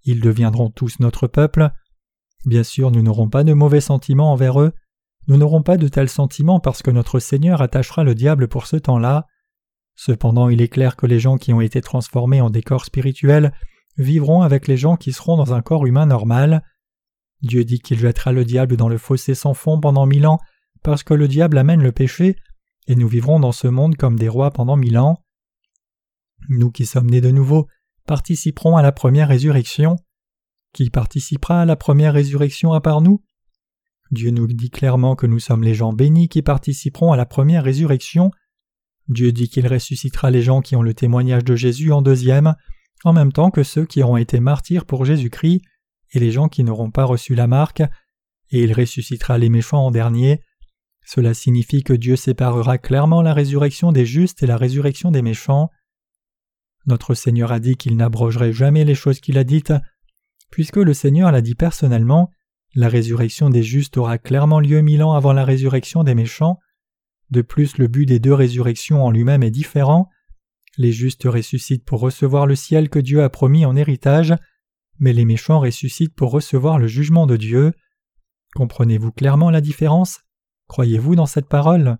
Ils 0.05 0.21
deviendront 0.21 0.71
tous 0.71 1.01
notre 1.01 1.27
peuple. 1.27 1.71
Bien 2.47 2.63
sûr, 2.63 2.91
nous 2.91 3.03
n'aurons 3.03 3.29
pas 3.29 3.45
de 3.45 3.53
mauvais 3.53 3.83
sentiments 3.83 4.33
envers 4.33 4.61
eux. 4.61 4.73
Nous 5.29 5.37
n'aurons 5.37 5.63
pas 5.63 5.77
de 5.77 5.87
tels 5.87 6.09
sentiments 6.09 6.61
parce 6.61 6.83
que 6.83 6.91
notre 6.91 7.19
Seigneur 7.19 7.61
attachera 7.61 8.05
le 8.05 8.15
diable 8.15 8.49
pour 8.49 8.67
ce 8.67 8.77
temps-là. 8.77 9.27
Cependant, 9.95 10.49
il 10.49 10.63
est 10.63 10.69
clair 10.69 10.97
que 10.97 11.05
les 11.05 11.21
gens 11.21 11.37
qui 11.37 11.53
ont 11.53 11.61
été 11.61 11.83
transformés 11.83 12.41
en 12.41 12.49
des 12.49 12.63
corps 12.63 12.87
spirituels 12.87 13.53
vivront 13.99 14.41
avec 14.41 14.67
les 14.67 14.79
gens 14.79 14.97
qui 14.97 15.13
seront 15.13 15.37
dans 15.37 15.53
un 15.53 15.61
corps 15.61 15.85
humain 15.85 16.07
normal. 16.07 16.65
Dieu 17.43 17.65
dit 17.65 17.81
qu'il 17.81 17.99
jettera 17.99 18.33
le 18.33 18.47
diable 18.47 18.79
dans 18.79 18.89
le 18.89 18.97
fossé 18.97 19.35
sans 19.35 19.53
fond 19.53 19.79
pendant 19.79 20.07
mille 20.07 20.27
ans 20.27 20.39
parce 20.83 21.03
que 21.03 21.15
le 21.15 21.29
diable 21.29 21.59
amène 21.59 21.83
le 21.83 21.93
péché, 21.93 22.37
et 22.87 22.97
nous 22.97 23.09
vivrons 23.09 23.41
dans 23.41 23.53
ce 23.53 23.69
monde 23.69 23.97
comme 23.97 24.19
des 24.19 24.29
rois 24.29 24.51
pendant 24.51 24.77
mille 24.77 24.99
ans. 24.99 25.23
Nous 26.49 26.71
qui 26.71 26.87
sommes 26.87 27.11
nés 27.11 27.21
de 27.21 27.31
nouveau 27.31 27.69
participerons 28.07 28.77
à 28.77 28.83
la 28.83 28.93
première 28.93 29.29
résurrection. 29.29 29.97
Qui 30.73 30.91
participera 30.91 31.63
à 31.63 31.65
la 31.65 31.77
première 31.77 32.15
résurrection 32.15 32.73
à 32.73 32.81
part 32.81 33.01
nous? 33.01 33.23
Dieu 34.11 34.31
nous 34.31 34.47
dit 34.49 34.71
clairement 34.71 35.15
que 35.15 35.27
nous 35.27 35.39
sommes 35.39 35.63
les 35.63 35.75
gens 35.75 35.93
bénis 35.93 36.29
qui 36.29 36.43
participeront 36.43 37.13
à 37.13 37.17
la 37.17 37.27
première 37.27 37.63
résurrection. 37.63 38.31
Dieu 39.09 39.31
dit 39.33 39.49
qu'il 39.49 39.67
ressuscitera 39.67 40.31
les 40.31 40.43
gens 40.43 40.61
qui 40.61 40.75
ont 40.75 40.83
le 40.83 40.95
témoignage 40.95 41.45
de 41.45 41.55
Jésus 41.55 41.93
en 41.93 42.03
deuxième, 42.03 42.55
en 43.05 43.13
même 43.13 43.33
temps 43.33 43.51
que 43.51 43.63
ceux 43.63 43.87
qui 43.87 44.03
auront 44.03 44.17
été 44.17 44.41
martyrs 44.41 44.87
pour 44.87 45.05
Jésus-Christ 45.05 45.63
et 46.13 46.19
les 46.19 46.33
gens 46.33 46.49
qui 46.49 46.65
n'auront 46.65 46.91
pas 46.91 47.05
reçu 47.05 47.35
la 47.35 47.47
marque, 47.47 47.83
et 48.51 48.63
il 48.65 48.73
ressuscitera 48.73 49.39
les 49.39 49.49
méchants 49.49 49.87
en 49.87 49.91
dernier. 49.93 50.41
Cela 51.13 51.35
signifie 51.35 51.83
que 51.83 51.93
Dieu 51.93 52.15
séparera 52.15 52.79
clairement 52.79 53.21
la 53.21 53.35
résurrection 53.35 53.91
des 53.91 54.07
justes 54.07 54.45
et 54.45 54.47
la 54.47 54.57
résurrection 54.57 55.11
des 55.11 55.23
méchants. 55.23 55.69
Notre 56.87 57.15
Seigneur 57.15 57.51
a 57.51 57.59
dit 57.59 57.75
qu'il 57.75 57.97
n'abrogerait 57.97 58.53
jamais 58.53 58.85
les 58.85 58.95
choses 58.95 59.19
qu'il 59.19 59.37
a 59.37 59.43
dites. 59.43 59.73
Puisque 60.53 60.77
le 60.77 60.95
Seigneur 60.95 61.33
l'a 61.33 61.41
dit 61.41 61.57
personnellement, 61.57 62.31
la 62.77 62.89
résurrection 62.89 63.51
des 63.51 63.65
justes 63.65 63.97
aura 63.97 64.19
clairement 64.19 64.61
lieu 64.61 64.83
mille 64.83 65.03
ans 65.03 65.15
avant 65.15 65.33
la 65.33 65.45
résurrection 65.45 66.05
des 66.05 66.15
méchants. 66.15 66.61
De 67.31 67.43
plus, 67.43 67.77
le 67.77 67.89
but 67.89 68.07
des 68.07 68.21
deux 68.21 68.35
résurrections 68.35 69.05
en 69.05 69.11
lui-même 69.11 69.43
est 69.43 69.51
différent. 69.51 70.09
Les 70.79 70.93
justes 70.93 71.25
ressuscitent 71.25 71.85
pour 71.85 71.99
recevoir 71.99 72.47
le 72.47 72.55
ciel 72.55 72.89
que 72.89 73.01
Dieu 73.01 73.25
a 73.25 73.31
promis 73.31 73.67
en 73.67 73.75
héritage, 73.75 74.37
mais 75.01 75.13
les 75.13 75.25
méchants 75.25 75.59
ressuscitent 75.59 76.15
pour 76.15 76.31
recevoir 76.31 76.79
le 76.79 76.87
jugement 76.87 77.27
de 77.27 77.37
Dieu. 77.37 77.73
Comprenez-vous 78.55 79.11
clairement 79.11 79.51
la 79.51 79.61
différence? 79.61 80.21
Croyez-vous 80.71 81.17
dans 81.17 81.27
cette 81.27 81.49
parole? 81.49 81.97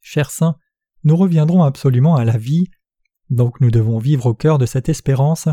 Chers 0.00 0.30
saints, 0.30 0.56
nous 1.04 1.18
reviendrons 1.18 1.64
absolument 1.64 2.16
à 2.16 2.24
la 2.24 2.38
vie, 2.38 2.70
donc 3.28 3.60
nous 3.60 3.70
devons 3.70 3.98
vivre 3.98 4.24
au 4.24 4.32
cœur 4.32 4.56
de 4.56 4.64
cette 4.64 4.88
espérance. 4.88 5.46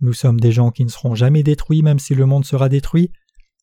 Nous 0.00 0.14
sommes 0.14 0.40
des 0.40 0.52
gens 0.52 0.70
qui 0.70 0.86
ne 0.86 0.88
seront 0.88 1.14
jamais 1.14 1.42
détruits 1.42 1.82
même 1.82 1.98
si 1.98 2.14
le 2.14 2.24
monde 2.24 2.46
sera 2.46 2.70
détruit. 2.70 3.12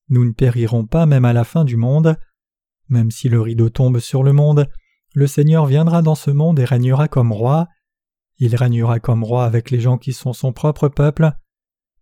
Nous 0.09 0.25
ne 0.25 0.31
périrons 0.31 0.85
pas 0.85 1.07
même 1.07 1.25
à 1.25 1.33
la 1.33 1.43
fin 1.43 1.65
du 1.65 1.75
monde. 1.75 2.17
Même 2.87 3.09
si 3.09 3.29
le 3.29 3.41
rideau 3.41 3.71
tombe 3.71 3.97
sur 3.97 4.21
le 4.21 4.31
monde, 4.31 4.69
le 5.15 5.25
Seigneur 5.25 5.65
viendra 5.65 6.03
dans 6.03 6.13
ce 6.13 6.29
monde 6.29 6.59
et 6.59 6.65
régnera 6.65 7.07
comme 7.07 7.31
roi. 7.31 7.67
Il 8.37 8.55
régnera 8.55 8.99
comme 8.99 9.23
roi 9.23 9.45
avec 9.45 9.71
les 9.71 9.79
gens 9.79 9.97
qui 9.97 10.13
sont 10.13 10.33
son 10.33 10.53
propre 10.53 10.87
peuple. 10.87 11.31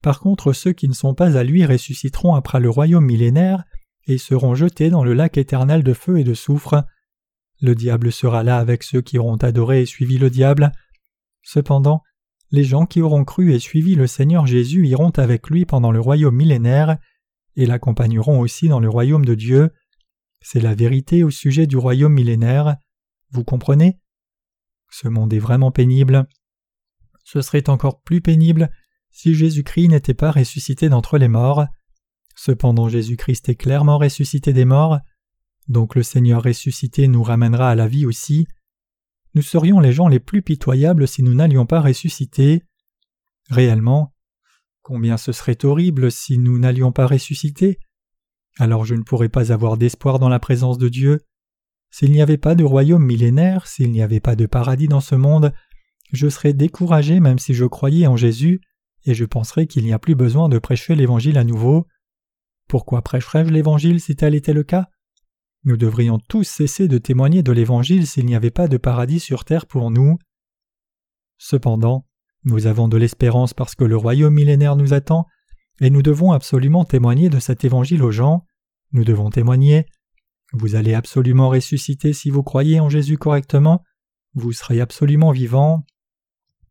Par 0.02 0.20
contre, 0.20 0.52
ceux 0.52 0.74
qui 0.74 0.90
ne 0.90 0.94
sont 0.94 1.14
pas 1.14 1.38
à 1.38 1.46
lui 1.46 1.66
ressusciteront 1.66 2.36
après 2.36 2.60
le 2.60 2.70
royaume 2.70 3.06
millénaire 3.06 3.64
et 4.08 4.18
seront 4.18 4.56
jetés 4.56 4.90
dans 4.90 5.04
le 5.04 5.14
lac 5.14 5.38
éternel 5.38 5.84
de 5.84 5.94
feu 5.94 6.20
et 6.20 6.24
de 6.24 6.34
soufre. 6.34 6.84
Le 7.62 7.76
diable 7.76 8.12
sera 8.12 8.44
là 8.44 8.58
avec 8.58 8.84
ceux 8.84 9.02
qui 9.02 9.18
auront 9.18 9.38
adoré 9.38 9.82
et 9.82 9.86
suivi 9.86 10.18
le 10.18 10.30
diable. 10.30 10.72
Cependant, 11.44 12.04
les 12.52 12.64
gens 12.64 12.86
qui 12.86 13.02
auront 13.02 13.26
cru 13.26 13.54
et 13.54 13.60
suivi 13.60 13.96
le 13.96 14.08
Seigneur 14.08 14.48
Jésus 14.48 14.88
iront 14.88 15.12
avec 15.12 15.50
lui 15.50 15.66
pendant 15.66 15.92
le 15.92 16.00
royaume 16.00 16.36
millénaire 16.36 16.98
et 17.56 17.66
l'accompagneront 17.66 18.40
aussi 18.40 18.70
dans 18.70 18.80
le 18.80 18.90
royaume 18.90 19.26
de 19.26 19.36
Dieu. 19.36 19.72
C'est 20.42 20.62
la 20.62 20.76
vérité 20.76 21.24
au 21.24 21.30
sujet 21.30 21.68
du 21.68 21.78
royaume 21.78 22.14
millénaire. 22.14 22.78
Vous 23.32 23.44
comprenez? 23.44 24.00
Ce 24.90 25.08
monde 25.08 25.34
est 25.34 25.40
vraiment 25.40 25.72
pénible. 25.72 26.28
Ce 27.26 27.42
serait 27.42 27.70
encore 27.70 28.02
plus 28.02 28.22
pénible 28.22 28.70
si 29.12 29.34
Jésus-Christ 29.34 29.90
n'était 29.90 30.14
pas 30.14 30.32
ressuscité 30.32 30.88
d'entre 30.88 31.18
les 31.18 31.28
morts. 31.28 31.66
Cependant 32.38 32.88
Jésus-Christ 32.88 33.50
est 33.50 33.56
clairement 33.56 33.98
ressuscité 33.98 34.54
des 34.54 34.64
morts, 34.64 35.00
donc 35.68 35.96
le 35.96 36.04
Seigneur 36.04 36.44
ressuscité 36.44 37.10
nous 37.10 37.24
ramènera 37.24 37.70
à 37.70 37.76
la 37.76 37.90
vie 37.90 38.06
aussi 38.06 38.48
nous 39.38 39.44
serions 39.44 39.80
les 39.80 39.94
gens 39.94 40.08
les 40.08 40.20
plus 40.20 40.42
pitoyables 40.42 41.08
si 41.08 41.22
nous 41.22 41.36
n'allions 41.36 41.68
pas 41.68 41.80
ressusciter. 41.80 42.64
Réellement, 43.52 44.16
combien 44.82 45.16
ce 45.16 45.32
serait 45.32 45.64
horrible 45.64 46.12
si 46.12 46.40
nous 46.40 46.58
n'allions 46.58 46.92
pas 46.92 47.06
ressusciter 47.06 47.78
Alors 48.58 48.84
je 48.84 48.96
ne 48.96 49.04
pourrais 49.04 49.30
pas 49.30 49.52
avoir 49.52 49.78
d'espoir 49.78 50.18
dans 50.18 50.28
la 50.28 50.40
présence 50.40 50.80
de 50.80 50.90
Dieu. 50.90 51.20
S'il 51.92 52.12
n'y 52.12 52.22
avait 52.24 52.40
pas 52.40 52.56
de 52.56 52.64
royaume 52.64 53.06
millénaire, 53.06 53.68
s'il 53.68 53.92
n'y 53.92 54.02
avait 54.02 54.20
pas 54.20 54.36
de 54.36 54.48
paradis 54.48 54.88
dans 54.88 55.02
ce 55.02 55.14
monde, 55.14 55.54
je 56.12 56.28
serais 56.30 56.54
découragé 56.54 57.20
même 57.20 57.38
si 57.38 57.54
je 57.54 57.66
croyais 57.66 58.08
en 58.08 58.18
Jésus, 58.18 58.60
et 59.06 59.14
je 59.14 59.26
penserais 59.26 59.68
qu'il 59.68 59.84
n'y 59.84 59.94
a 59.94 60.00
plus 60.00 60.16
besoin 60.16 60.50
de 60.50 60.58
prêcher 60.58 60.96
l'Évangile 60.96 61.38
à 61.38 61.44
nouveau. 61.44 61.86
Pourquoi 62.68 63.02
prêcherais-je 63.02 63.52
l'Évangile 63.52 64.02
si 64.02 64.16
tel 64.16 64.36
était 64.36 64.54
le 64.54 64.64
cas? 64.64 64.88
Nous 65.64 65.78
devrions 65.78 66.20
tous 66.20 66.44
cesser 66.44 66.88
de 66.88 66.98
témoigner 66.98 67.44
de 67.44 67.52
l'Évangile 67.52 68.08
s'il 68.08 68.26
n'y 68.26 68.36
avait 68.36 68.52
pas 68.52 68.68
de 68.68 68.78
paradis 68.78 69.20
sur 69.20 69.46
terre 69.46 69.66
pour 69.66 69.92
nous. 69.92 70.18
Cependant, 71.38 72.06
nous 72.44 72.68
avons 72.68 72.88
de 72.88 72.98
l'espérance 72.98 73.54
parce 73.54 73.76
que 73.76 73.84
le 73.84 73.98
royaume 73.98 74.34
millénaire 74.34 74.76
nous 74.76 74.94
attend, 74.94 75.28
et 75.80 75.90
nous 75.90 76.02
devons 76.02 76.32
absolument 76.32 76.86
témoigner 76.86 77.30
de 77.30 77.40
cet 77.40 77.64
Évangile 77.64 78.04
aux 78.04 78.12
gens. 78.12 78.46
Nous 78.92 79.04
devons 79.04 79.30
témoigner. 79.30 79.86
Vous 80.54 80.76
allez 80.76 80.94
absolument 80.94 81.50
ressusciter 81.50 82.14
si 82.14 82.30
vous 82.30 82.44
croyez 82.44 82.80
en 82.80 82.90
Jésus 82.90 83.18
correctement, 83.18 83.84
vous 84.34 84.54
serez 84.54 84.80
absolument 84.80 85.32
vivant. 85.32 85.86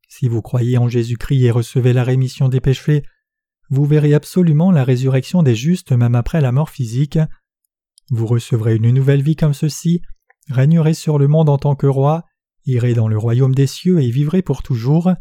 Si 0.08 0.28
vous 0.28 0.40
croyez 0.40 0.78
en 0.78 0.88
Jésus-Christ 0.88 1.44
et 1.44 1.50
recevez 1.50 1.92
la 1.92 2.04
rémission 2.04 2.48
des 2.48 2.60
péchés, 2.60 3.02
vous 3.70 3.84
verrez 3.84 4.14
absolument 4.14 4.70
la 4.70 4.84
résurrection 4.84 5.42
des 5.42 5.54
justes 5.54 5.92
même 5.92 6.14
après 6.14 6.40
la 6.40 6.52
mort 6.52 6.70
physique. 6.70 7.18
Vous 8.10 8.26
recevrez 8.26 8.76
une 8.76 8.90
nouvelle 8.90 9.22
vie 9.22 9.36
comme 9.36 9.54
ceci, 9.54 10.02
régnerez 10.48 10.94
sur 10.94 11.18
le 11.18 11.26
monde 11.26 11.48
en 11.48 11.58
tant 11.58 11.74
que 11.74 11.86
roi, 11.86 12.24
irez 12.64 12.94
dans 12.94 13.08
le 13.08 13.18
royaume 13.18 13.54
des 13.54 13.66
cieux 13.66 14.00
et 14.00 14.10
vivrez 14.10 14.42
pour 14.42 14.62
toujours. 14.62 15.12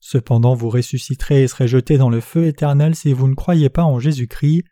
Cependant 0.00 0.54
vous 0.54 0.70
ressusciterez 0.70 1.44
et 1.44 1.48
serez 1.48 1.68
jetés 1.68 1.98
dans 1.98 2.10
le 2.10 2.20
feu 2.20 2.46
éternel 2.46 2.94
si 2.94 3.12
vous 3.12 3.28
ne 3.28 3.34
croyez 3.34 3.68
pas 3.68 3.84
en 3.84 3.98
Jésus-Christ. 3.98 4.64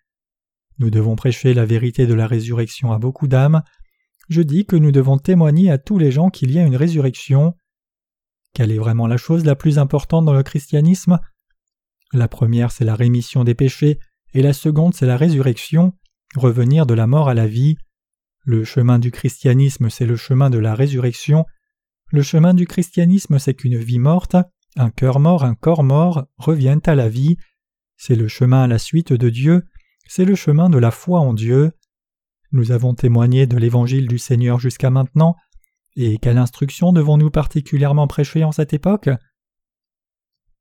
Nous 0.79 0.91
devons 0.91 1.17
prêcher 1.17 1.55
la 1.55 1.65
vérité 1.65 2.07
de 2.07 2.15
la 2.15 2.27
résurrection 2.27 2.93
à 2.93 2.99
beaucoup 2.99 3.29
d'âmes. 3.29 3.63
Je 4.29 4.43
dis 4.43 4.67
que 4.67 4.77
nous 4.77 4.93
devons 4.93 5.19
témoigner 5.19 5.71
à 5.71 5.79
tous 5.79 5.99
les 5.99 6.11
gens 6.11 6.31
qu'il 6.31 6.51
y 6.51 6.59
a 6.59 6.67
une 6.67 6.77
résurrection. 6.77 7.55
Quelle 8.53 8.73
est 8.73 8.79
vraiment 8.79 9.07
la 9.07 9.17
chose 9.17 9.45
la 9.45 9.55
plus 9.55 9.79
importante 9.79 10.25
dans 10.25 10.33
le 10.33 10.43
christianisme? 10.43 11.21
La 12.13 12.29
première 12.29 12.73
c'est 12.73 12.85
la 12.85 12.95
rémission 12.95 13.45
des 13.45 13.55
péchés 13.55 13.99
et 14.35 14.43
la 14.43 14.53
seconde 14.53 14.95
c'est 14.95 15.07
la 15.07 15.17
résurrection 15.17 15.93
revenir 16.35 16.87
de 16.87 16.95
la 16.95 17.07
mort 17.07 17.29
à 17.29 17.35
la 17.35 17.47
vie. 17.47 17.77
Le 18.45 18.65
chemin 18.65 18.99
du 18.99 19.11
christianisme, 19.11 19.91
c'est 19.91 20.07
le 20.07 20.17
chemin 20.17 20.51
de 20.51 20.59
la 20.59 20.75
résurrection. 20.75 21.45
Le 22.13 22.23
chemin 22.23 22.55
du 22.55 22.67
christianisme, 22.67 23.39
c'est 23.39 23.55
qu'une 23.55 23.79
vie 23.79 23.99
morte, 23.99 24.37
un 24.77 24.91
cœur 24.91 25.19
mort, 25.19 25.45
un 25.45 25.55
corps 25.55 25.83
mort 25.83 26.27
reviennent 26.37 26.83
à 26.87 26.95
la 26.95 27.09
vie. 27.09 27.37
C'est 27.97 28.15
le 28.15 28.29
chemin 28.29 28.65
à 28.65 28.67
la 28.67 28.79
suite 28.79 29.13
de 29.13 29.31
Dieu, 29.31 29.65
c'est 30.07 30.25
le 30.25 30.35
chemin 30.35 30.69
de 30.69 30.79
la 30.79 30.91
foi 30.91 31.21
en 31.21 31.33
Dieu. 31.33 31.73
Nous 32.53 32.71
avons 32.71 32.95
témoigné 32.95 33.47
de 33.47 33.57
l'évangile 33.57 34.07
du 34.07 34.19
Seigneur 34.19 34.61
jusqu'à 34.61 34.91
maintenant, 34.91 35.35
et 35.97 36.19
quelle 36.19 36.39
instruction 36.39 36.93
devons-nous 36.93 37.31
particulièrement 37.31 38.07
prêcher 38.07 38.45
en 38.45 38.53
cette 38.53 38.75
époque? 38.75 39.09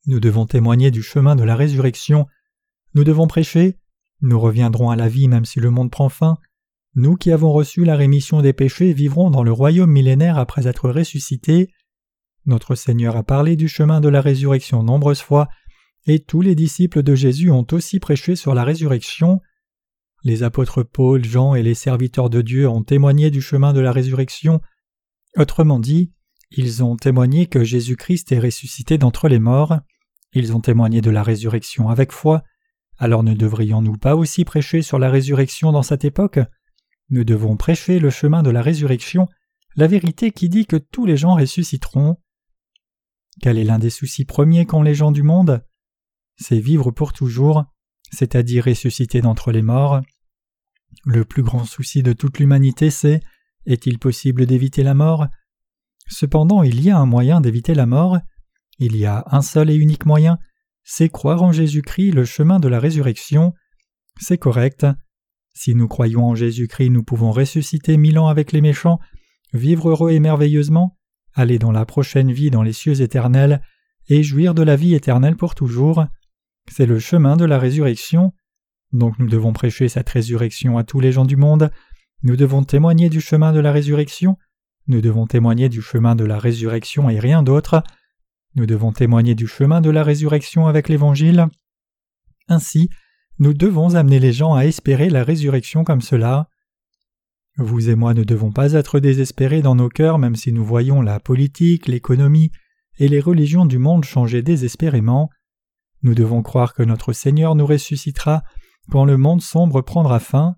Nous 0.07 0.19
devons 0.19 0.45
témoigner 0.45 0.91
du 0.91 1.01
chemin 1.01 1.35
de 1.35 1.43
la 1.43 1.55
résurrection. 1.55 2.27
Nous 2.93 3.03
devons 3.03 3.27
prêcher 3.27 3.79
nous 4.21 4.39
reviendrons 4.39 4.89
à 4.89 4.95
la 4.95 5.07
vie 5.07 5.27
même 5.27 5.45
si 5.45 5.59
le 5.59 5.69
monde 5.69 5.91
prend 5.91 6.09
fin. 6.09 6.37
Nous 6.95 7.15
qui 7.15 7.31
avons 7.31 7.51
reçu 7.51 7.83
la 7.83 7.95
rémission 7.95 8.41
des 8.41 8.53
péchés 8.53 8.93
vivrons 8.93 9.29
dans 9.29 9.43
le 9.43 9.51
royaume 9.51 9.91
millénaire 9.91 10.37
après 10.37 10.67
être 10.67 10.89
ressuscités. 10.89 11.73
Notre 12.45 12.75
Seigneur 12.75 13.17
a 13.17 13.23
parlé 13.23 13.55
du 13.55 13.67
chemin 13.67 13.99
de 13.99 14.07
la 14.09 14.21
résurrection 14.21 14.83
nombreuses 14.83 15.21
fois, 15.21 15.49
et 16.07 16.19
tous 16.19 16.41
les 16.41 16.55
disciples 16.55 17.03
de 17.03 17.15
Jésus 17.15 17.51
ont 17.51 17.67
aussi 17.71 17.99
prêché 17.99 18.35
sur 18.35 18.53
la 18.53 18.63
résurrection. 18.63 19.41
Les 20.23 20.43
apôtres 20.43 20.83
Paul, 20.83 21.23
Jean 21.23 21.55
et 21.55 21.63
les 21.63 21.73
serviteurs 21.73 22.29
de 22.29 22.41
Dieu 22.41 22.69
ont 22.69 22.83
témoigné 22.83 23.31
du 23.31 23.41
chemin 23.41 23.73
de 23.73 23.79
la 23.79 23.91
résurrection. 23.91 24.61
Autrement 25.37 25.79
dit, 25.79 26.13
Ils 26.51 26.83
ont 26.83 26.95
témoigné 26.95 27.47
que 27.47 27.63
Jésus-Christ 27.63 28.31
est 28.31 28.39
ressuscité 28.39 28.97
d'entre 28.97 29.27
les 29.27 29.39
morts, 29.39 29.79
ils 30.35 30.53
ont 30.53 30.59
témoigné 30.59 31.01
de 31.01 31.09
la 31.09 31.23
résurrection 31.23 31.89
avec 31.89 32.11
foi, 32.11 32.43
alors 32.97 33.23
ne 33.23 33.33
devrions-nous 33.33 33.97
pas 33.97 34.15
aussi 34.15 34.45
prêcher 34.45 34.81
sur 34.81 34.99
la 34.99 35.09
résurrection 35.09 35.71
dans 35.71 35.83
cette 35.83 36.05
époque? 36.05 36.39
Nous 37.09 37.23
devons 37.23 37.57
prêcher 37.57 37.99
le 37.99 38.09
chemin 38.09 38.43
de 38.43 38.49
la 38.49 38.61
résurrection, 38.61 39.27
la 39.75 39.87
vérité 39.87 40.31
qui 40.31 40.49
dit 40.49 40.65
que 40.65 40.77
tous 40.77 41.05
les 41.05 41.17
gens 41.17 41.35
ressusciteront. 41.35 42.17
Quel 43.41 43.57
est 43.57 43.63
l'un 43.63 43.79
des 43.79 43.89
soucis 43.89 44.25
premiers 44.25 44.65
qu'ont 44.65 44.81
les 44.81 44.95
gens 44.95 45.11
du 45.11 45.23
monde? 45.23 45.65
C'est 46.37 46.59
vivre 46.59 46.91
pour 46.91 47.13
toujours, 47.13 47.65
c'est-à-dire 48.11 48.65
ressusciter 48.65 49.21
d'entre 49.21 49.51
les 49.51 49.61
morts. 49.61 50.01
Le 51.05 51.25
plus 51.25 51.43
grand 51.43 51.65
souci 51.65 52.03
de 52.03 52.13
toute 52.13 52.39
l'humanité, 52.39 52.89
c'est 52.89 53.21
est-il 53.65 53.99
possible 53.99 54.45
d'éviter 54.45 54.83
la 54.83 54.93
mort? 54.93 55.27
Cependant, 56.07 56.63
il 56.63 56.81
y 56.81 56.91
a 56.91 56.97
un 56.97 57.05
moyen 57.05 57.41
d'éviter 57.41 57.73
la 57.73 57.85
mort. 57.85 58.19
Il 58.77 58.95
y 58.95 59.05
a 59.05 59.23
un 59.31 59.41
seul 59.41 59.69
et 59.69 59.75
unique 59.75 60.05
moyen, 60.05 60.37
c'est 60.83 61.09
croire 61.09 61.41
en 61.41 61.51
Jésus-Christ, 61.51 62.11
le 62.11 62.25
chemin 62.25 62.59
de 62.59 62.67
la 62.67 62.79
résurrection. 62.79 63.53
C'est 64.19 64.37
correct. 64.37 64.85
Si 65.53 65.73
nous 65.73 65.87
croyons 65.87 66.25
en 66.25 66.35
Jésus-Christ, 66.35 66.89
nous 66.89 67.03
pouvons 67.03 67.31
ressusciter 67.31 67.97
mille 67.97 68.19
ans 68.19 68.27
avec 68.27 68.51
les 68.51 68.61
méchants, 68.61 68.99
vivre 69.53 69.89
heureux 69.89 70.11
et 70.11 70.19
merveilleusement, 70.19 70.97
aller 71.33 71.59
dans 71.59 71.71
la 71.71 71.85
prochaine 71.85 72.31
vie 72.31 72.51
dans 72.51 72.63
les 72.63 72.73
cieux 72.73 73.01
éternels, 73.01 73.61
et 74.07 74.21
jouir 74.21 74.53
de 74.53 74.61
la 74.61 74.75
vie 74.75 74.93
éternelle 74.93 75.35
pour 75.35 75.55
toujours. 75.55 76.05
C'est 76.71 76.85
le 76.85 76.99
chemin 76.99 77.37
de 77.37 77.45
la 77.45 77.57
résurrection. 77.57 78.33
Donc 78.91 79.17
nous 79.19 79.27
devons 79.27 79.53
prêcher 79.53 79.89
cette 79.89 80.09
résurrection 80.09 80.77
à 80.77 80.83
tous 80.83 80.99
les 80.99 81.11
gens 81.11 81.25
du 81.25 81.35
monde, 81.35 81.71
nous 82.23 82.35
devons 82.35 82.63
témoigner 82.63 83.09
du 83.09 83.21
chemin 83.21 83.51
de 83.51 83.59
la 83.59 83.71
résurrection, 83.71 84.37
nous 84.87 85.01
devons 85.01 85.27
témoigner 85.27 85.69
du 85.69 85.81
chemin 85.81 86.15
de 86.15 86.23
la 86.23 86.37
résurrection 86.37 87.09
et 87.09 87.19
rien 87.19 87.43
d'autre, 87.43 87.83
nous 88.55 88.65
devons 88.65 88.91
témoigner 88.91 89.35
du 89.35 89.47
chemin 89.47 89.81
de 89.81 89.89
la 89.89 90.03
résurrection 90.03 90.67
avec 90.67 90.87
l'Évangile. 90.89 91.47
Ainsi, 92.47 92.89
nous 93.37 93.53
devons 93.53 93.95
amener 93.95 94.19
les 94.19 94.31
gens 94.31 94.53
à 94.53 94.65
espérer 94.65 95.09
la 95.09 95.23
résurrection 95.23 95.83
comme 95.83 96.01
cela. 96.01 96.47
Vous 97.57 97.89
et 97.89 97.95
moi 97.95 98.13
ne 98.13 98.23
devons 98.23 98.51
pas 98.51 98.73
être 98.73 98.99
désespérés 98.99 99.61
dans 99.61 99.75
nos 99.75 99.89
cœurs 99.89 100.19
même 100.19 100.35
si 100.35 100.53
nous 100.53 100.63
voyons 100.63 101.01
la 101.01 101.19
politique, 101.19 101.87
l'économie 101.87 102.51
et 102.97 103.07
les 103.07 103.19
religions 103.19 103.65
du 103.65 103.77
monde 103.77 104.05
changer 104.05 104.41
désespérément. 104.41 105.29
Nous 106.01 106.15
devons 106.15 106.41
croire 106.41 106.73
que 106.73 106.83
notre 106.83 107.11
Seigneur 107.11 107.55
nous 107.55 107.65
ressuscitera 107.65 108.43
quand 108.89 109.05
le 109.05 109.17
monde 109.17 109.41
sombre 109.41 109.81
prendra 109.81 110.19
fin. 110.19 110.55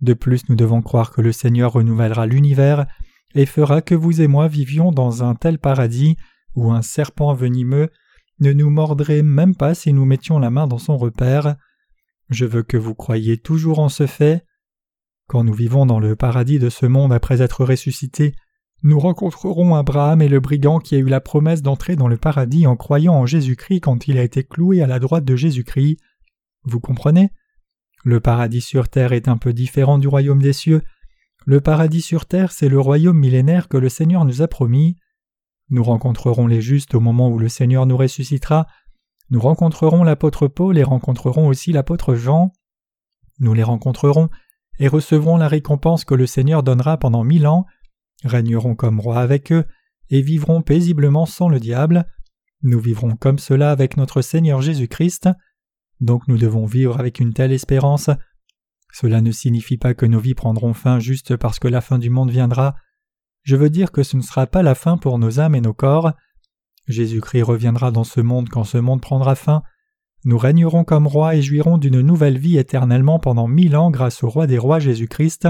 De 0.00 0.14
plus, 0.14 0.48
nous 0.48 0.56
devons 0.56 0.82
croire 0.82 1.12
que 1.12 1.20
le 1.20 1.32
Seigneur 1.32 1.72
renouvellera 1.72 2.26
l'univers 2.26 2.86
et 3.34 3.46
fera 3.46 3.82
que 3.82 3.94
vous 3.94 4.20
et 4.20 4.26
moi 4.26 4.48
vivions 4.48 4.90
dans 4.90 5.22
un 5.22 5.34
tel 5.34 5.58
paradis 5.58 6.16
où 6.54 6.72
un 6.72 6.82
serpent 6.82 7.34
venimeux 7.34 7.90
ne 8.40 8.52
nous 8.52 8.70
mordrait 8.70 9.22
même 9.22 9.54
pas 9.54 9.74
si 9.74 9.92
nous 9.92 10.04
mettions 10.04 10.38
la 10.38 10.50
main 10.50 10.66
dans 10.66 10.78
son 10.78 10.96
repère. 10.96 11.56
Je 12.30 12.44
veux 12.44 12.62
que 12.62 12.76
vous 12.76 12.94
croyiez 12.94 13.38
toujours 13.38 13.78
en 13.78 13.88
ce 13.88 14.06
fait. 14.06 14.44
Quand 15.26 15.44
nous 15.44 15.54
vivons 15.54 15.86
dans 15.86 16.00
le 16.00 16.16
paradis 16.16 16.58
de 16.58 16.70
ce 16.70 16.86
monde 16.86 17.12
après 17.12 17.42
être 17.42 17.64
ressuscités, 17.64 18.34
nous 18.82 19.00
rencontrerons 19.00 19.74
Abraham 19.74 20.22
et 20.22 20.28
le 20.28 20.40
brigand 20.40 20.78
qui 20.78 20.94
a 20.94 20.98
eu 20.98 21.08
la 21.08 21.20
promesse 21.20 21.62
d'entrer 21.62 21.96
dans 21.96 22.06
le 22.06 22.16
paradis 22.16 22.66
en 22.66 22.76
croyant 22.76 23.14
en 23.14 23.26
Jésus-Christ 23.26 23.80
quand 23.80 24.06
il 24.06 24.18
a 24.18 24.22
été 24.22 24.44
cloué 24.44 24.82
à 24.82 24.86
la 24.86 25.00
droite 25.00 25.24
de 25.24 25.36
Jésus-Christ. 25.36 25.98
Vous 26.62 26.80
comprenez? 26.80 27.30
Le 28.04 28.20
paradis 28.20 28.60
sur 28.60 28.88
terre 28.88 29.12
est 29.12 29.26
un 29.26 29.36
peu 29.36 29.52
différent 29.52 29.98
du 29.98 30.06
royaume 30.06 30.40
des 30.40 30.52
cieux. 30.52 30.82
Le 31.44 31.60
paradis 31.60 32.02
sur 32.02 32.26
terre, 32.26 32.52
c'est 32.52 32.68
le 32.68 32.78
royaume 32.78 33.18
millénaire 33.18 33.68
que 33.68 33.76
le 33.76 33.88
Seigneur 33.88 34.24
nous 34.24 34.42
a 34.42 34.48
promis. 34.48 34.96
Nous 35.70 35.84
rencontrerons 35.84 36.46
les 36.46 36.60
justes 36.60 36.94
au 36.94 37.00
moment 37.00 37.28
où 37.28 37.38
le 37.38 37.48
Seigneur 37.48 37.86
nous 37.86 37.96
ressuscitera. 37.96 38.66
Nous 39.30 39.40
rencontrerons 39.40 40.04
l'apôtre 40.04 40.48
Paul 40.48 40.78
et 40.78 40.84
rencontrerons 40.84 41.48
aussi 41.48 41.72
l'apôtre 41.72 42.14
Jean. 42.14 42.52
Nous 43.40 43.54
les 43.54 43.62
rencontrerons 43.62 44.28
et 44.78 44.88
recevrons 44.88 45.36
la 45.36 45.48
récompense 45.48 46.04
que 46.04 46.14
le 46.14 46.26
Seigneur 46.26 46.62
donnera 46.62 46.96
pendant 46.96 47.24
mille 47.24 47.46
ans 47.46 47.66
régnerons 48.24 48.74
comme 48.74 49.00
rois 49.00 49.20
avec 49.20 49.52
eux, 49.52 49.64
et 50.10 50.22
vivrons 50.22 50.62
paisiblement 50.62 51.26
sans 51.26 51.48
le 51.48 51.60
diable. 51.60 52.06
Nous 52.62 52.80
vivrons 52.80 53.16
comme 53.16 53.38
cela 53.38 53.70
avec 53.70 53.96
notre 53.96 54.22
Seigneur 54.22 54.62
Jésus-Christ. 54.62 55.28
Donc 56.00 56.26
nous 56.28 56.38
devons 56.38 56.64
vivre 56.64 56.98
avec 56.98 57.20
une 57.20 57.34
telle 57.34 57.52
espérance. 57.52 58.10
Cela 58.92 59.20
ne 59.20 59.30
signifie 59.30 59.76
pas 59.76 59.94
que 59.94 60.06
nos 60.06 60.18
vies 60.18 60.34
prendront 60.34 60.72
fin 60.72 60.98
juste 60.98 61.36
parce 61.36 61.58
que 61.58 61.68
la 61.68 61.80
fin 61.80 61.98
du 61.98 62.10
monde 62.10 62.30
viendra. 62.30 62.74
Je 63.48 63.56
veux 63.56 63.70
dire 63.70 63.92
que 63.92 64.02
ce 64.02 64.18
ne 64.18 64.20
sera 64.20 64.46
pas 64.46 64.62
la 64.62 64.74
fin 64.74 64.98
pour 64.98 65.18
nos 65.18 65.40
âmes 65.40 65.54
et 65.54 65.62
nos 65.62 65.72
corps. 65.72 66.12
Jésus-Christ 66.86 67.44
reviendra 67.44 67.90
dans 67.90 68.04
ce 68.04 68.20
monde 68.20 68.50
quand 68.50 68.64
ce 68.64 68.76
monde 68.76 69.00
prendra 69.00 69.34
fin. 69.36 69.62
Nous 70.26 70.36
régnerons 70.36 70.84
comme 70.84 71.06
rois 71.06 71.34
et 71.34 71.40
jouirons 71.40 71.78
d'une 71.78 72.02
nouvelle 72.02 72.36
vie 72.36 72.58
éternellement 72.58 73.18
pendant 73.18 73.48
mille 73.48 73.74
ans 73.74 73.90
grâce 73.90 74.22
au 74.22 74.28
roi 74.28 74.46
des 74.46 74.58
rois 74.58 74.80
Jésus-Christ. 74.80 75.48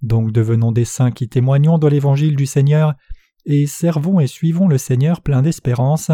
Donc 0.00 0.30
devenons 0.30 0.70
des 0.70 0.84
saints 0.84 1.10
qui 1.10 1.28
témoignons 1.28 1.78
de 1.78 1.88
l'évangile 1.88 2.36
du 2.36 2.46
Seigneur, 2.46 2.94
et 3.46 3.66
servons 3.66 4.20
et 4.20 4.28
suivons 4.28 4.68
le 4.68 4.78
Seigneur 4.78 5.20
plein 5.20 5.42
d'espérance. 5.42 6.12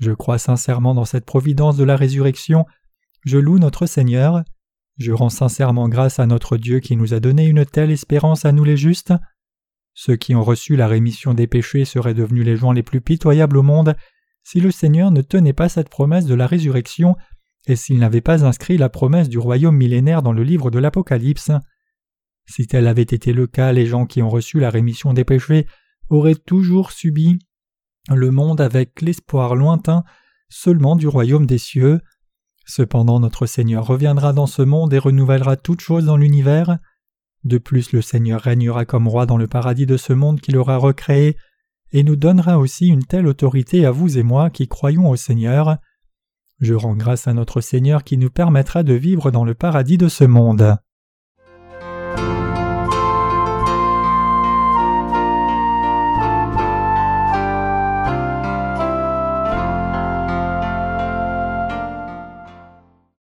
Je 0.00 0.10
crois 0.10 0.38
sincèrement 0.38 0.92
dans 0.92 1.04
cette 1.04 1.24
providence 1.24 1.76
de 1.76 1.84
la 1.84 1.94
résurrection, 1.94 2.66
je 3.24 3.38
loue 3.38 3.60
notre 3.60 3.86
Seigneur, 3.86 4.42
je 4.98 5.12
rends 5.12 5.28
sincèrement 5.28 5.88
grâce 5.88 6.18
à 6.18 6.26
notre 6.26 6.56
Dieu 6.56 6.80
qui 6.80 6.96
nous 6.96 7.14
a 7.14 7.20
donné 7.20 7.46
une 7.46 7.64
telle 7.64 7.92
espérance 7.92 8.44
à 8.44 8.50
nous 8.50 8.64
les 8.64 8.76
justes. 8.76 9.14
Ceux 10.02 10.16
qui 10.16 10.34
ont 10.34 10.42
reçu 10.42 10.76
la 10.76 10.88
rémission 10.88 11.34
des 11.34 11.46
péchés 11.46 11.84
seraient 11.84 12.14
devenus 12.14 12.46
les 12.46 12.56
gens 12.56 12.72
les 12.72 12.82
plus 12.82 13.02
pitoyables 13.02 13.58
au 13.58 13.62
monde 13.62 13.94
si 14.42 14.58
le 14.58 14.70
Seigneur 14.70 15.10
ne 15.10 15.20
tenait 15.20 15.52
pas 15.52 15.68
cette 15.68 15.90
promesse 15.90 16.24
de 16.24 16.32
la 16.32 16.46
résurrection 16.46 17.16
et 17.66 17.76
s'il 17.76 17.98
n'avait 17.98 18.22
pas 18.22 18.42
inscrit 18.42 18.78
la 18.78 18.88
promesse 18.88 19.28
du 19.28 19.36
royaume 19.36 19.76
millénaire 19.76 20.22
dans 20.22 20.32
le 20.32 20.42
livre 20.42 20.70
de 20.70 20.78
l'Apocalypse. 20.78 21.50
Si 22.48 22.66
tel 22.66 22.86
avait 22.86 23.02
été 23.02 23.34
le 23.34 23.46
cas, 23.46 23.72
les 23.72 23.84
gens 23.84 24.06
qui 24.06 24.22
ont 24.22 24.30
reçu 24.30 24.58
la 24.58 24.70
rémission 24.70 25.12
des 25.12 25.26
péchés 25.26 25.66
auraient 26.08 26.34
toujours 26.34 26.92
subi 26.92 27.38
le 28.08 28.30
monde 28.30 28.62
avec 28.62 29.02
l'espoir 29.02 29.54
lointain 29.54 30.02
seulement 30.48 30.96
du 30.96 31.08
royaume 31.08 31.44
des 31.44 31.58
cieux. 31.58 32.00
Cependant 32.64 33.20
notre 33.20 33.44
Seigneur 33.44 33.86
reviendra 33.86 34.32
dans 34.32 34.46
ce 34.46 34.62
monde 34.62 34.94
et 34.94 34.98
renouvellera 34.98 35.58
toutes 35.58 35.82
choses 35.82 36.06
dans 36.06 36.16
l'univers. 36.16 36.78
De 37.44 37.58
plus 37.58 37.92
le 37.92 38.02
Seigneur 38.02 38.40
régnera 38.40 38.84
comme 38.84 39.08
roi 39.08 39.26
dans 39.26 39.36
le 39.36 39.46
paradis 39.46 39.86
de 39.86 39.96
ce 39.96 40.12
monde 40.12 40.40
qu'il 40.40 40.56
aura 40.56 40.76
recréé, 40.76 41.36
et 41.92 42.02
nous 42.02 42.16
donnera 42.16 42.58
aussi 42.58 42.86
une 42.86 43.04
telle 43.04 43.26
autorité 43.26 43.86
à 43.86 43.90
vous 43.90 44.18
et 44.18 44.22
moi 44.22 44.50
qui 44.50 44.68
croyons 44.68 45.08
au 45.08 45.16
Seigneur. 45.16 45.78
Je 46.60 46.74
rends 46.74 46.94
grâce 46.94 47.26
à 47.26 47.32
notre 47.32 47.60
Seigneur 47.60 48.04
qui 48.04 48.18
nous 48.18 48.30
permettra 48.30 48.82
de 48.82 48.92
vivre 48.92 49.30
dans 49.30 49.44
le 49.44 49.54
paradis 49.54 49.98
de 49.98 50.08
ce 50.08 50.24
monde. 50.24 50.76